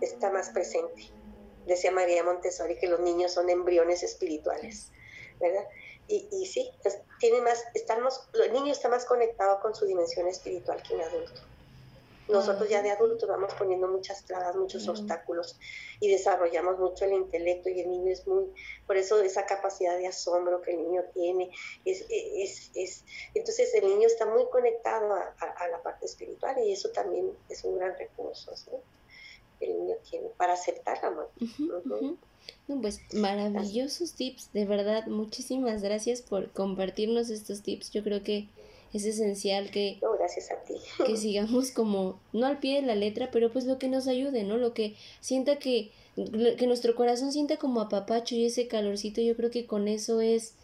está 0.00 0.30
más 0.30 0.50
presente. 0.50 1.10
Decía 1.66 1.90
María 1.90 2.22
Montessori 2.22 2.78
que 2.78 2.86
los 2.86 3.00
niños 3.00 3.32
son 3.32 3.50
embriones 3.50 4.04
espirituales, 4.04 4.92
¿verdad? 5.40 5.64
Y, 6.08 6.26
y 6.32 6.46
sí, 6.46 6.70
tiene 7.20 7.40
más, 7.42 7.62
estamos, 7.74 8.28
el 8.34 8.52
niño 8.52 8.72
está 8.72 8.88
más 8.88 9.04
conectado 9.04 9.60
con 9.60 9.74
su 9.74 9.84
dimensión 9.84 10.26
espiritual 10.26 10.82
que 10.82 10.94
un 10.94 11.02
adulto. 11.02 11.40
Nosotros 12.28 12.68
ya 12.68 12.82
de 12.82 12.90
adultos 12.90 13.26
vamos 13.26 13.54
poniendo 13.54 13.88
muchas 13.88 14.24
trabas, 14.26 14.54
muchos 14.54 14.86
obstáculos 14.86 15.58
y 15.98 16.10
desarrollamos 16.10 16.78
mucho 16.78 17.06
el 17.06 17.14
intelecto 17.14 17.70
y 17.70 17.80
el 17.80 17.90
niño 17.90 18.12
es 18.12 18.26
muy, 18.26 18.52
por 18.86 18.98
eso 18.98 19.20
esa 19.22 19.46
capacidad 19.46 19.96
de 19.96 20.08
asombro 20.08 20.60
que 20.60 20.72
el 20.72 20.82
niño 20.82 21.04
tiene, 21.14 21.50
es, 21.86 22.04
es, 22.10 22.70
es 22.74 23.04
entonces 23.34 23.72
el 23.74 23.86
niño 23.86 24.06
está 24.06 24.26
muy 24.26 24.46
conectado 24.50 25.14
a, 25.14 25.68
la 25.68 25.82
parte 25.82 26.04
espiritual 26.04 26.58
y 26.58 26.72
eso 26.72 26.90
también 26.90 27.32
es 27.48 27.64
un 27.64 27.78
gran 27.78 27.96
recurso 27.96 28.54
¿sí? 28.56 28.72
el 29.60 29.78
niño 29.78 29.96
tiene 30.08 30.28
para 30.36 30.52
aceptar 30.52 31.02
la 31.02 31.10
muerte. 31.10 31.46
No, 32.66 32.80
pues 32.80 33.00
maravillosos 33.12 34.12
tips, 34.12 34.52
de 34.52 34.64
verdad, 34.64 35.06
muchísimas 35.06 35.82
gracias 35.82 36.22
por 36.22 36.50
compartirnos 36.52 37.30
estos 37.30 37.62
tips. 37.62 37.90
Yo 37.90 38.02
creo 38.04 38.22
que 38.22 38.48
es 38.92 39.04
esencial 39.04 39.70
que, 39.70 39.98
gracias 40.18 40.50
a 40.50 40.62
ti. 40.62 40.74
que 41.06 41.16
sigamos 41.16 41.70
como, 41.70 42.20
no 42.32 42.46
al 42.46 42.58
pie 42.58 42.80
de 42.80 42.86
la 42.86 42.94
letra, 42.94 43.30
pero 43.30 43.50
pues 43.52 43.64
lo 43.64 43.78
que 43.78 43.88
nos 43.88 44.08
ayude, 44.08 44.44
¿no? 44.44 44.56
Lo 44.56 44.74
que 44.74 44.96
sienta 45.20 45.58
que, 45.58 45.90
que 46.16 46.66
nuestro 46.66 46.94
corazón 46.94 47.32
sienta 47.32 47.56
como 47.56 47.80
apapacho 47.80 48.34
y 48.34 48.46
ese 48.46 48.68
calorcito, 48.68 49.20
yo 49.20 49.36
creo 49.36 49.50
que 49.50 49.66
con 49.66 49.88
eso 49.88 50.20
es, 50.20 50.54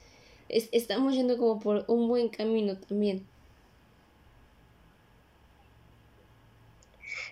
estamos 0.48 1.14
yendo 1.14 1.38
como 1.38 1.60
por 1.60 1.84
un 1.88 2.08
buen 2.08 2.28
camino 2.28 2.78
también. 2.78 3.26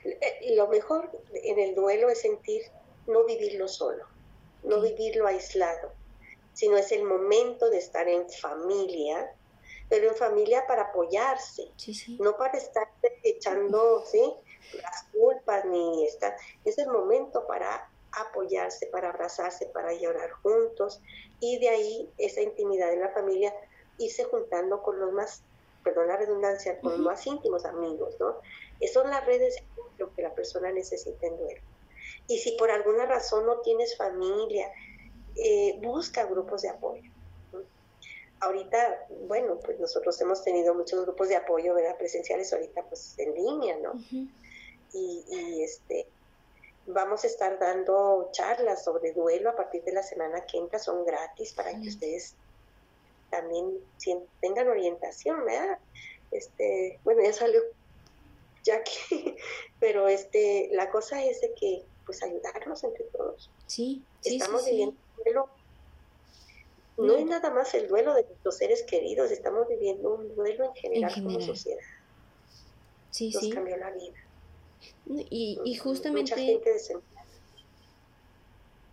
Eh, 0.04 0.54
lo 0.56 0.68
mejor 0.68 1.10
en 1.32 1.58
el 1.58 1.74
duelo 1.74 2.08
es 2.08 2.20
sentir, 2.20 2.62
no 3.06 3.24
vivirlo 3.24 3.68
solo, 3.68 4.04
no 4.62 4.80
vivirlo 4.80 5.26
aislado, 5.26 5.92
sino 6.52 6.76
es 6.76 6.92
el 6.92 7.04
momento 7.04 7.70
de 7.70 7.78
estar 7.78 8.08
en 8.08 8.28
familia, 8.30 9.34
pero 9.88 10.08
en 10.08 10.14
familia 10.14 10.66
para 10.66 10.84
apoyarse, 10.84 11.70
no 12.18 12.36
para 12.36 12.58
estar 12.58 12.88
echando 13.22 14.04
las 14.82 15.02
culpas 15.12 15.64
ni 15.66 16.06
estar. 16.06 16.36
Es 16.64 16.78
el 16.78 16.88
momento 16.88 17.46
para 17.46 17.90
apoyarse, 18.12 18.86
para 18.86 19.10
abrazarse, 19.10 19.66
para 19.66 19.92
llorar 19.92 20.30
juntos 20.42 21.00
y 21.40 21.58
de 21.58 21.68
ahí 21.68 22.10
esa 22.18 22.42
intimidad 22.42 22.90
de 22.90 22.96
la 22.96 23.08
familia 23.10 23.54
irse 23.98 24.24
juntando 24.24 24.82
con 24.82 24.98
los 24.98 25.12
más, 25.12 25.42
perdón 25.82 26.08
la 26.08 26.16
redundancia, 26.16 26.78
con 26.80 26.92
los 26.92 27.00
más 27.00 27.26
íntimos 27.26 27.64
amigos, 27.64 28.16
¿no? 28.20 28.36
Son 28.92 29.08
las 29.10 29.24
redes 29.26 29.62
lo 29.98 30.12
que 30.14 30.22
la 30.22 30.34
persona 30.34 30.72
necesita 30.72 31.26
en 31.26 31.36
duelo. 31.38 31.62
Y 32.28 32.38
si 32.38 32.52
por 32.52 32.70
alguna 32.70 33.06
razón 33.06 33.46
no 33.46 33.58
tienes 33.60 33.96
familia, 33.96 34.70
eh, 35.36 35.78
busca 35.82 36.24
grupos 36.24 36.62
de 36.62 36.68
apoyo 36.70 37.12
ahorita, 38.42 39.06
bueno, 39.28 39.58
pues 39.64 39.78
nosotros 39.78 40.20
hemos 40.20 40.42
tenido 40.42 40.74
muchos 40.74 41.04
grupos 41.04 41.28
de 41.28 41.36
apoyo, 41.36 41.74
¿verdad? 41.74 41.96
Presenciales 41.96 42.52
ahorita, 42.52 42.82
pues 42.82 43.14
en 43.18 43.34
línea, 43.34 43.76
¿no? 43.78 43.92
y, 44.92 45.62
este, 45.62 46.06
vamos 46.86 47.24
a 47.24 47.28
estar 47.28 47.58
dando 47.58 48.28
charlas 48.32 48.84
sobre 48.84 49.12
duelo 49.12 49.50
a 49.50 49.56
partir 49.56 49.82
de 49.84 49.92
la 49.92 50.02
semana 50.02 50.44
que 50.44 50.58
entra, 50.58 50.78
son 50.78 51.04
gratis 51.04 51.52
para 51.52 51.70
que 51.80 51.88
ustedes 51.88 52.34
también 53.30 53.78
tengan 54.40 54.68
orientación, 54.68 55.44
¿verdad? 55.44 55.78
Este, 56.32 56.98
bueno, 57.04 57.22
ya 57.22 57.32
salió 57.32 57.60
Jackie, 58.64 59.36
pero 59.80 60.08
este, 60.08 60.68
la 60.72 60.90
cosa 60.90 61.22
es 61.22 61.40
de 61.40 61.54
que, 61.54 61.84
pues 62.12 62.22
ayudarnos 62.22 62.84
entre 62.84 63.04
todos. 63.04 63.50
Sí, 63.66 64.02
sí 64.20 64.36
Estamos 64.36 64.64
viviendo 64.64 64.96
duelo 65.16 65.48
no 66.98 67.16
es 67.16 67.26
nada 67.26 67.50
más 67.50 67.72
el 67.74 67.88
duelo 67.88 68.14
de 68.14 68.24
nuestros 68.24 68.58
seres 68.58 68.82
queridos, 68.82 69.30
estamos 69.30 69.66
viviendo 69.66 70.14
un 70.14 70.34
duelo 70.34 70.66
en 70.66 70.74
general, 70.74 71.12
como 71.14 71.40
sociedad. 71.40 71.80
Sí, 73.10 73.30
Nos 73.32 73.48
cambió 73.48 73.76
la 73.76 73.90
vida. 73.90 74.14
Y, 75.30 75.58
y 75.64 75.74
justamente... 75.76 76.32
Mucha 76.32 76.36
gente 76.36 76.70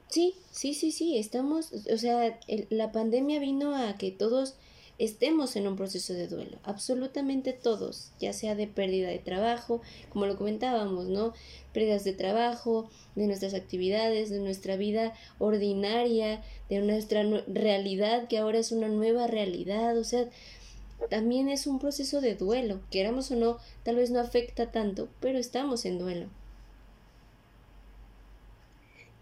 Sí, 0.07 0.35
sí, 0.49 0.73
sí, 0.73 0.91
sí, 0.91 1.19
estamos, 1.19 1.71
o 1.71 1.97
sea, 1.97 2.39
la 2.69 2.91
pandemia 2.91 3.39
vino 3.39 3.75
a 3.75 3.95
que 3.95 4.11
todos 4.11 4.55
estemos 4.99 5.55
en 5.55 5.65
un 5.67 5.77
proceso 5.77 6.13
de 6.13 6.27
duelo, 6.27 6.59
absolutamente 6.63 7.53
todos, 7.53 8.11
ya 8.19 8.33
sea 8.33 8.53
de 8.53 8.67
pérdida 8.67 9.07
de 9.07 9.19
trabajo, 9.19 9.81
como 10.09 10.25
lo 10.25 10.37
comentábamos, 10.37 11.07
¿no? 11.07 11.33
Pérdidas 11.73 12.03
de 12.03 12.13
trabajo, 12.13 12.89
de 13.15 13.25
nuestras 13.25 13.53
actividades, 13.53 14.29
de 14.29 14.39
nuestra 14.39 14.75
vida 14.75 15.13
ordinaria, 15.39 16.43
de 16.69 16.79
nuestra 16.79 17.23
realidad 17.47 18.27
que 18.27 18.37
ahora 18.37 18.59
es 18.59 18.73
una 18.73 18.89
nueva 18.89 19.25
realidad, 19.27 19.97
o 19.97 20.03
sea, 20.03 20.29
también 21.09 21.47
es 21.47 21.65
un 21.65 21.79
proceso 21.79 22.19
de 22.19 22.35
duelo, 22.35 22.81
queramos 22.91 23.31
o 23.31 23.35
no, 23.35 23.57
tal 23.83 23.95
vez 23.95 24.11
no 24.11 24.19
afecta 24.19 24.69
tanto, 24.69 25.07
pero 25.21 25.39
estamos 25.39 25.85
en 25.85 25.97
duelo. 25.97 26.27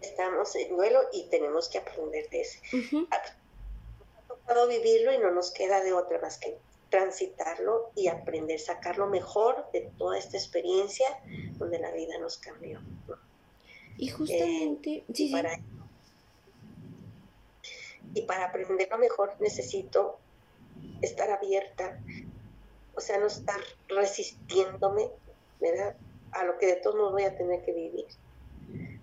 Estamos 0.00 0.54
en 0.56 0.68
duelo 0.70 1.00
y 1.12 1.24
tenemos 1.24 1.68
que 1.68 1.78
aprender 1.78 2.28
de 2.30 2.42
ese 4.48 4.66
vivirlo 4.66 5.12
y 5.12 5.18
no 5.18 5.30
nos 5.30 5.52
queda 5.52 5.82
de 5.82 5.92
otra 5.92 6.18
más 6.20 6.38
que 6.38 6.58
transitarlo 6.90 7.90
y 7.94 8.08
aprender, 8.08 8.58
sacar 8.58 8.98
lo 8.98 9.06
mejor 9.06 9.70
de 9.72 9.90
toda 9.98 10.18
esta 10.18 10.36
experiencia 10.36 11.06
donde 11.58 11.78
la 11.78 11.92
vida 11.92 12.18
nos 12.18 12.38
cambió. 12.38 12.80
Y 13.98 14.08
justamente, 14.08 14.96
eh, 14.96 15.04
y, 15.08 15.32
para, 15.32 15.60
y 18.14 18.22
para 18.22 18.46
aprender 18.46 18.88
lo 18.90 18.98
mejor 18.98 19.34
necesito 19.40 20.18
estar 21.02 21.30
abierta, 21.30 22.00
o 22.94 23.00
sea, 23.00 23.18
no 23.18 23.26
estar 23.26 23.60
resistiéndome, 23.88 25.10
¿verdad? 25.60 25.96
A 26.32 26.44
lo 26.44 26.58
que 26.58 26.66
de 26.66 26.76
todos 26.76 26.96
modos 26.96 27.12
voy 27.12 27.24
a 27.24 27.36
tener 27.36 27.64
que 27.64 27.72
vivir. 27.72 28.06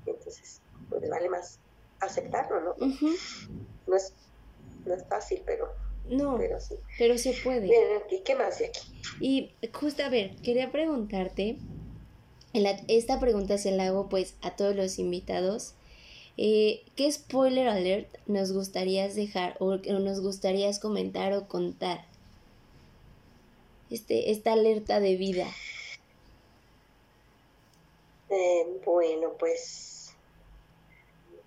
Entonces, 0.06 0.62
pues 0.90 1.10
vale 1.10 1.30
más 1.30 1.60
aceptarlo, 2.00 2.62
¿no? 2.62 2.76
no, 3.88 3.96
es, 3.96 4.14
no 4.86 4.94
es 4.94 5.06
fácil, 5.06 5.42
pero 5.46 5.70
no, 6.10 6.38
pero, 6.38 6.60
sí. 6.60 6.76
pero 6.98 7.18
se 7.18 7.34
puede. 7.44 7.70
¿Y 8.12 8.20
qué 8.22 8.36
más 8.36 8.60
de 8.60 8.68
aquí? 8.68 8.82
Y 9.20 9.52
justo, 9.74 10.04
a 10.04 10.10
ver, 10.10 10.36
quería 10.38 10.72
preguntarte, 10.72 11.58
esta 12.88 13.20
pregunta 13.20 13.58
se 13.58 13.72
la 13.72 13.88
hago 13.88 14.08
pues 14.08 14.36
a 14.42 14.56
todos 14.56 14.76
los 14.76 15.00
invitados. 15.00 15.74
Eh, 16.38 16.84
¿Qué 16.96 17.12
spoiler 17.12 17.68
alert 17.68 18.08
nos 18.28 18.52
gustarías 18.52 19.16
dejar 19.16 19.56
o, 19.60 19.78
nos 19.78 20.22
gustarías 20.22 20.80
comentar 20.80 21.34
o 21.34 21.48
contar? 21.48 22.06
Este, 23.90 24.32
esta 24.32 24.54
alerta 24.54 25.00
de 25.00 25.16
vida. 25.16 25.48
Eh, 28.30 28.82
bueno, 28.84 29.34
pues 29.40 29.95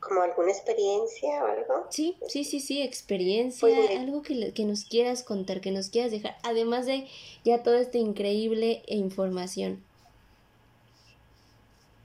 como 0.01 0.22
alguna 0.22 0.51
experiencia 0.51 1.42
o 1.42 1.46
algo. 1.46 1.86
Sí, 1.90 2.16
sí, 2.28 2.44
sí, 2.44 2.61
sí, 2.61 2.82
experiencia, 2.82 3.61
pues 3.61 3.90
algo 3.99 4.22
que, 4.22 4.53
que, 4.53 4.64
nos 4.64 4.84
quieras 4.84 5.22
contar, 5.22 5.61
que 5.61 5.70
nos 5.70 5.90
quieras 5.90 6.12
dejar, 6.12 6.36
además 6.42 6.86
de 6.86 7.07
ya 7.44 7.62
toda 7.62 7.80
esta 7.80 7.99
increíble 7.99 8.82
información. 8.86 9.84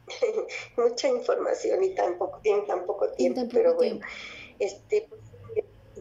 Mucha 0.78 1.08
información 1.08 1.84
y 1.84 1.90
tan 1.90 2.18
poco, 2.18 2.40
en 2.44 2.66
tan 2.66 2.86
poco 2.86 3.10
tiempo, 3.10 3.42
pero 3.52 3.76
bueno, 3.76 4.02
este, 4.60 5.08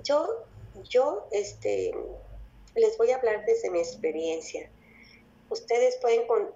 yo, 0.02 0.44
yo, 0.88 1.26
este, 1.30 1.94
les 2.74 2.96
voy 2.98 3.10
a 3.10 3.16
hablar 3.16 3.44
desde 3.44 3.70
mi 3.70 3.78
experiencia. 3.78 4.70
Ustedes 5.50 5.96
pueden 6.00 6.26
con, 6.26 6.50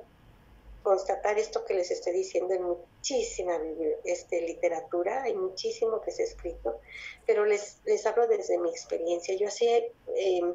constatar 0.82 1.38
esto 1.38 1.64
que 1.64 1.74
les 1.74 1.90
estoy 1.90 2.12
diciendo 2.12 2.54
en 2.54 2.64
muchísima 3.06 3.58
este, 4.04 4.40
literatura, 4.42 5.22
hay 5.22 5.34
muchísimo 5.34 6.00
que 6.00 6.10
se 6.10 6.22
ha 6.22 6.26
escrito, 6.26 6.80
pero 7.24 7.44
les, 7.44 7.80
les 7.84 8.04
hablo 8.04 8.26
desde 8.26 8.58
mi 8.58 8.68
experiencia. 8.68 9.36
Yo 9.36 9.46
hace 9.46 9.92
em, 10.16 10.54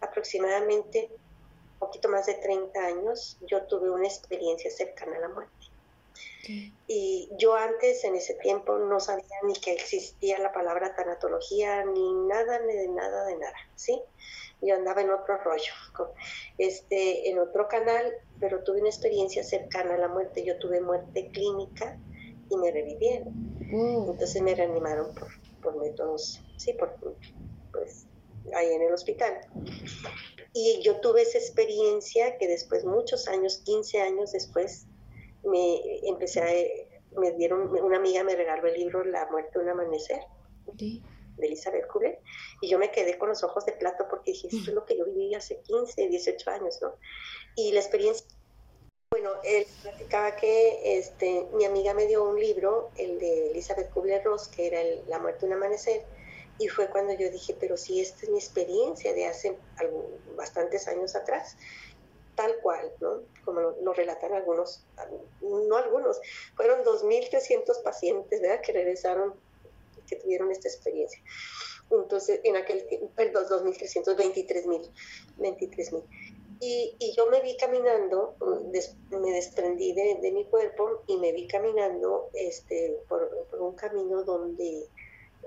aproximadamente 0.00 1.08
un 1.10 1.78
poquito 1.78 2.08
más 2.10 2.26
de 2.26 2.34
30 2.34 2.78
años, 2.78 3.38
yo 3.46 3.62
tuve 3.62 3.90
una 3.90 4.06
experiencia 4.06 4.70
cercana 4.70 5.16
a 5.16 5.20
la 5.20 5.28
muerte. 5.28 5.52
Y 6.86 7.28
yo 7.38 7.54
antes, 7.54 8.04
en 8.04 8.14
ese 8.14 8.34
tiempo, 8.34 8.78
no 8.78 9.00
sabía 9.00 9.36
ni 9.44 9.54
que 9.54 9.72
existía 9.72 10.38
la 10.38 10.50
palabra 10.50 10.94
tanatología, 10.94 11.84
ni 11.84 12.14
nada, 12.26 12.58
ni 12.60 12.74
de 12.74 12.88
nada, 12.88 13.24
de 13.26 13.36
nada, 13.36 13.56
¿sí? 13.76 14.00
Yo 14.60 14.74
andaba 14.74 15.02
en 15.02 15.10
otro 15.10 15.36
rollo, 15.38 15.72
este, 16.58 17.30
en 17.30 17.38
otro 17.38 17.68
canal, 17.68 18.12
pero 18.40 18.62
tuve 18.64 18.80
una 18.80 18.88
experiencia 18.88 19.44
cercana 19.44 19.94
a 19.94 19.98
la 19.98 20.08
muerte. 20.08 20.44
Yo 20.44 20.58
tuve 20.58 20.80
muerte 20.80 21.30
clínica 21.32 21.98
y 22.50 22.56
me 22.56 22.70
revivieron. 22.70 23.34
Entonces 23.60 24.42
me 24.42 24.54
reanimaron 24.54 25.14
por, 25.14 25.28
por 25.62 25.76
métodos, 25.76 26.42
sí, 26.56 26.72
por, 26.72 26.96
pues, 27.72 28.06
ahí 28.54 28.72
en 28.72 28.82
el 28.82 28.92
hospital. 28.92 29.38
Y 30.52 30.80
yo 30.82 31.00
tuve 31.00 31.22
esa 31.22 31.38
experiencia 31.38 32.38
que 32.38 32.48
después, 32.48 32.84
muchos 32.84 33.28
años, 33.28 33.62
15 33.64 34.00
años 34.00 34.32
después, 34.32 34.86
me 35.44 35.80
empecé 36.08 36.40
a, 36.40 37.18
me 37.18 37.32
dieron, 37.32 37.68
una 37.68 37.98
amiga 37.98 38.24
me 38.24 38.34
regaló 38.34 38.66
el 38.66 38.74
libro 38.74 39.04
La 39.04 39.28
muerte 39.30 39.58
un 39.58 39.68
amanecer 39.68 40.20
de 41.38 41.46
Elizabeth 41.46 41.86
Kubler, 41.86 42.18
y 42.60 42.68
yo 42.68 42.78
me 42.78 42.90
quedé 42.90 43.18
con 43.18 43.28
los 43.28 43.42
ojos 43.42 43.64
de 43.66 43.72
plato 43.72 44.06
porque 44.08 44.32
dije, 44.32 44.48
esto 44.48 44.70
es 44.70 44.74
lo 44.74 44.84
que 44.84 44.96
yo 44.96 45.04
viví 45.04 45.34
hace 45.34 45.60
15, 45.60 46.08
18 46.08 46.50
años, 46.50 46.78
¿no? 46.82 46.94
Y 47.56 47.72
la 47.72 47.80
experiencia, 47.80 48.26
bueno, 49.10 49.30
él 49.44 49.66
platicaba 49.82 50.36
que 50.36 50.98
este, 50.98 51.46
mi 51.54 51.64
amiga 51.64 51.94
me 51.94 52.06
dio 52.06 52.24
un 52.24 52.38
libro, 52.38 52.90
el 52.96 53.18
de 53.18 53.50
Elizabeth 53.50 53.90
Kubler-Ross, 53.90 54.48
que 54.48 54.66
era 54.66 54.80
La 55.08 55.18
muerte 55.18 55.46
un 55.46 55.52
amanecer, 55.52 56.04
y 56.58 56.68
fue 56.68 56.88
cuando 56.88 57.14
yo 57.14 57.30
dije, 57.30 57.56
pero 57.58 57.76
si 57.76 58.00
esta 58.00 58.24
es 58.24 58.30
mi 58.30 58.38
experiencia 58.38 59.12
de 59.12 59.26
hace 59.26 59.56
bastantes 60.36 60.88
años 60.88 61.14
atrás, 61.14 61.56
tal 62.34 62.56
cual, 62.60 62.92
¿no? 63.00 63.22
Como 63.44 63.60
lo, 63.60 63.92
relatan 63.92 64.32
algunos, 64.32 64.84
no 65.40 65.76
algunos, 65.76 66.20
fueron 66.56 66.84
2.300 66.84 67.82
pacientes, 67.82 68.40
¿verdad? 68.40 68.60
Que 68.60 68.72
regresaron 68.72 69.34
que 70.08 70.16
tuvieron 70.16 70.50
esta 70.50 70.68
experiencia. 70.68 71.20
Entonces, 71.90 72.40
en 72.44 72.56
aquel 72.56 72.86
tiempo, 72.86 73.10
perdón, 73.14 73.44
2.300, 73.46 74.16
23.000, 74.16 74.90
23.000. 75.38 76.04
Y, 76.60 76.96
y 76.98 77.14
yo 77.14 77.30
me 77.30 77.40
vi 77.40 77.56
caminando, 77.56 78.34
me 79.10 79.30
desprendí 79.32 79.92
de, 79.92 80.18
de, 80.20 80.32
mi 80.32 80.44
cuerpo 80.44 81.02
y 81.06 81.16
me 81.18 81.32
vi 81.32 81.46
caminando 81.46 82.30
este, 82.34 82.98
por, 83.08 83.46
por, 83.48 83.62
un 83.62 83.76
camino 83.76 84.24
donde 84.24 84.88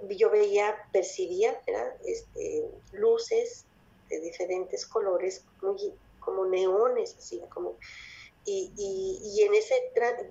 yo 0.10 0.30
veía, 0.30 0.76
percibía 0.94 1.62
este, 2.06 2.66
luces 2.94 3.66
de 4.10 4.22
diferentes 4.22 4.86
colores, 4.86 5.44
como 6.20 6.46
neones, 6.46 7.16
así 7.18 7.42
como 7.50 7.78
y, 8.46 8.72
y, 8.76 9.44
en 9.44 9.54
ese 9.54 9.76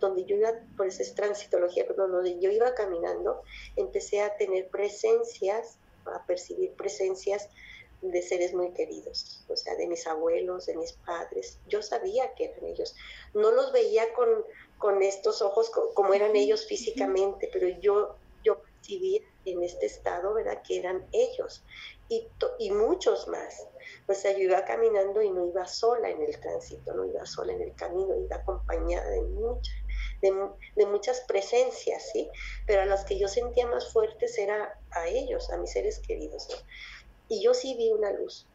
donde 0.01 0.25
yo 0.25 0.37
iba, 0.37 0.53
por 0.77 0.89
esa 0.89 1.03
es 1.03 1.15
transitología, 1.15 1.87
perdón, 1.87 2.13
donde 2.13 2.41
yo 2.41 2.51
iba 2.51 2.75
caminando, 2.75 3.43
empecé 3.77 4.21
a 4.21 4.37
tener 4.37 4.69
presencias, 4.69 5.79
a 6.07 6.27
percibir 6.27 6.73
presencias 6.73 7.49
de 8.03 8.23
seres 8.23 8.55
muy 8.55 8.73
queridos, 8.73 9.45
o 9.49 9.57
sea, 9.57 9.77
de 9.77 9.87
mis 9.87 10.07
abuelos, 10.07 10.67
de 10.67 10.77
mis 10.77 10.93
padres. 10.93 11.59
Yo 11.69 11.83
sabía 11.83 12.35
que 12.35 12.47
eran 12.47 12.65
ellos. 12.65 12.97
No 13.35 13.53
los 13.53 13.73
veía 13.73 14.13
con, 14.15 14.29
con 14.79 15.03
estos 15.03 15.43
ojos 15.43 15.71
como 15.71 16.15
eran 16.15 16.35
ellos 16.35 16.67
físicamente, 16.67 17.49
pero 17.53 17.69
yo, 17.81 18.17
yo 18.43 18.61
percibía 18.61 19.21
en 19.45 19.63
este 19.63 19.87
estado, 19.87 20.35
¿verdad?, 20.35 20.63
que 20.67 20.79
eran 20.79 21.07
ellos 21.13 21.63
y, 22.09 22.27
y 22.59 22.71
muchos 22.71 23.29
más. 23.29 23.67
Sea, 24.15 24.33
yo 24.33 24.41
iba 24.41 24.65
caminando 24.65 25.23
y 25.23 25.31
no 25.31 25.47
iba 25.47 25.67
sola 25.67 26.11
en 26.11 26.23
el 26.23 26.39
tránsito, 26.41 26.93
no 26.95 27.05
iba 27.05 27.25
sola 27.27 27.53
en 27.53 27.63
el 27.63 27.75
camino, 27.75 28.15
iba 28.19 28.37
acompañada 28.37 29.09
de 29.09 29.23
muchas, 29.23 29.75
de, 30.21 30.87
muchas 30.87 31.21
presencias, 31.23 32.11
¿sí? 32.13 32.29
Pero 32.67 32.83
a 32.83 32.87
las 32.87 33.05
que 33.05 33.19
yo 33.19 33.29
sentía 33.29 33.67
más 33.67 33.93
fuertes 33.93 34.37
era 34.39 34.79
a 34.91 35.07
ellos, 35.07 35.51
a 35.51 35.57
mis 35.57 35.73
seres 35.73 36.01
queridos, 36.01 36.49
Y 37.29 37.43
yo 37.43 37.55
sí 37.55 37.77
vi 37.77 37.91
una 37.93 38.13
luz, 38.13 38.47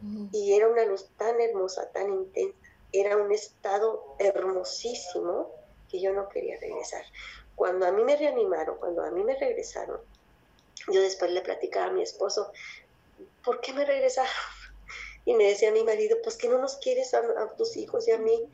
mm. 0.00 0.28
Y 0.32 0.54
era 0.54 0.68
una 0.68 0.84
luz 0.84 1.08
tan 1.16 1.40
hermosa, 1.40 1.90
tan 1.92 2.12
intensa, 2.12 2.58
era 2.92 3.16
un 3.16 3.32
estado 3.32 4.16
hermosísimo 4.18 5.50
que 5.88 6.00
yo 6.00 6.12
no 6.12 6.28
quería 6.28 6.58
regresar. 6.58 7.04
Cuando 7.54 7.86
a 7.86 7.92
mí 7.92 8.04
me 8.04 8.16
reanimaron, 8.16 8.76
cuando 8.78 9.02
a 9.02 9.10
mí 9.10 9.22
me 9.24 9.34
regresaron, 9.38 10.00
yo 10.92 11.00
después 11.00 11.30
le 11.30 11.40
platicaba 11.40 11.86
a 11.86 11.92
mi 11.92 12.02
esposo, 12.02 12.52
¿por 13.46 13.60
qué 13.60 13.72
me 13.72 13.86
regresaron? 13.86 14.30
Y 15.24 15.34
me 15.34 15.44
decía 15.44 15.72
mi 15.72 15.82
marido, 15.84 16.18
pues 16.22 16.36
que 16.36 16.48
no 16.48 16.58
nos 16.58 16.76
quieres 16.76 17.14
a, 17.14 17.22
tus 17.56 17.76
hijos 17.76 18.06
y 18.06 18.12
a 18.12 18.18
mí, 18.18 18.48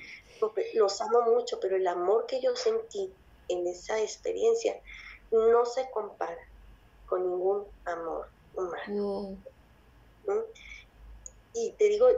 los 0.74 1.00
amo 1.00 1.22
mucho, 1.22 1.58
pero 1.60 1.76
el 1.76 1.86
amor 1.86 2.26
que 2.26 2.40
yo 2.40 2.54
sentí 2.54 3.12
en 3.48 3.66
esa 3.66 4.00
experiencia 4.00 4.80
no 5.30 5.66
se 5.66 5.90
compara 5.90 6.38
con 7.06 7.28
ningún 7.28 7.64
amor 7.84 8.28
humano. 8.54 9.36
¿Mm? 10.26 10.38
Y 11.54 11.72
te 11.72 11.84
digo, 11.88 12.08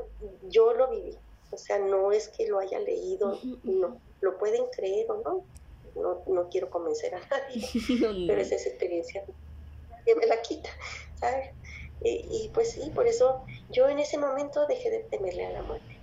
yo 0.48 0.72
lo 0.74 0.88
viví, 0.88 1.16
o 1.50 1.56
sea, 1.56 1.78
no 1.78 2.12
es 2.12 2.28
que 2.28 2.46
lo 2.46 2.60
haya 2.60 2.78
leído, 2.78 3.38
no, 3.64 4.00
lo 4.20 4.38
pueden 4.38 4.66
creer 4.66 5.10
o 5.10 5.20
no, 5.22 5.44
no, 5.96 6.22
no 6.26 6.48
quiero 6.48 6.70
convencer 6.70 7.14
a 7.14 7.20
nadie, 7.26 7.68
pero 8.28 8.40
esa 8.40 8.54
experiencia 8.54 9.24
que 10.04 10.14
me 10.14 10.26
la 10.26 10.40
quita, 10.42 10.70
¿sabes? 11.18 11.50
Y, 12.06 12.50
pues 12.52 12.72
sí, 12.72 12.90
por 12.94 13.06
eso 13.06 13.46
yo 13.70 13.88
en 13.88 13.98
ese 13.98 14.18
momento 14.18 14.66
dejé 14.66 14.90
de 14.90 14.98
temerle 15.04 15.46
a 15.46 15.52
la 15.52 15.62
muerte. 15.62 15.98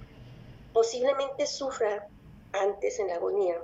Posiblemente 0.74 1.45
sufra 1.45 2.08
antes 2.54 2.99
en 2.99 3.08
la 3.08 3.16
agonía 3.16 3.62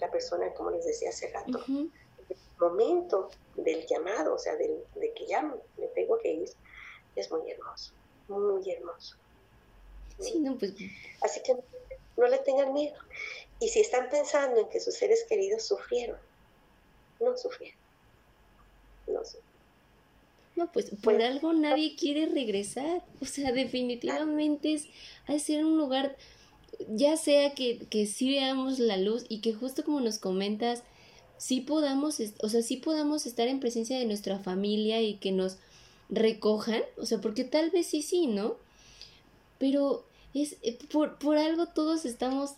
la 0.00 0.10
persona, 0.10 0.52
como 0.54 0.72
les 0.72 0.84
decía 0.84 1.10
hace 1.10 1.30
rato, 1.30 1.60
el 1.68 1.90
momento 2.58 3.30
del 3.54 3.86
llamado, 3.86 4.34
o 4.34 4.38
sea, 4.38 4.56
de 4.56 5.12
que 5.14 5.26
ya 5.26 5.42
me 5.42 5.86
tengo 5.94 6.18
que 6.18 6.32
ir, 6.32 6.50
es 7.14 7.30
muy 7.30 7.48
hermoso, 7.48 7.92
muy 8.28 8.68
hermoso. 8.68 9.16
Sí, 10.18 10.40
no, 10.40 10.58
pues... 10.58 10.74
Así 11.22 11.40
que 11.42 11.56
no, 12.16 12.26
le 12.26 12.38
tengan 12.38 12.72
miedo. 12.72 12.98
Y 13.60 13.68
si 13.68 13.80
están 13.80 14.08
pensando 14.08 14.60
en 14.60 14.68
que 14.68 14.80
sus 14.80 14.94
seres 14.94 15.24
queridos 15.28 15.62
sufrieron, 15.62 16.18
no 17.20 17.36
sufrieron. 17.36 17.78
No 19.06 19.24
sufrieron 19.24 19.49
No, 20.60 20.70
pues 20.70 20.90
por 20.90 21.16
pues, 21.16 21.24
algo 21.24 21.54
nadie 21.54 21.96
quiere 21.96 22.26
regresar. 22.26 23.02
O 23.22 23.24
sea, 23.24 23.50
definitivamente 23.50 24.74
es 24.74 24.88
a 25.26 25.38
ser 25.38 25.64
un 25.64 25.78
lugar, 25.78 26.18
ya 26.90 27.16
sea 27.16 27.54
que, 27.54 27.78
que 27.88 28.04
sí 28.04 28.28
veamos 28.28 28.78
la 28.78 28.98
luz 28.98 29.24
y 29.30 29.40
que 29.40 29.54
justo 29.54 29.84
como 29.84 30.00
nos 30.00 30.18
comentas, 30.18 30.82
sí 31.38 31.62
podamos, 31.62 32.20
o 32.42 32.48
sea, 32.50 32.60
sí 32.60 32.76
podamos 32.76 33.24
estar 33.24 33.48
en 33.48 33.58
presencia 33.58 33.98
de 33.98 34.04
nuestra 34.04 34.38
familia 34.38 35.00
y 35.00 35.14
que 35.14 35.32
nos 35.32 35.56
recojan, 36.10 36.82
o 36.98 37.06
sea, 37.06 37.22
porque 37.22 37.44
tal 37.44 37.70
vez 37.70 37.86
sí, 37.86 38.02
sí, 38.02 38.26
¿no? 38.26 38.56
Pero 39.58 40.04
es 40.34 40.58
eh, 40.62 40.76
por, 40.92 41.18
por 41.18 41.38
algo 41.38 41.68
todos 41.68 42.04
estamos 42.04 42.50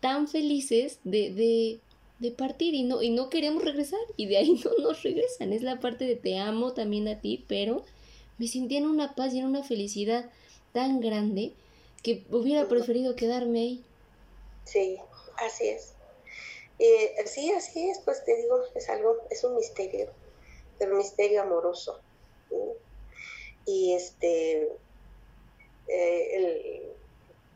tan 0.00 0.28
felices 0.28 0.98
de, 1.04 1.32
de, 1.32 1.80
de 2.18 2.30
partir 2.30 2.74
y 2.74 2.82
no, 2.82 3.02
y 3.02 3.10
no 3.10 3.30
queremos 3.30 3.64
regresar 3.64 4.00
y 4.16 4.26
de 4.26 4.38
ahí 4.38 4.60
no 4.64 4.72
nos 4.82 5.02
regresan. 5.02 5.52
Es 5.52 5.62
la 5.62 5.80
parte 5.80 6.04
de 6.04 6.16
te 6.16 6.38
amo 6.38 6.72
también 6.72 7.08
a 7.08 7.20
ti, 7.20 7.44
pero 7.48 7.84
me 8.38 8.46
sentí 8.48 8.76
en 8.76 8.86
una 8.86 9.14
paz 9.14 9.34
y 9.34 9.40
en 9.40 9.46
una 9.46 9.62
felicidad 9.62 10.30
tan 10.72 11.00
grande 11.00 11.52
que 12.02 12.24
hubiera 12.30 12.68
preferido 12.68 13.16
quedarme 13.16 13.60
ahí. 13.60 13.84
Sí, 14.64 14.98
así 15.36 15.68
es. 15.68 15.94
Eh, 16.78 17.14
sí, 17.26 17.50
así 17.52 17.90
es, 17.90 17.98
pues 18.00 18.24
te 18.24 18.36
digo, 18.36 18.60
es 18.74 18.88
algo, 18.88 19.16
es 19.30 19.42
un 19.42 19.56
misterio, 19.56 20.10
pero 20.78 20.92
un 20.92 20.98
misterio 20.98 21.42
amoroso. 21.42 22.00
Y 23.66 23.94
este, 23.94 24.68
eh, 25.88 26.36
el, 26.36 26.82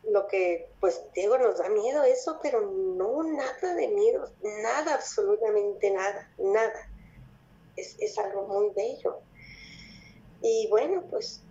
lo 0.05 0.27
que 0.27 0.69
pues 0.81 1.01
digo 1.15 1.39
nos 1.39 1.59
da 1.59 1.69
miedo 1.69 2.03
eso, 2.03 2.39
pero 2.43 2.61
no 2.61 3.23
nada 3.23 3.75
de 3.75 3.89
miedo, 3.89 4.31
nada, 4.63 4.95
absolutamente 4.95 5.91
nada, 5.91 6.33
nada. 6.39 6.91
Es, 7.77 7.97
es 8.01 8.19
algo 8.19 8.47
muy 8.47 8.71
bello. 8.75 9.21
Y 10.43 10.67
bueno, 10.69 11.05
pues 11.09 11.43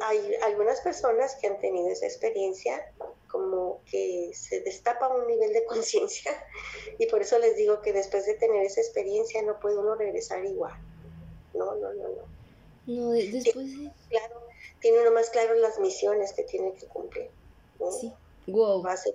hay 0.00 0.34
algunas 0.42 0.80
personas 0.80 1.36
que 1.36 1.48
han 1.48 1.58
tenido 1.60 1.88
esa 1.88 2.06
experiencia, 2.06 2.92
como 3.28 3.82
que 3.90 4.30
se 4.32 4.60
destapa 4.60 5.08
un 5.08 5.26
nivel 5.26 5.52
de 5.52 5.64
conciencia, 5.66 6.32
y 6.98 7.06
por 7.06 7.22
eso 7.22 7.38
les 7.38 7.56
digo 7.56 7.82
que 7.82 7.92
después 7.92 8.26
de 8.26 8.34
tener 8.34 8.64
esa 8.64 8.80
experiencia 8.80 9.42
no 9.42 9.58
puede 9.58 9.78
uno 9.78 9.94
regresar 9.96 10.44
igual. 10.44 10.74
No, 11.54 11.74
no, 11.74 11.92
no, 11.94 12.08
no. 12.08 12.38
No, 12.86 13.10
después 13.10 13.68
Claro, 14.08 14.42
tiene 14.80 15.02
uno 15.02 15.12
más 15.12 15.28
claro 15.30 15.54
las 15.54 15.78
misiones 15.78 16.32
que 16.32 16.44
tiene 16.44 16.72
que 16.74 16.86
cumplir. 16.86 17.28
Sí. 18.00 18.12
Wow. 18.46 18.82
Va 18.82 18.92
a 18.92 18.96
ser 18.96 19.14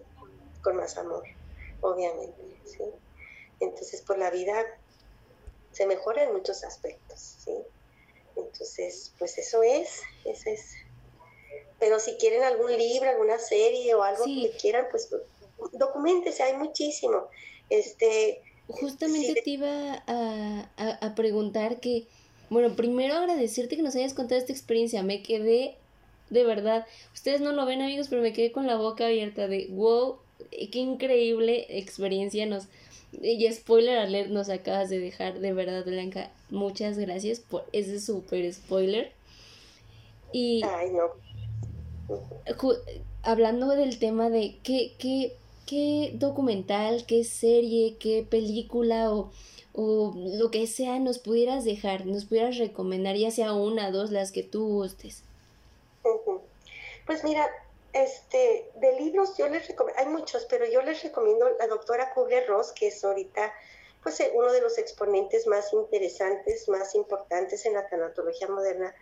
con 0.61 0.78
más 0.78 0.97
amor, 0.97 1.24
obviamente. 1.82 2.41
¿sí? 2.66 2.84
Entonces, 3.59 4.01
por 4.01 4.18
la 4.18 4.32
vida 4.32 4.64
se 5.72 5.86
mejora 5.86 6.24
en 6.24 6.34
muchos 6.34 6.64
aspectos. 6.64 7.20
¿sí? 7.20 7.51
Entonces, 8.36 9.14
pues 9.20 9.38
eso 9.38 9.61
es, 9.64 10.01
eso 10.26 10.49
es. 10.49 10.76
Pero 11.80 11.99
si 11.99 12.16
quieren 12.16 12.43
algún 12.43 12.76
libro, 12.78 13.09
alguna 13.09 13.38
serie 13.38 13.93
o 13.93 14.03
algo 14.03 14.24
que 14.26 14.51
quieran, 14.59 14.86
pues 14.89 15.09
documentese, 15.74 16.43
hay 16.43 16.55
muchísimo. 16.55 17.28
Este, 17.70 18.41
Justamente 18.68 19.41
te 19.41 19.49
iba 19.49 20.03
a, 20.07 20.70
a 20.78 21.16
preguntar 21.16 21.82
que, 21.82 22.07
bueno, 22.49 22.76
primero 22.76 23.16
agradecerte 23.16 23.76
que 23.76 23.82
nos 23.82 23.95
hayas 23.95 24.14
contado 24.14 24.39
esta 24.39 24.53
experiencia. 24.53 25.03
Me 25.03 25.22
quedé 25.22 25.78
de 26.34 26.43
verdad, 26.43 26.86
ustedes 27.13 27.41
no 27.41 27.51
lo 27.51 27.65
ven 27.65 27.81
amigos, 27.81 28.07
pero 28.09 28.21
me 28.21 28.34
quedé 28.34 28.51
con 28.51 28.67
la 28.67 28.75
boca 28.75 29.05
abierta 29.05 29.47
de 29.47 29.67
wow, 29.71 30.17
qué 30.49 30.79
increíble 30.79 31.65
experiencia 31.69 32.45
nos... 32.45 32.67
Y 33.21 33.49
spoiler 33.51 33.99
alert 33.99 34.31
nos 34.31 34.49
acabas 34.49 34.89
de 34.89 34.99
dejar, 34.99 35.39
de 35.39 35.53
verdad 35.53 35.86
Blanca, 35.86 36.31
muchas 36.49 36.97
gracias 36.97 37.39
por 37.39 37.63
ese 37.71 37.99
super 37.99 38.51
spoiler. 38.51 39.11
Y 40.31 40.63
Ay, 40.63 40.89
no. 40.91 41.11
hablando 43.21 43.67
del 43.69 43.99
tema 43.99 44.31
de 44.31 44.57
qué, 44.63 44.93
qué, 44.97 45.36
qué 45.67 46.11
documental, 46.15 47.05
qué 47.05 47.23
serie, 47.23 47.97
qué 47.99 48.25
película 48.27 49.13
o, 49.13 49.29
o 49.73 50.13
lo 50.15 50.49
que 50.49 50.65
sea 50.65 50.97
nos 50.97 51.19
pudieras 51.19 51.65
dejar, 51.65 52.07
nos 52.07 52.25
pudieras 52.25 52.57
recomendar, 52.57 53.15
ya 53.15 53.29
sea 53.29 53.53
una, 53.53 53.91
dos, 53.91 54.09
las 54.09 54.31
que 54.31 54.41
tú 54.41 54.65
gustes. 54.67 55.23
Pues 57.06 57.24
mira, 57.24 57.49
este, 57.93 58.72
de 58.76 58.95
libros 58.99 59.38
yo 59.38 59.47
les 59.49 59.68
recomiendo, 59.68 60.01
hay 60.01 60.08
muchos, 60.08 60.45
pero 60.45 60.66
yo 60.66 60.82
les 60.82 61.04
recomiendo 61.04 61.49
la 61.60 61.68
doctora 61.68 62.14
Kubler-Ross, 62.14 62.72
que 62.74 62.88
es 62.88 63.04
ahorita 63.04 63.54
pues 64.01 64.20
eh, 64.20 64.32
uno 64.34 64.51
de 64.51 64.62
los 64.62 64.78
exponentes 64.78 65.47
más 65.47 65.72
interesantes, 65.72 66.68
más 66.68 66.93
importantes 66.95 67.66
en 67.66 67.74
la 67.74 67.88
tanatología 67.88 68.47
moderna, 68.49 68.93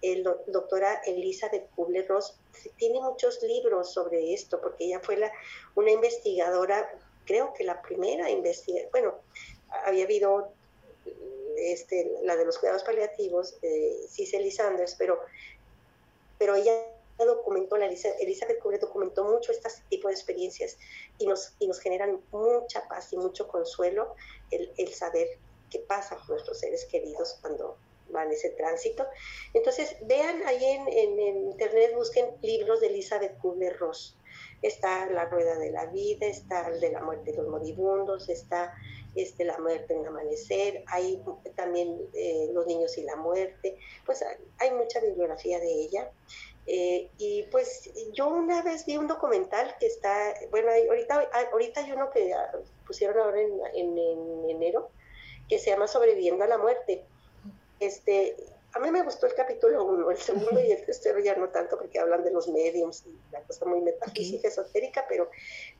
el 0.00 0.22
doctora 0.22 1.02
Elisa 1.06 1.48
de 1.48 1.66
Kubler-Ross, 1.74 2.38
tiene 2.76 3.00
muchos 3.00 3.42
libros 3.42 3.92
sobre 3.92 4.32
esto, 4.32 4.60
porque 4.60 4.84
ella 4.84 5.00
fue 5.00 5.16
la, 5.16 5.30
una 5.74 5.90
investigadora, 5.90 6.90
creo 7.24 7.52
que 7.52 7.64
la 7.64 7.82
primera 7.82 8.30
investigadora, 8.30 8.90
bueno, 8.92 9.14
había 9.84 10.04
habido 10.04 10.52
este, 11.56 12.12
la 12.22 12.36
de 12.36 12.44
los 12.44 12.58
cuidados 12.58 12.84
paliativos, 12.84 13.56
eh, 13.62 14.06
Cicely 14.08 14.50
Sanders, 14.50 14.94
pero 14.94 15.20
pero 16.38 16.54
ella 16.54 16.72
documentó, 17.24 17.76
la 17.76 17.86
Elizabeth 17.86 18.58
Cubre 18.60 18.78
documentó 18.78 19.24
mucho 19.24 19.52
este 19.52 19.68
tipo 19.88 20.08
de 20.08 20.14
experiencias 20.14 20.76
y 21.18 21.26
nos, 21.26 21.54
y 21.58 21.66
nos 21.66 21.80
generan 21.80 22.20
mucha 22.30 22.86
paz 22.88 23.12
y 23.12 23.16
mucho 23.16 23.48
consuelo 23.48 24.14
el, 24.50 24.72
el 24.76 24.92
saber 24.92 25.28
qué 25.70 25.78
pasa 25.80 26.16
con 26.16 26.28
nuestros 26.28 26.58
seres 26.58 26.84
queridos 26.86 27.38
cuando 27.40 27.78
van 28.10 28.30
ese 28.30 28.50
tránsito. 28.50 29.06
Entonces, 29.52 29.96
vean 30.02 30.42
ahí 30.46 30.64
en, 30.64 30.88
en, 30.88 31.36
internet, 31.50 31.92
busquen 31.94 32.26
libros 32.42 32.80
de 32.80 32.88
Elizabeth 32.88 33.38
Kubler-Ross. 33.38 34.16
Está 34.62 35.06
La 35.10 35.26
Rueda 35.26 35.56
de 35.56 35.70
la 35.70 35.86
Vida, 35.86 36.26
está 36.26 36.68
el 36.68 36.80
de 36.80 36.90
la 36.90 37.02
muerte 37.02 37.32
de 37.32 37.38
los 37.38 37.48
moribundos, 37.48 38.28
está 38.28 38.74
este, 39.14 39.44
La 39.44 39.58
muerte 39.58 39.94
en 39.94 40.06
amanecer, 40.06 40.84
hay 40.88 41.22
también 41.54 41.98
eh, 42.14 42.50
Los 42.52 42.66
niños 42.66 42.96
y 42.98 43.02
la 43.02 43.16
muerte, 43.16 43.78
pues 44.04 44.24
hay 44.58 44.70
mucha 44.72 45.00
bibliografía 45.00 45.58
de 45.58 45.72
ella. 45.72 46.10
Eh, 46.66 47.08
y 47.18 47.44
pues 47.44 47.90
yo 48.12 48.28
una 48.28 48.62
vez 48.62 48.86
vi 48.86 48.96
un 48.96 49.06
documental 49.06 49.76
que 49.78 49.86
está, 49.86 50.34
bueno, 50.50 50.68
ahorita, 50.70 51.28
ahorita 51.52 51.80
hay 51.80 51.92
uno 51.92 52.10
que 52.10 52.34
pusieron 52.86 53.18
ahora 53.18 53.40
en, 53.40 53.60
en, 53.74 54.50
enero, 54.50 54.90
que 55.48 55.58
se 55.58 55.70
llama 55.70 55.86
Sobreviviendo 55.86 56.42
a 56.42 56.48
la 56.48 56.58
muerte. 56.58 57.04
Este, 57.78 58.36
a 58.72 58.80
mí 58.80 58.90
me 58.90 59.02
gustó 59.02 59.26
el 59.26 59.34
capítulo 59.34 59.84
1, 59.84 60.10
el 60.10 60.16
segundo 60.18 60.60
y 60.60 60.72
el 60.72 60.84
tercero 60.84 61.20
ya 61.20 61.36
no 61.36 61.48
tanto 61.50 61.78
porque 61.78 62.00
hablan 62.00 62.24
de 62.24 62.32
los 62.32 62.48
mediums 62.48 63.04
y 63.06 63.16
la 63.32 63.40
cosa 63.42 63.64
muy 63.64 63.80
metafísica, 63.80 64.48
esotérica, 64.48 65.06
pero, 65.08 65.30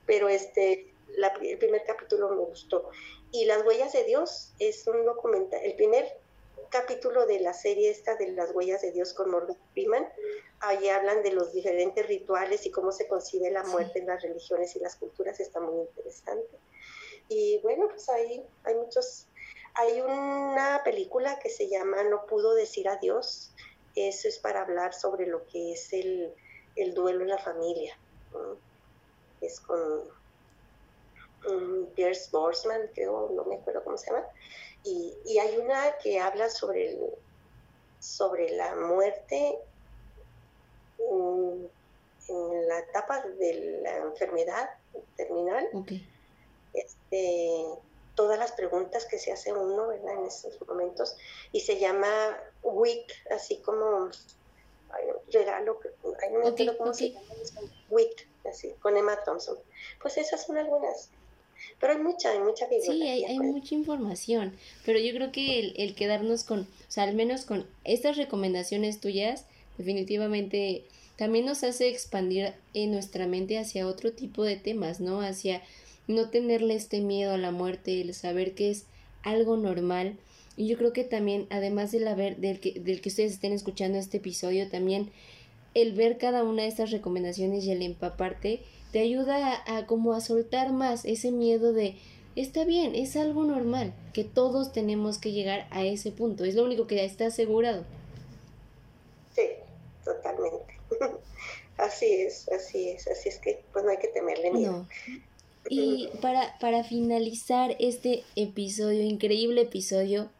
pero 0.06 0.28
este, 0.28 0.92
el 1.42 1.58
primer 1.58 1.84
capítulo 1.84 2.30
me 2.30 2.44
gustó. 2.44 2.90
Y 3.32 3.44
Las 3.46 3.64
Huellas 3.66 3.92
de 3.92 4.04
Dios 4.04 4.52
es 4.60 4.86
un 4.86 5.04
documental, 5.04 5.60
el 5.64 5.74
primer 5.74 6.06
capítulo 6.70 7.26
de 7.26 7.40
la 7.40 7.52
serie 7.52 7.90
esta 7.90 8.16
de 8.16 8.32
Las 8.32 8.52
Huellas 8.54 8.82
de 8.82 8.92
Dios 8.92 9.14
con 9.14 9.30
Morgan 9.30 9.56
Freeman, 9.72 10.08
ahí 10.60 10.88
hablan 10.88 11.22
de 11.22 11.32
los 11.32 11.52
diferentes 11.52 12.06
rituales 12.06 12.66
y 12.66 12.70
cómo 12.70 12.92
se 12.92 13.08
concibe 13.08 13.50
la 13.50 13.62
muerte 13.64 13.98
en 13.98 14.06
las 14.06 14.22
religiones 14.22 14.74
y 14.76 14.80
las 14.80 14.96
culturas, 14.96 15.40
está 15.40 15.60
muy 15.60 15.80
interesante. 15.80 16.58
Y 17.28 17.58
bueno, 17.62 17.88
pues 17.88 18.08
ahí 18.08 18.44
hay 18.64 18.74
muchos, 18.74 19.26
hay 19.74 20.00
una 20.00 20.82
película 20.84 21.38
que 21.38 21.50
se 21.50 21.68
llama 21.68 22.04
No 22.04 22.26
pudo 22.26 22.54
decir 22.54 22.88
adiós, 22.88 23.52
eso 23.94 24.28
es 24.28 24.38
para 24.38 24.62
hablar 24.62 24.94
sobre 24.94 25.26
lo 25.26 25.46
que 25.46 25.72
es 25.72 25.92
el, 25.92 26.32
el 26.76 26.94
duelo 26.94 27.22
en 27.22 27.28
la 27.28 27.38
familia. 27.38 27.98
Es 29.40 29.60
con 29.60 30.04
Pierce 31.94 32.30
Borsman, 32.30 32.90
creo, 32.94 33.30
no 33.34 33.44
me 33.44 33.56
acuerdo 33.56 33.82
cómo 33.84 33.96
se 33.96 34.10
llama, 34.10 34.26
y, 34.86 35.14
y 35.24 35.38
hay 35.38 35.58
una 35.58 35.98
que 35.98 36.20
habla 36.20 36.48
sobre, 36.48 36.90
el, 36.90 37.00
sobre 37.98 38.50
la 38.50 38.76
muerte 38.76 39.58
en, 40.98 42.68
la 42.68 42.78
etapa 42.80 43.20
de 43.22 43.80
la 43.82 43.98
enfermedad 43.98 44.70
terminal. 45.16 45.68
Este, 46.72 47.64
todas 48.14 48.38
las 48.38 48.52
preguntas 48.52 49.06
que 49.06 49.18
se 49.18 49.32
hace 49.32 49.52
uno 49.52 49.92
en 49.92 50.26
esos 50.26 50.60
momentos 50.66 51.16
y 51.52 51.60
se 51.60 51.78
llama 51.78 52.08
WIT, 52.62 53.12
así 53.30 53.58
como 53.58 54.10
regalo, 55.30 55.80
no 56.32 56.38
me 56.40 56.48
acuerdo 56.48 56.78
cómo 56.78 56.94
se 56.94 57.10
llama, 57.10 57.26
WIT, 57.90 58.20
así, 58.48 58.72
con 58.80 58.96
Emma 58.96 59.22
Thompson. 59.24 59.58
Pues 60.00 60.16
esas 60.18 60.44
son 60.44 60.58
algunas. 60.58 61.10
Pero 61.80 61.92
hay 61.94 61.98
mucha, 61.98 62.30
hay 62.30 62.38
mucha 62.38 62.66
Sí, 62.68 63.02
hay, 63.02 63.24
hay 63.24 63.38
mucha 63.38 63.74
información, 63.74 64.52
pero 64.84 64.98
yo 64.98 65.12
creo 65.14 65.32
que 65.32 65.58
el, 65.58 65.74
el 65.76 65.94
quedarnos 65.94 66.44
con, 66.44 66.60
o 66.60 66.66
sea, 66.90 67.04
al 67.04 67.14
menos 67.14 67.44
con 67.44 67.66
estas 67.84 68.16
recomendaciones 68.16 69.00
tuyas, 69.00 69.44
definitivamente 69.78 70.84
también 71.16 71.46
nos 71.46 71.64
hace 71.64 71.88
expandir 71.88 72.52
en 72.74 72.90
nuestra 72.92 73.26
mente 73.26 73.58
hacia 73.58 73.86
otro 73.86 74.12
tipo 74.12 74.44
de 74.44 74.56
temas, 74.56 75.00
¿no? 75.00 75.20
Hacia 75.20 75.62
no 76.06 76.28
tenerle 76.30 76.74
este 76.74 77.00
miedo 77.00 77.32
a 77.32 77.38
la 77.38 77.50
muerte, 77.50 78.00
el 78.00 78.14
saber 78.14 78.54
que 78.54 78.70
es 78.70 78.84
algo 79.22 79.56
normal, 79.56 80.16
Y 80.58 80.68
yo 80.68 80.78
creo 80.78 80.94
que 80.94 81.04
también, 81.04 81.46
además 81.50 81.92
del, 81.92 82.08
haber, 82.08 82.38
del, 82.38 82.60
que, 82.60 82.80
del 82.80 83.02
que 83.02 83.10
ustedes 83.10 83.32
estén 83.32 83.52
escuchando 83.52 83.98
este 83.98 84.16
episodio, 84.16 84.70
también 84.70 85.10
el 85.74 85.92
ver 85.92 86.16
cada 86.16 86.44
una 86.44 86.62
de 86.62 86.68
estas 86.68 86.90
recomendaciones 86.90 87.64
y 87.64 87.72
el 87.72 87.82
empaparte 87.82 88.62
te 88.92 89.00
ayuda 89.00 89.62
a, 89.66 89.78
a 89.78 89.86
como 89.86 90.12
a 90.12 90.20
soltar 90.20 90.72
más 90.72 91.04
ese 91.04 91.30
miedo 91.30 91.72
de 91.72 91.96
está 92.36 92.64
bien, 92.64 92.94
es 92.94 93.16
algo 93.16 93.44
normal, 93.44 93.94
que 94.12 94.22
todos 94.22 94.72
tenemos 94.72 95.18
que 95.18 95.32
llegar 95.32 95.66
a 95.70 95.84
ese 95.84 96.12
punto, 96.12 96.44
es 96.44 96.54
lo 96.54 96.64
único 96.64 96.86
que 96.86 97.04
está 97.04 97.26
asegurado. 97.26 97.84
Sí, 99.34 99.48
totalmente. 100.04 100.74
así 101.78 102.06
es, 102.06 102.48
así 102.50 102.90
es, 102.90 103.08
así 103.08 103.30
es 103.30 103.38
que 103.38 103.62
pues 103.72 103.84
no 103.84 103.90
hay 103.90 103.98
que 103.98 104.08
temerle 104.08 104.52
miedo. 104.52 104.86
Y 105.68 106.08
para, 106.22 106.56
para 106.60 106.84
finalizar 106.84 107.74
este 107.80 108.22
episodio, 108.36 109.02
increíble 109.02 109.62
episodio, 109.62 110.30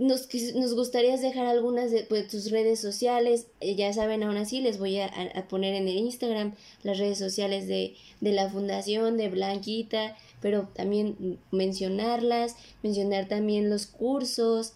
nos, 0.00 0.28
nos 0.54 0.74
gustaría 0.74 1.14
dejar 1.18 1.46
algunas 1.46 1.90
de 1.90 2.04
pues, 2.04 2.26
tus 2.26 2.50
redes 2.50 2.80
sociales. 2.80 3.46
Eh, 3.60 3.76
ya 3.76 3.92
saben, 3.92 4.22
aún 4.22 4.38
así 4.38 4.60
les 4.60 4.78
voy 4.78 4.98
a, 4.98 5.10
poner 5.50 5.74
en 5.74 5.88
el 5.88 5.96
Instagram 5.98 6.56
las 6.82 6.98
redes 6.98 7.18
sociales 7.18 7.68
de, 7.68 7.94
de 8.20 8.32
la 8.32 8.48
Fundación, 8.48 9.18
de 9.18 9.28
Blanquita, 9.28 10.16
pero 10.40 10.68
también 10.74 11.38
mencionarlas, 11.50 12.56
mencionar 12.82 13.28
también 13.28 13.68
los 13.68 13.86
cursos. 13.86 14.72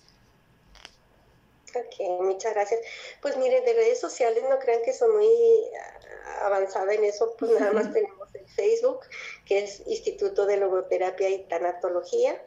Ok, 1.74 2.20
muchas 2.20 2.52
gracias. 2.52 2.80
Pues 3.22 3.38
miren, 3.38 3.64
de 3.64 3.72
redes 3.72 3.98
sociales 3.98 4.44
no 4.48 4.58
crean 4.58 4.82
que 4.84 4.92
son 4.92 5.10
muy 5.16 5.26
ah, 5.26 6.46
avanzada 6.46 6.92
en 6.92 7.02
eso, 7.02 7.34
pues 7.38 7.50
nada 7.58 7.72
más 7.72 7.90
tenemos 7.94 8.28
el 8.34 8.46
Facebook, 8.46 9.00
que 9.46 9.64
es 9.64 9.82
Instituto 9.86 10.44
de 10.44 10.58
Logoterapia 10.58 11.30
y 11.30 11.44
Tanatología 11.44 12.38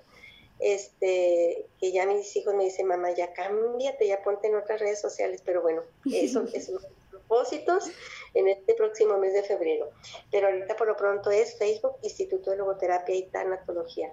este, 0.59 1.67
que 1.79 1.91
ya 1.91 2.05
mis 2.05 2.35
hijos 2.35 2.55
me 2.55 2.65
dicen, 2.65 2.87
mamá, 2.87 3.11
ya 3.11 3.33
cámbiate, 3.33 4.07
ya 4.07 4.21
ponte 4.23 4.47
en 4.47 4.55
otras 4.55 4.79
redes 4.79 4.99
sociales, 4.99 5.41
pero 5.45 5.61
bueno, 5.61 5.83
eso 6.11 6.45
es 6.53 6.69
los 6.69 6.85
propósitos 7.09 7.91
en 8.33 8.47
este 8.47 8.73
próximo 8.73 9.17
mes 9.17 9.33
de 9.33 9.43
febrero. 9.43 9.89
Pero 10.31 10.47
ahorita 10.47 10.75
por 10.75 10.87
lo 10.87 10.95
pronto 10.95 11.31
es 11.31 11.57
Facebook, 11.57 11.97
Instituto 12.01 12.51
de 12.51 12.57
Logoterapia 12.57 13.15
y 13.15 13.23
Tanatología. 13.23 14.11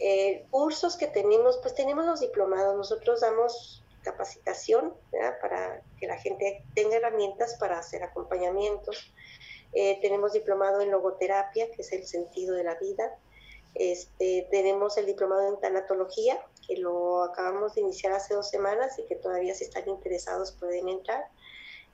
Eh, 0.00 0.44
cursos 0.50 0.96
que 0.96 1.06
tenemos, 1.06 1.58
pues 1.58 1.74
tenemos 1.74 2.04
los 2.04 2.20
diplomados, 2.20 2.76
nosotros 2.76 3.20
damos 3.20 3.84
capacitación 4.02 4.94
para 5.40 5.82
que 5.98 6.06
la 6.06 6.18
gente 6.18 6.62
tenga 6.74 6.96
herramientas 6.96 7.56
para 7.58 7.78
hacer 7.78 8.02
acompañamientos. 8.02 9.12
Eh, 9.72 9.98
tenemos 10.02 10.32
diplomado 10.32 10.80
en 10.80 10.90
logoterapia, 10.90 11.70
que 11.70 11.82
es 11.82 11.92
el 11.92 12.06
sentido 12.06 12.54
de 12.54 12.64
la 12.64 12.74
vida. 12.76 13.18
Este, 13.74 14.46
tenemos 14.50 14.96
el 14.98 15.06
diplomado 15.06 15.48
en 15.48 15.60
tanatología, 15.60 16.40
que 16.66 16.76
lo 16.76 17.24
acabamos 17.24 17.74
de 17.74 17.80
iniciar 17.80 18.12
hace 18.12 18.34
dos 18.34 18.48
semanas 18.48 18.98
y 18.98 19.04
que 19.04 19.16
todavía 19.16 19.54
si 19.54 19.64
están 19.64 19.88
interesados 19.88 20.52
pueden 20.52 20.88
entrar. 20.88 21.26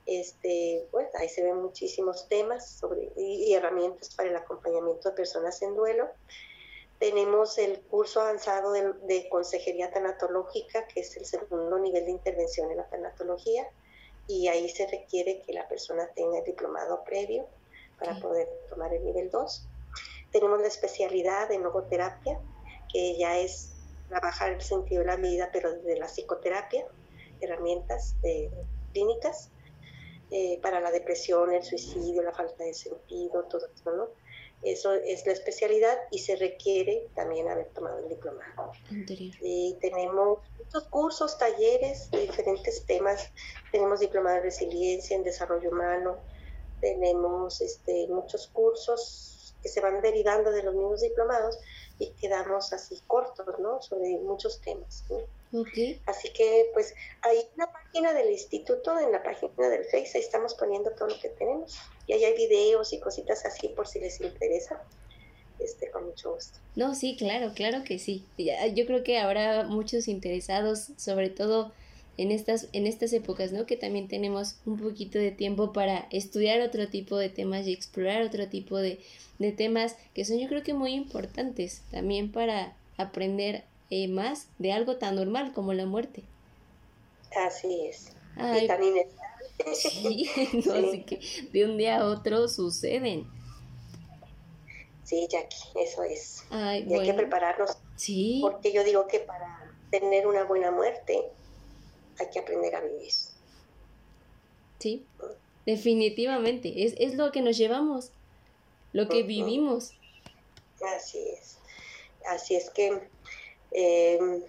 Este, 0.05 0.87
bueno, 0.91 1.09
ahí 1.19 1.29
se 1.29 1.43
ven 1.43 1.61
muchísimos 1.61 2.27
temas 2.27 2.69
sobre, 2.69 3.11
y, 3.15 3.53
herramientas 3.53 4.13
para 4.15 4.29
el 4.29 4.35
acompañamiento 4.35 5.09
de 5.09 5.15
personas 5.15 5.61
en 5.61 5.75
duelo. 5.75 6.09
Tenemos 6.99 7.57
el 7.57 7.81
curso 7.81 8.21
avanzado 8.21 8.71
de, 8.71 9.27
consejería 9.29 9.91
tanatológica, 9.91 10.87
que 10.87 11.01
es 11.01 11.17
el 11.17 11.25
segundo 11.25 11.79
nivel 11.79 12.05
de 12.05 12.11
intervención 12.11 12.69
en 12.69 12.77
la 12.77 12.89
tanatología, 12.89 13.67
y 14.27 14.47
ahí 14.47 14.69
se 14.69 14.85
requiere 14.87 15.41
que 15.41 15.53
la 15.53 15.67
persona 15.67 16.07
tenga 16.15 16.39
el 16.39 16.45
diplomado 16.45 17.03
previo 17.03 17.47
para 17.97 18.19
poder 18.19 18.47
tomar 18.69 18.93
el 18.93 19.03
nivel 19.03 19.31
2. 19.31 19.67
Tenemos 20.31 20.59
la 20.61 20.67
especialidad 20.67 21.51
en 21.51 21.63
logoterapia, 21.63 22.39
que 22.91 23.17
ya 23.17 23.37
es 23.37 23.71
trabajar 24.09 24.51
el 24.53 24.61
sentido 24.61 25.01
de 25.01 25.07
la 25.07 25.15
vida, 25.15 25.49
pero 25.51 25.71
desde 25.73 25.97
la 25.97 26.07
psicoterapia, 26.07 26.85
herramientas 27.39 28.15
clínicas 28.91 29.49
eh, 30.29 30.59
para 30.61 30.79
la 30.79 30.91
depresión, 30.91 31.51
el 31.53 31.63
suicidio, 31.63 32.21
la 32.21 32.33
falta 32.33 32.63
de 32.63 32.73
sentido, 32.73 33.43
todo 33.45 33.67
eso, 33.73 33.91
¿no? 33.91 34.09
Eso 34.63 34.93
es 34.93 35.25
la 35.25 35.33
especialidad 35.33 35.97
y 36.11 36.19
se 36.19 36.35
requiere 36.35 37.07
también 37.15 37.49
haber 37.49 37.67
tomado 37.69 37.97
el 37.99 38.09
diplomado. 38.09 38.71
Y 39.41 39.75
tenemos 39.81 40.39
muchos 40.57 40.83
cursos, 40.83 41.37
talleres 41.37 42.11
de 42.11 42.21
diferentes 42.21 42.85
temas. 42.85 43.31
Tenemos 43.71 43.99
diplomado 43.99 44.37
en 44.37 44.43
resiliencia, 44.43 45.15
en 45.15 45.23
desarrollo 45.23 45.69
humano. 45.71 46.19
Tenemos 46.79 47.59
este, 47.59 48.07
muchos 48.07 48.47
cursos 48.47 49.40
que 49.61 49.69
se 49.69 49.81
van 49.81 50.01
derivando 50.01 50.51
de 50.51 50.63
los 50.63 50.73
mismos 50.73 51.01
diplomados 51.01 51.57
y 51.99 52.11
quedamos 52.11 52.73
así 52.73 52.99
cortos, 53.07 53.47
¿no? 53.59 53.81
Sobre 53.81 54.17
muchos 54.19 54.59
temas. 54.61 55.03
Así 56.05 56.33
que, 56.33 56.69
pues, 56.73 56.95
hay 57.21 57.39
una 57.55 57.71
página 57.71 58.13
del 58.13 58.31
instituto, 58.31 58.97
en 58.99 59.11
la 59.11 59.21
página 59.21 59.69
del 59.69 59.85
Face, 59.85 60.11
ahí 60.15 60.21
estamos 60.21 60.55
poniendo 60.55 60.91
todo 60.91 61.09
lo 61.09 61.19
que 61.19 61.29
tenemos. 61.29 61.77
Y 62.07 62.13
ahí 62.13 62.23
hay 62.23 62.35
videos 62.35 62.93
y 62.93 62.99
cositas 62.99 63.45
así 63.45 63.69
por 63.69 63.87
si 63.87 63.99
les 63.99 64.19
interesa. 64.21 64.81
Este, 65.59 65.91
con 65.91 66.05
mucho 66.05 66.33
gusto. 66.33 66.57
No, 66.75 66.95
sí, 66.95 67.15
claro, 67.15 67.51
claro 67.53 67.83
que 67.83 67.99
sí. 67.99 68.25
Yo 68.73 68.85
creo 68.87 69.03
que 69.03 69.19
habrá 69.19 69.65
muchos 69.65 70.07
interesados, 70.07 70.87
sobre 70.97 71.29
todo 71.29 71.71
en 72.21 72.31
estas, 72.31 72.67
en 72.71 72.85
estas 72.85 73.13
épocas, 73.13 73.51
¿no? 73.51 73.65
Que 73.65 73.75
también 73.75 74.07
tenemos 74.07 74.57
un 74.67 74.79
poquito 74.79 75.17
de 75.17 75.31
tiempo 75.31 75.73
para 75.73 76.07
estudiar 76.11 76.61
otro 76.61 76.87
tipo 76.87 77.17
de 77.17 77.29
temas 77.29 77.65
y 77.65 77.73
explorar 77.73 78.21
otro 78.21 78.47
tipo 78.47 78.77
de, 78.77 78.99
de 79.39 79.51
temas 79.51 79.95
que 80.13 80.23
son 80.23 80.37
yo 80.37 80.47
creo 80.47 80.61
que 80.61 80.75
muy 80.75 80.93
importantes 80.93 81.81
también 81.89 82.31
para 82.31 82.75
aprender 82.97 83.63
eh, 83.89 84.07
más 84.07 84.47
de 84.59 84.71
algo 84.71 84.97
tan 84.97 85.15
normal 85.15 85.51
como 85.53 85.73
la 85.73 85.87
muerte. 85.87 86.23
Así 87.35 87.87
es. 87.87 88.13
y 88.37 88.67
tan 88.67 88.81
Sí, 89.73 90.29
así 90.71 91.03
que 91.03 91.19
de 91.51 91.65
un 91.65 91.77
día 91.77 92.01
a 92.01 92.05
otro 92.05 92.47
suceden. 92.47 93.27
Sí, 95.03 95.27
Jackie, 95.27 95.57
eso 95.75 96.03
es. 96.03 96.43
y 96.51 96.93
hay 96.93 97.03
que 97.03 97.13
prepararnos. 97.15 97.77
Sí. 97.95 98.39
Porque 98.43 98.71
yo 98.71 98.83
digo 98.83 99.07
que 99.07 99.19
para 99.19 99.73
tener 99.89 100.27
una 100.27 100.43
buena 100.43 100.69
muerte 100.69 101.31
hay 102.19 102.29
que 102.29 102.39
aprender 102.39 102.75
a 102.75 102.81
vivir. 102.81 103.11
Sí, 104.79 105.05
definitivamente. 105.65 106.83
Es, 106.85 106.95
es 106.97 107.15
lo 107.15 107.31
que 107.31 107.41
nos 107.41 107.57
llevamos 107.57 108.11
lo 108.93 109.07
que 109.07 109.23
vivimos. 109.23 109.93
Así 110.95 111.19
es. 111.29 111.57
Así 112.25 112.55
es 112.55 112.69
que, 112.69 113.01
em, 113.71 114.43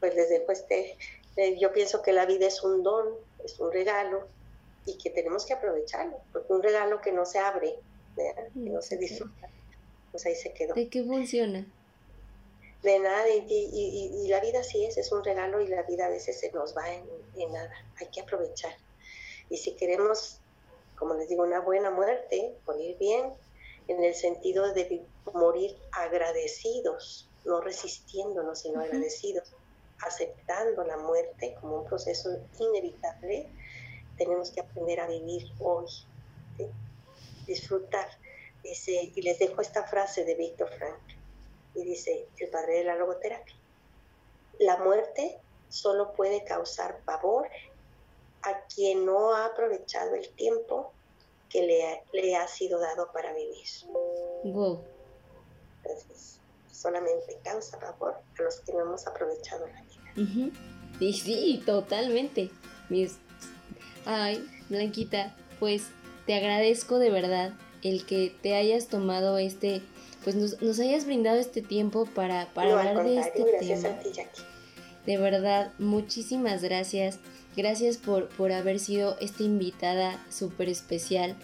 pues 0.00 0.14
les 0.14 0.28
dejo 0.28 0.52
este, 0.52 0.96
eh, 1.36 1.58
yo 1.58 1.72
pienso 1.72 2.02
que 2.02 2.12
la 2.12 2.26
vida 2.26 2.46
es 2.46 2.62
un 2.62 2.82
don, 2.82 3.08
es 3.44 3.58
un 3.60 3.72
regalo 3.72 4.26
y 4.86 4.98
que 4.98 5.10
tenemos 5.10 5.46
que 5.46 5.52
aprovecharlo, 5.52 6.18
porque 6.32 6.52
un 6.52 6.62
regalo 6.62 7.00
que 7.00 7.12
no 7.12 7.24
se 7.24 7.38
abre, 7.38 7.76
que 8.16 8.34
no 8.54 8.82
se 8.82 8.96
disfruta, 8.96 9.48
pues 10.10 10.26
ahí 10.26 10.34
se 10.34 10.52
quedó. 10.52 10.74
¿De 10.74 10.88
qué 10.88 11.04
funciona? 11.04 11.66
De 12.82 12.98
nada, 12.98 13.28
y, 13.28 14.26
la 14.28 14.40
vida 14.40 14.62
sí 14.64 14.84
es, 14.84 14.96
es 14.96 15.12
un 15.12 15.22
regalo 15.22 15.60
y 15.60 15.68
la 15.68 15.82
vida 15.82 16.06
a 16.06 16.08
veces 16.08 16.40
se 16.40 16.50
nos 16.50 16.76
va 16.76 16.92
en, 16.92 17.08
en 17.36 17.52
nada, 17.52 17.72
hay 18.00 18.08
que 18.08 18.22
aprovechar. 18.22 18.74
Y 19.48 19.56
si 19.58 19.72
queremos, 19.76 20.40
como 20.96 21.14
les 21.14 21.28
digo, 21.28 21.44
una 21.44 21.60
buena 21.60 21.90
muerte, 21.90 22.56
morir 22.66 22.96
bien, 22.98 23.32
en 23.88 24.02
el 24.02 24.14
sentido 24.14 24.72
de 24.72 25.04
morir 25.34 25.76
agradecidos, 25.92 27.28
no 27.44 27.60
resistiéndonos, 27.60 28.60
sino 28.60 28.80
agradecidos, 28.80 29.52
aceptando 30.04 30.84
la 30.84 30.96
muerte 30.96 31.54
como 31.60 31.82
un 31.82 31.86
proceso 31.86 32.30
inevitable, 32.58 33.48
tenemos 34.16 34.50
que 34.50 34.60
aprender 34.60 35.00
a 35.00 35.06
vivir 35.06 35.50
hoy, 35.60 35.86
disfrutar. 37.46 38.08
y 38.62 39.22
les 39.22 39.38
dejo 39.38 39.60
esta 39.60 39.84
frase 39.84 40.24
de 40.24 40.34
Víctor 40.34 40.70
Frank, 40.78 41.21
y 41.74 41.84
dice, 41.84 42.26
el 42.38 42.50
padre 42.50 42.78
de 42.78 42.84
la 42.84 42.96
logoterapia, 42.96 43.54
la 44.58 44.76
muerte 44.78 45.38
solo 45.68 46.12
puede 46.12 46.44
causar 46.44 47.00
pavor 47.04 47.48
a 48.42 48.66
quien 48.66 49.06
no 49.06 49.34
ha 49.34 49.46
aprovechado 49.46 50.14
el 50.14 50.28
tiempo 50.30 50.92
que 51.48 51.62
le, 51.62 52.02
le 52.12 52.36
ha 52.36 52.46
sido 52.48 52.78
dado 52.80 53.10
para 53.12 53.32
vivir. 53.34 53.66
Entonces, 54.44 56.40
solamente 56.70 57.38
causa 57.44 57.78
favor 57.78 58.14
a 58.38 58.42
los 58.42 58.60
que 58.60 58.72
no 58.72 58.80
hemos 58.80 59.06
aprovechado 59.06 59.66
la 59.66 59.82
vida. 59.82 60.50
Y 61.00 61.12
sí, 61.12 61.62
totalmente. 61.64 62.50
Mis... 62.88 63.18
Ay, 64.04 64.44
Blanquita, 64.68 65.36
pues 65.60 65.88
te 66.26 66.34
agradezco 66.34 66.98
de 66.98 67.10
verdad 67.10 67.52
el 67.82 68.06
que 68.06 68.34
te 68.42 68.54
hayas 68.54 68.88
tomado 68.88 69.38
este, 69.38 69.82
pues 70.24 70.36
nos, 70.36 70.78
hayas 70.78 71.04
brindado 71.04 71.38
este 71.38 71.62
tiempo 71.62 72.06
para, 72.06 72.52
para 72.54 72.78
hablar 72.78 73.04
de 73.04 73.18
este 73.18 73.44
gracias 73.44 73.82
tema. 73.82 73.94
A 73.94 74.00
ti, 74.00 74.08
Jackie. 74.14 74.42
De 75.06 75.18
verdad, 75.18 75.72
muchísimas 75.78 76.62
gracias. 76.62 77.18
Gracias 77.56 77.96
por, 77.96 78.28
por 78.28 78.52
haber 78.52 78.78
sido 78.78 79.16
esta 79.20 79.42
invitada 79.42 80.24
súper 80.30 80.68
especial. 80.68 81.36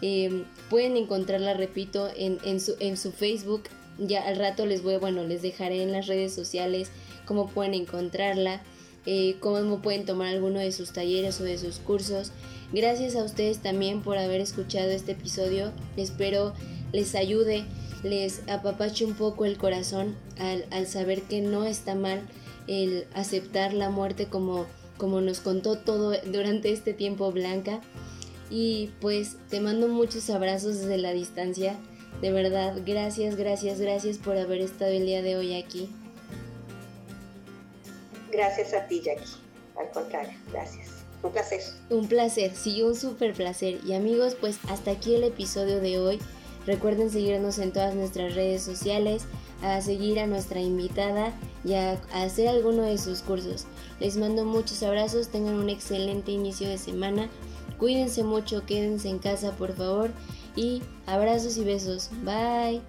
Em, 0.00 0.44
pueden 0.70 0.96
encontrarla, 0.96 1.54
repito, 1.54 2.08
en, 2.16 2.38
en, 2.44 2.60
su, 2.60 2.74
en 2.80 2.96
su 2.96 3.12
Facebook. 3.12 3.64
Ya 3.98 4.26
al 4.26 4.36
rato 4.36 4.66
les 4.66 4.82
voy, 4.82 4.96
bueno, 4.96 5.24
les 5.24 5.42
dejaré 5.42 5.82
en 5.82 5.92
las 5.92 6.06
redes 6.06 6.34
sociales 6.34 6.90
cómo 7.26 7.48
pueden 7.48 7.74
encontrarla, 7.74 8.62
eh, 9.06 9.36
cómo 9.40 9.80
pueden 9.82 10.04
tomar 10.04 10.28
alguno 10.28 10.58
de 10.58 10.72
sus 10.72 10.92
talleres 10.92 11.40
o 11.40 11.44
de 11.44 11.58
sus 11.58 11.78
cursos. 11.78 12.32
Gracias 12.72 13.14
a 13.14 13.22
ustedes 13.22 13.58
también 13.58 14.02
por 14.02 14.16
haber 14.16 14.40
escuchado 14.40 14.90
este 14.90 15.12
episodio. 15.12 15.72
Espero 15.96 16.54
les 16.92 17.14
ayude, 17.14 17.64
les 18.02 18.42
apapache 18.48 19.04
un 19.04 19.14
poco 19.14 19.44
el 19.44 19.58
corazón 19.58 20.16
al, 20.38 20.66
al 20.70 20.86
saber 20.86 21.22
que 21.22 21.40
no 21.40 21.64
está 21.64 21.94
mal 21.94 22.22
el 22.66 23.06
aceptar 23.14 23.72
la 23.72 23.90
muerte 23.90 24.26
como, 24.26 24.66
como 24.96 25.20
nos 25.20 25.40
contó 25.40 25.78
todo 25.78 26.14
durante 26.26 26.72
este 26.72 26.92
tiempo 26.92 27.30
Blanca. 27.32 27.80
Y 28.50 28.90
pues 29.00 29.36
te 29.48 29.60
mando 29.60 29.88
muchos 29.88 30.28
abrazos 30.30 30.80
desde 30.80 30.98
la 30.98 31.12
distancia. 31.12 31.76
De 32.20 32.30
verdad, 32.30 32.76
gracias, 32.84 33.36
gracias, 33.36 33.80
gracias 33.80 34.18
por 34.18 34.36
haber 34.36 34.60
estado 34.60 34.92
el 34.92 35.06
día 35.06 35.22
de 35.22 35.36
hoy 35.36 35.54
aquí. 35.54 35.88
Gracias 38.30 38.74
a 38.74 38.86
ti, 38.86 39.00
Jackie. 39.00 39.24
Al 39.78 39.90
contrario, 39.90 40.38
gracias. 40.50 40.88
Un 41.22 41.32
placer. 41.32 41.60
Un 41.88 42.08
placer, 42.08 42.52
sí, 42.54 42.82
un 42.82 42.94
súper 42.94 43.32
placer. 43.32 43.78
Y 43.86 43.94
amigos, 43.94 44.36
pues 44.38 44.58
hasta 44.68 44.90
aquí 44.90 45.14
el 45.14 45.24
episodio 45.24 45.80
de 45.80 45.98
hoy. 45.98 46.18
Recuerden 46.66 47.10
seguirnos 47.10 47.58
en 47.58 47.72
todas 47.72 47.94
nuestras 47.94 48.34
redes 48.34 48.62
sociales, 48.62 49.24
a 49.62 49.80
seguir 49.80 50.20
a 50.20 50.26
nuestra 50.26 50.60
invitada 50.60 51.32
y 51.64 51.74
a, 51.74 52.00
hacer 52.12 52.48
alguno 52.48 52.82
de 52.82 52.98
sus 52.98 53.20
cursos. 53.20 53.66
Les 54.00 54.16
mando 54.16 54.44
muchos 54.44 54.82
abrazos, 54.82 55.28
tengan 55.28 55.54
un 55.54 55.70
excelente 55.70 56.32
inicio 56.32 56.68
de 56.68 56.78
semana. 56.78 57.28
Cuídense 57.78 58.22
mucho, 58.22 58.64
quédense 58.64 59.08
en 59.08 59.18
casa 59.18 59.52
por 59.52 59.72
favor 59.72 60.10
y 60.54 60.82
abrazos 61.06 61.56
y 61.56 61.64
besos. 61.64 62.10
Bye. 62.22 62.80